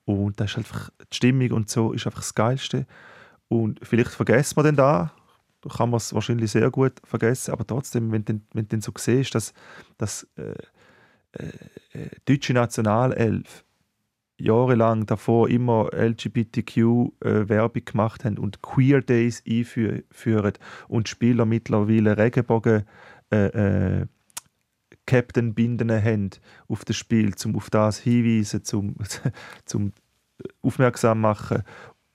[0.05, 2.87] und das ist einfach die Stimmung und so ist einfach das Geilste.
[3.49, 5.13] Und vielleicht vergessen wir dann da,
[5.69, 9.35] kann man es wahrscheinlich sehr gut vergessen, aber trotzdem, wenn du wenn dann so siehst,
[9.35, 9.53] dass,
[9.99, 10.55] dass äh,
[11.33, 11.47] äh,
[11.93, 13.65] äh, deutsche Nationalelf
[14.39, 20.55] jahrelang davor immer LGBTQ-Werbung gemacht haben und Queer Days einführen
[20.89, 22.85] und Spieler mittlerweile Regenbogen
[23.31, 24.07] äh, äh,
[25.11, 26.31] Captain Binden haben
[26.69, 28.95] auf das Spiel, um auf das hinweisen, zum,
[29.65, 29.93] zum
[30.63, 31.65] aufmerksam machen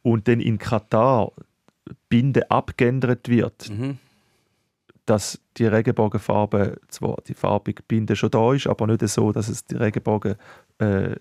[0.02, 1.34] und dann in Katar
[2.08, 3.98] Binde abgeändert wird, Mhm.
[5.06, 9.66] dass die Regenbogenfarbe zwar die farbige Binde schon da ist, aber nicht so, dass es
[9.66, 11.16] die Regenbogenflagge äh,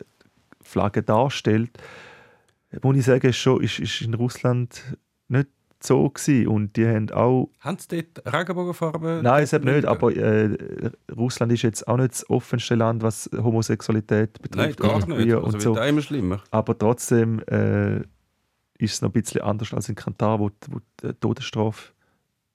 [0.63, 1.71] Flagge darstellt.
[2.83, 4.97] Muss ich sagen, ist, schon, ist, ist in Russland
[5.27, 5.49] nicht
[5.87, 6.49] so gewesen.
[6.49, 9.21] und die haben auch Haben sie dort Regenbogenfarbe?
[9.23, 13.29] Nein, es hat nicht, aber äh, Russland ist jetzt auch nicht das offenste Land, was
[13.37, 14.81] Homosexualität Nein, betrifft.
[14.81, 15.33] gar und nicht.
[15.35, 15.77] Also und so.
[15.81, 16.41] immer schlimmer.
[16.51, 17.99] Aber trotzdem äh,
[18.79, 21.93] ist es noch ein bisschen anders als in Katar, wo, du- wo du die Todesstrafe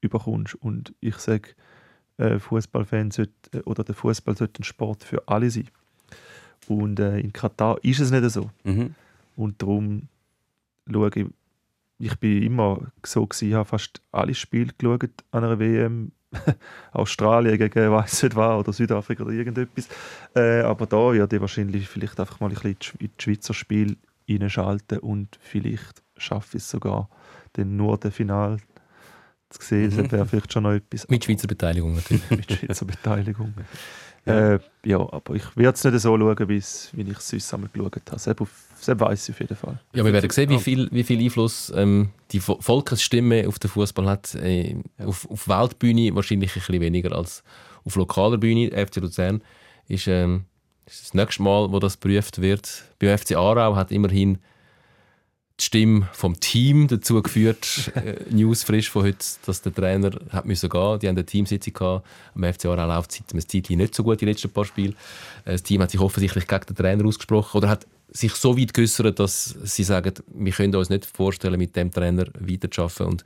[0.01, 0.55] überkommst.
[0.55, 1.49] Und ich sage,
[2.17, 5.67] äh, Fußballfans sollte, äh, oder der Fußball sollte ein Sport für alle sein.
[6.67, 8.49] Und äh, in Katar ist es nicht so.
[8.63, 8.93] Mhm.
[9.35, 10.07] Und darum
[10.91, 11.25] schaue ich,
[11.99, 16.11] ich bin immer so gewesen, ich habe fast alle Spiele geschaut an einer WM.
[16.91, 19.87] Australien gegen weiß nicht was oder Südafrika oder irgendetwas.
[20.35, 23.97] Äh, aber da werde ich wahrscheinlich vielleicht einfach mal ein bisschen in die Schweizer Spiel
[24.29, 27.09] reinschalten und vielleicht schaffe ich es sogar,
[27.53, 28.57] dann nur das Final
[29.49, 29.91] zu sehen.
[29.95, 32.29] Das wäre vielleicht schon noch etwas Mit Schweizer Beteiligung natürlich.
[32.29, 33.53] mit Schweizer Beteiligung.
[34.25, 34.53] Ja.
[34.53, 38.01] Äh, ja, aber ich werde es nicht so schauen, wie ich es sonst einmal geschaut
[38.07, 38.19] habe.
[38.19, 39.79] Selbst auf das weiß ich auf jeden Fall.
[39.93, 43.69] Ja, wir werden sehen, wie viel, wie viel Einfluss ähm, die Vo- Volksstimme auf den
[43.69, 44.35] Fußball hat.
[44.35, 44.75] Äh,
[45.05, 47.43] auf, auf Weltbühne wahrscheinlich ein bisschen weniger als
[47.85, 48.71] auf lokaler Bühne.
[48.71, 49.41] FC Luzern
[49.87, 50.45] ist, ähm,
[50.85, 52.83] ist das nächste Mal, wo das geprüft wird.
[52.99, 54.39] Beim FC Aarau hat immerhin
[55.59, 60.45] die Stimme vom Team dazu geführt, äh, News frisch von heute, dass der Trainer hat
[60.45, 60.99] müssen gehen.
[60.99, 62.07] Die haben eine Teamsitzung gehabt.
[62.33, 64.93] Am FC Aarau läuft seit einem Zeitchen nicht so gut die letzten paar Spiele.
[65.43, 68.73] Äh, Das Team hat sich offensichtlich gegen den Trainer ausgesprochen oder hat sich so weit
[68.73, 73.05] geäußert, dass sie sagen, wir können uns nicht vorstellen, mit dem Trainer weiterzuarbeiten.
[73.05, 73.23] Und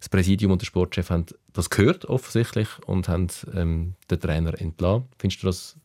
[0.00, 5.08] das Präsidium und der Sportchef haben das gehört offensichtlich und haben ähm, den Trainer entlassen.
[5.18, 5.76] Findest du das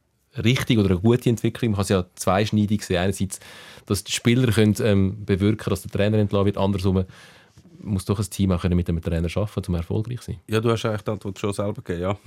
[0.44, 1.72] richtig oder eine gute Entwicklung?
[1.72, 2.98] Man kann es ja zweischneidig sehen.
[2.98, 3.40] Einerseits,
[3.86, 6.58] dass die Spieler können, ähm, bewirken dass der Trainer entlassen wird.
[6.58, 7.06] Andersrum
[7.82, 10.40] muss doch ein Team auch mit dem Trainer arbeiten, um erfolgreich zu sein.
[10.48, 12.18] Ja, du hast eigentlich die Antwort schon selber gegeben, ja.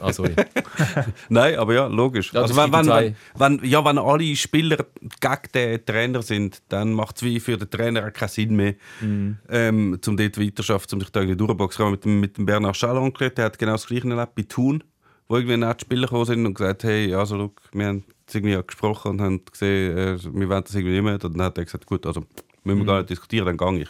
[0.00, 0.34] Ah, sorry.
[1.28, 2.32] Nein, aber ja, logisch.
[2.32, 4.78] Ja, also wenn, wenn, wenn, wenn, ja, wenn alle Spieler
[5.20, 8.74] gegen den Trainer sind, dann macht es wie für den Trainer auch keinen Sinn mehr,
[9.02, 11.90] ähm, um dort weiterzuarbeiten, um sich da irgendwie durchzuboxen.
[11.90, 14.82] Mit dem, mit dem Bernard Schallon geredet, der hat genau das Gleiche erlebt bei Thun,
[15.28, 19.12] wo irgendwie nette Spieler gekommen sind und gesagt hey, also look, wir haben irgendwie gesprochen
[19.12, 21.14] und haben gesehen, äh, wir wollen das irgendwie nicht mehr.
[21.14, 22.24] Und dann hat er gesagt, gut, also
[22.64, 23.88] müssen wir gar nicht diskutieren, dann gehe ich.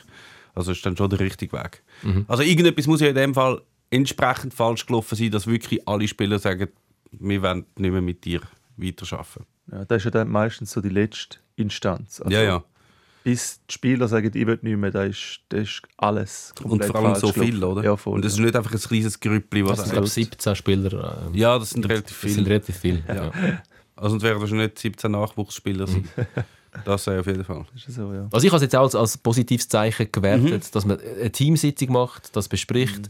[0.54, 1.82] Also ist dann schon der richtige Weg.
[2.28, 6.38] Also irgendetwas muss ja in dem Fall entsprechend falsch gelaufen sein, dass wirklich alle Spieler
[6.38, 6.68] sagen,
[7.12, 8.40] wir wollen nicht mehr mit dir
[8.76, 9.46] weiterarbeiten.
[9.70, 12.20] Ja, das ist ja dann meistens so die letzte Instanz.
[12.20, 12.64] Also, ja, ja.
[13.22, 16.90] Bis die Spieler sagen, ich will nicht mehr, das ist, das ist alles Und komplett
[16.90, 17.78] vor allem falsch so viel, gelaufen.
[17.78, 17.84] oder?
[17.84, 18.14] Ja, voll.
[18.14, 18.44] Und das ist ja.
[18.44, 21.22] nicht einfach ein kleines Grüppli, was Das sind, glaube ich, 17 Spieler.
[21.28, 22.34] ähm, Ja, das sind relativ Das viele.
[22.34, 23.02] sind relativ viele.
[23.08, 23.30] Ja.
[23.96, 26.06] Also es werden wahrscheinlich nicht 17 Nachwuchsspieler sein.
[26.84, 27.64] das äh, auf jeden Fall.
[27.74, 28.28] So, ja.
[28.30, 31.92] Also ich habe es jetzt auch als, als positives Zeichen gewertet, dass man eine Teamsitzung
[31.92, 33.08] macht, das bespricht.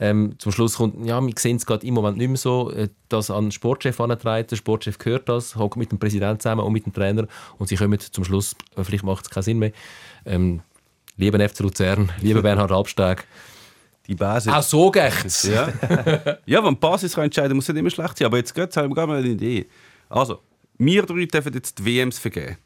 [0.00, 2.88] Ähm, zum Schluss kommt, ja, wir sehen es gerade im Moment nicht mehr so, äh,
[3.08, 4.50] dass an den Sportchef antreibt.
[4.50, 7.76] Der Sportchef hört das, hockt mit dem Präsidenten zusammen und mit dem Trainer und sie
[7.76, 9.72] kommen zum Schluss, äh, vielleicht macht es keinen Sinn mehr.
[10.26, 10.60] Ähm,
[11.16, 13.26] lieber FC Luzern, lieber Bernhard Albsteg.
[14.08, 14.52] Die Basis.
[14.52, 15.44] Auch so geht's.
[15.44, 15.68] Ja.
[16.46, 18.26] ja, wenn die Basis kann entscheiden muss nicht immer schlecht sein.
[18.26, 19.66] Aber jetzt geht haben wir gerade mal eine Idee.
[20.08, 20.40] Also,
[20.78, 22.56] wir drei dürfen jetzt die WMs vergeben.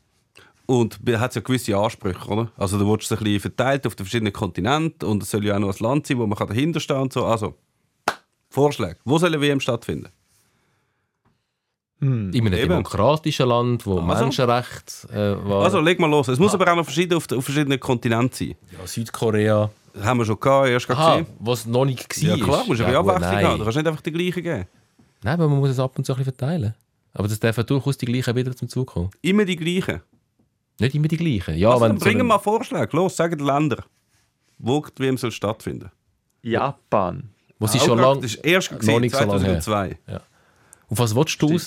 [0.67, 2.51] Und es hat ja gewisse Ansprüche, oder?
[2.57, 5.55] Also, du willst es ein bisschen verteilt auf den verschiedenen Kontinenten und es soll ja
[5.55, 7.25] auch noch ein Land sein, wo man dahinter stehen und so.
[7.25, 7.55] Also,
[8.51, 8.97] Vorschläge.
[9.05, 10.09] Wo soll eine WM stattfinden?
[12.01, 12.31] Hm.
[12.33, 12.69] In einem Eben.
[12.69, 14.25] demokratischen Land, wo Also.
[14.25, 15.65] Menschenrechte äh, war.
[15.65, 16.29] Also, leg mal los.
[16.29, 18.55] Es muss aber auch noch verschieden auf, auf verschiedenen Kontinenten sein.
[18.79, 19.71] ja, Südkorea.
[19.95, 21.35] Das haben wir schon gehabt, erst Aha, gesehen.
[21.39, 22.37] was noch nicht war.
[22.37, 23.47] Ja, klar, musst du ja, gut, Abwechslung nein.
[23.47, 23.59] haben.
[23.59, 24.67] Du kannst nicht einfach die gleichen geben.
[25.23, 26.75] Nein, aber man muss es ab und zu ein bisschen verteilen.
[27.15, 29.11] Aber das dürfen durchaus die gleichen wieder zum Zug kommen.
[29.23, 30.03] Immer die gleichen.
[30.79, 31.57] Nicht immer die gleichen.
[31.57, 32.89] Ja, also, wenn dann so bringen wir mal Vorschläge.
[32.97, 33.85] Los, sagen die Länder.
[34.59, 35.91] Wo WM soll stattfinden.
[36.43, 37.31] Japan.
[37.59, 38.21] Was ist Auch schon lange.
[38.21, 39.61] Das ist erst noch gesehen, nicht so lange.
[39.61, 39.99] 2002.
[40.89, 41.67] Auf was willst du raus?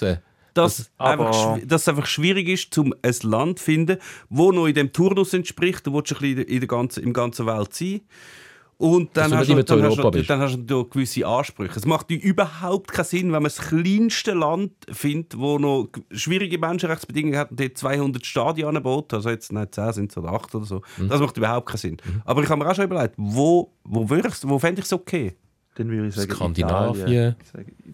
[0.53, 3.97] Dass, dass es einfach schwierig ist, um ein Land zu finden,
[4.29, 5.85] wo noch in dem Turnus entspricht.
[5.85, 8.01] Du willst ein bisschen in der ganzen, im ganzen Welt sein.
[8.79, 11.77] Und dann du hast, du, dann, hast du, dann hast du natürlich gewisse Ansprüche.
[11.77, 17.37] Es macht überhaupt keinen Sinn, wenn man das kleinste Land findet, wo noch schwierige Menschenrechtsbedingungen
[17.37, 19.13] hat und dort 200 Stadien baut.
[19.13, 20.81] Also jetzt nicht 10 sind es oder 8 oder so.
[20.95, 21.09] Mhm.
[21.09, 21.97] Das macht überhaupt keinen Sinn.
[22.23, 25.35] Aber ich habe mir auch schon überlegt, wo, wo, wo fände ich es okay?
[25.75, 27.05] Dann würde ich sagen Skandinavien.
[27.05, 27.35] Italien.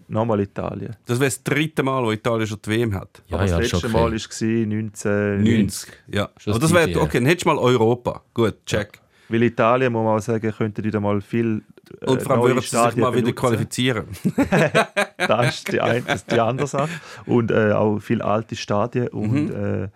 [0.06, 0.94] Nochmal Italien.
[1.04, 3.24] Das wäre das dritte Mal, wo Italien schon die WM hat.
[3.26, 3.92] Ja, Aber ja, das letzte okay.
[3.92, 5.58] Mal war 1990.
[5.58, 5.92] 90.
[6.12, 6.30] Ja.
[6.44, 8.22] Das das wäre, okay, dann hättest du mal Europa.
[8.32, 9.00] Gut, check.
[9.28, 11.62] Weil Italien, muss man auch sagen, könnte wieder mal viel
[12.00, 13.34] äh, Und vor allem neue würden sie sich Stadien mal wieder benutzen.
[13.40, 14.06] qualifizieren.
[15.18, 16.90] Das ist die, eine, das ist die andere Sache.
[17.24, 19.08] Und äh, auch viele alte Stadien.
[19.08, 19.90] Und Mhm.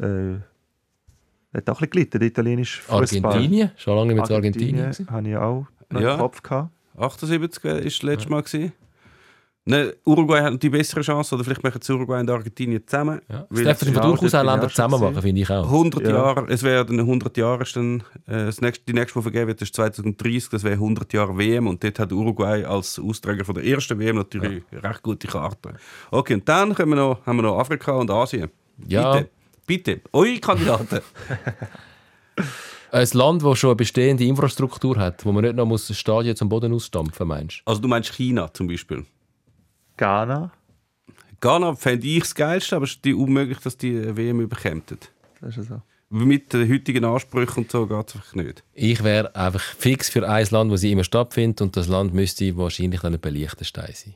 [0.00, 0.38] äh, äh,
[1.54, 3.24] hat auch ein bisschen gelitten, der italienische Fußball.
[3.32, 3.70] Argentinien?
[3.76, 4.76] Schon lange nicht mehr zu Argentinien.
[4.84, 5.10] gewesen?
[5.10, 6.12] habe ich auch noch Ja.
[6.14, 6.70] im Kopf gehabt.
[6.98, 8.42] 78 war das letzte Mal.
[8.42, 8.72] Gewesen.
[9.68, 13.20] Ne, Uruguay hat die bessere Chance, oder vielleicht machen sie Uruguay und Argentinien zusammen.
[13.28, 13.46] Ja.
[13.50, 15.68] Das dürfen es- wir ja, durchaus auch Länder zusammen machen, finde ich auch.
[15.68, 16.10] 100 Ja.
[16.10, 19.60] Jahre, es werden 100 Jahre, ist dann, äh, das nächste, die nächste, die vergeben wird,
[19.60, 23.64] ist 2030, das wäre 100 Jahre WM und dort hat Uruguay als Austräger von der
[23.64, 25.72] ersten WM natürlich recht gute Karten.
[26.12, 28.48] Okay, und dann können wir noch, haben wir noch Afrika und Asien.
[28.86, 29.14] Ja.
[29.16, 29.30] Bitte,
[29.66, 31.00] bitte, eure Kandidaten.
[32.92, 36.48] Ein Land, das schon eine bestehende Infrastruktur hat, wo man nicht noch muss Stadien zum
[36.48, 39.04] Boden ausstampfen meinst Also du meinst China zum Beispiel.
[39.96, 40.50] Ghana.
[41.40, 44.82] Ghana fände ich das Geilste, aber es ist die unmöglich, dass die WM überkämen.
[45.40, 45.82] Das ist so.
[46.08, 48.62] Mit den heutigen Ansprüchen und so geht es einfach nicht.
[48.74, 52.56] Ich wäre einfach fix für ein Land, wo sie immer stattfindet und das Land müsste
[52.56, 54.14] wahrscheinlich dann ein Liechtenstein sein.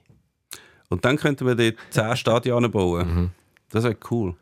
[0.88, 3.32] Und dann könnten wir dort 10 Stadien bauen.
[3.70, 4.34] Das wäre cool.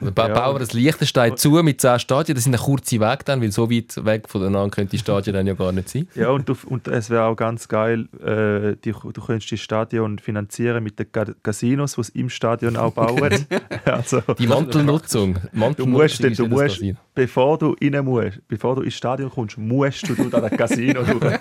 [0.00, 2.34] Ba bauen wir das Liechtenstein zu mit 10 Stadien.
[2.34, 5.46] Das sind ein kurzer Weg dann, weil so weit weg voneinander könnte die Stadien dann
[5.46, 6.08] ja gar nicht sein.
[6.14, 10.18] Ja, und, du, und es wäre auch ganz geil, äh, die, du könntest die Stadion
[10.18, 11.06] finanzieren mit den
[11.42, 13.46] Casinos, die es im Stadion auch bauen.
[13.84, 15.34] also, Die Mantelnutzung.
[15.34, 18.94] du musst, Mantelnutzung denn, du ja das musst bevor du rein musst, bevor du ins
[18.94, 21.38] Stadion kommst, musst du durch das Casino durch.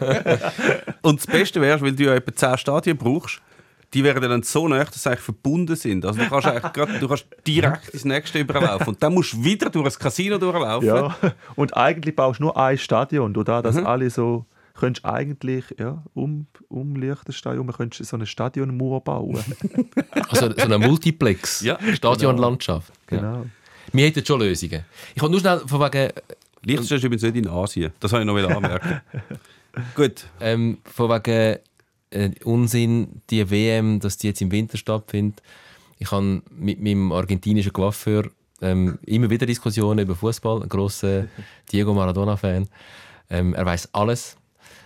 [1.01, 3.41] Und das Beste wäre, weil du ja etwa 10 Stadien brauchst,
[3.93, 6.05] die wären dann so nah, dass sie eigentlich verbunden sind.
[6.05, 8.87] Also du kannst, eigentlich grad, du kannst direkt ins nächste überlaufen.
[8.89, 10.87] Und dann musst du wieder durch das Casino durchlaufen.
[10.87, 11.15] Ja.
[11.55, 14.45] Und eigentlich baust du nur ein Stadion, das, dass alle so
[14.75, 19.43] könntest eigentlich ja, um, um Liechtenstein herum könntest du so eine Stadionmauer bauen.
[20.29, 21.61] Also so ein Multiplex.
[21.61, 22.91] Ja, Stadionlandschaft.
[23.09, 23.17] Ja.
[23.17, 23.45] genau.
[23.93, 24.83] Wir hätten schon Lösungen.
[25.13, 26.11] Ich wollte nur schnell von wegen,
[26.63, 27.91] Liechtenstein ist übrigens nicht in Asien.
[27.99, 29.01] Das habe ich noch anmerken.
[29.95, 30.25] Gut.
[30.41, 31.59] ähm, von wegen
[32.15, 35.41] äh, Unsinn, die WM, dass die jetzt im Winter stattfindet.
[35.99, 38.29] Ich habe mit meinem argentinischen Coiffeur
[38.61, 40.63] ähm, immer wieder Diskussionen über Fußball.
[40.63, 41.27] Ein grosser
[41.71, 42.67] Diego Maradona-Fan.
[43.29, 44.37] Ähm, er weiß alles.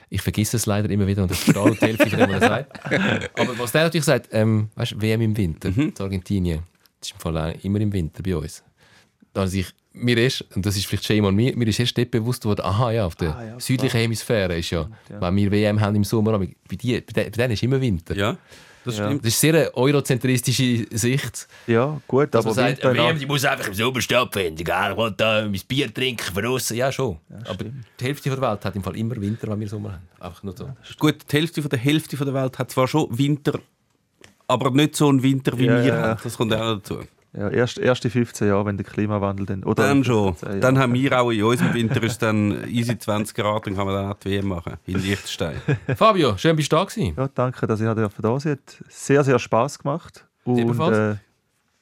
[0.10, 2.48] Ich vergesse es leider immer wieder und ich verstehe die Hälfte von dem, was er
[2.48, 3.40] sagt.
[3.40, 6.64] Aber was der natürlich sagt, ähm, weißt, WM im Winter, in Argentinien,
[7.00, 8.64] das ist im Fall immer im Winter bei uns.
[9.34, 9.68] Da habe ich
[10.00, 12.62] mir ist, und das ist vielleicht shame on me, mir ist erst dort bewusst worden,
[12.66, 14.90] aha, ja, auf der Ah, ja, südlichen Hemisphäre ist ja,
[15.20, 18.16] wenn wir WM haben im Sommer, aber bei, die, bei, denen- ist immer Winter.
[18.16, 18.38] Ja,
[18.86, 19.06] das Ja.
[19.08, 19.24] stimmt.
[19.26, 21.48] Das ist sehr eine eurozentristische Sicht.
[21.68, 24.64] Ja, gut, aber man sagt, WM nach- die muss einfach im Sommer stattfinden.
[24.64, 24.92] Gell?
[24.92, 26.78] Ich will da mein Bier trinken, verrussen.
[26.78, 27.18] Ja, schon.
[27.46, 27.66] aber
[28.00, 30.08] die Hälfte der Welt hat im Fall immer Winter, wenn wir Sommer haben.
[30.20, 30.70] Einfach nur so.
[30.98, 33.60] Gut, die Hälfte von der Hälfte von der Welt hat zwar schon Winter,
[34.48, 36.02] aber nicht so einen Winter wie Ja, wir ja.
[36.02, 36.20] haben.
[36.24, 37.00] Das kommt auch noch dazu.
[37.38, 39.64] Ja, erst, erste 15 Jahre, wenn der Klimawandel dann.
[39.64, 40.30] Oder Dann schon.
[40.36, 40.60] 15 Jahre.
[40.62, 43.96] Dann haben wir auch in unserem Winter ist dann easy 20 Grad, dann kann man
[43.96, 44.74] dann auch die WM machen.
[44.88, 45.56] In Liechtenstein.
[45.96, 47.14] Fabio, schön bist du da gewesen.
[47.16, 48.58] Ja, danke, dass ich da sein durfte.
[48.88, 50.26] Sehr, sehr Spass gemacht.
[50.44, 51.18] Und äh,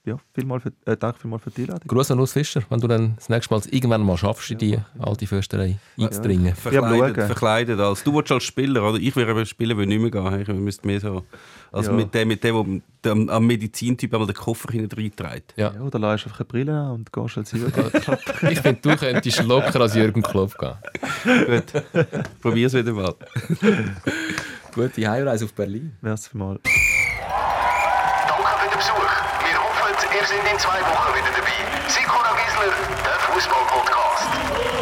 [0.07, 1.87] ja, vielmal für, äh, danke vielmals für die Einladung.
[1.87, 4.79] Gruß an Urs Fischer, wenn du dann das nächste Mal irgendwann mal schaffst, in die
[4.99, 6.55] alte Fürsterei einzudringen.
[6.55, 7.25] Verkleidet, schauen.
[7.27, 8.03] verkleidet als.
[8.03, 8.97] Du willst als Spieler, oder?
[8.97, 10.41] Ich wäre eben Spieler, würde nicht mehr gehen.
[10.41, 11.23] Ich müsste mehr so.
[11.71, 11.97] Also Ja.
[11.97, 12.65] mit dem, mit dem, wo
[13.03, 15.53] der am- Medizintyp einmal den Koffer hinten reinträgt.
[15.57, 15.73] Ja.
[15.73, 17.91] Ja, oder lässt einfach eine Brille an und gehst als Jürgen.
[18.49, 20.75] Ich finde, du könntest locker als Jürgen Klopp gehen.
[21.45, 21.83] Gut.
[22.41, 23.13] Probier's wieder mal.
[24.73, 25.91] Gute Heimreise auf Berlin.
[26.01, 26.59] Merci mal.
[30.27, 31.87] sind in zwei Wochen wieder dabei.
[31.87, 32.73] Sikora Gisler,
[33.05, 34.76] der Fußball-Podcast.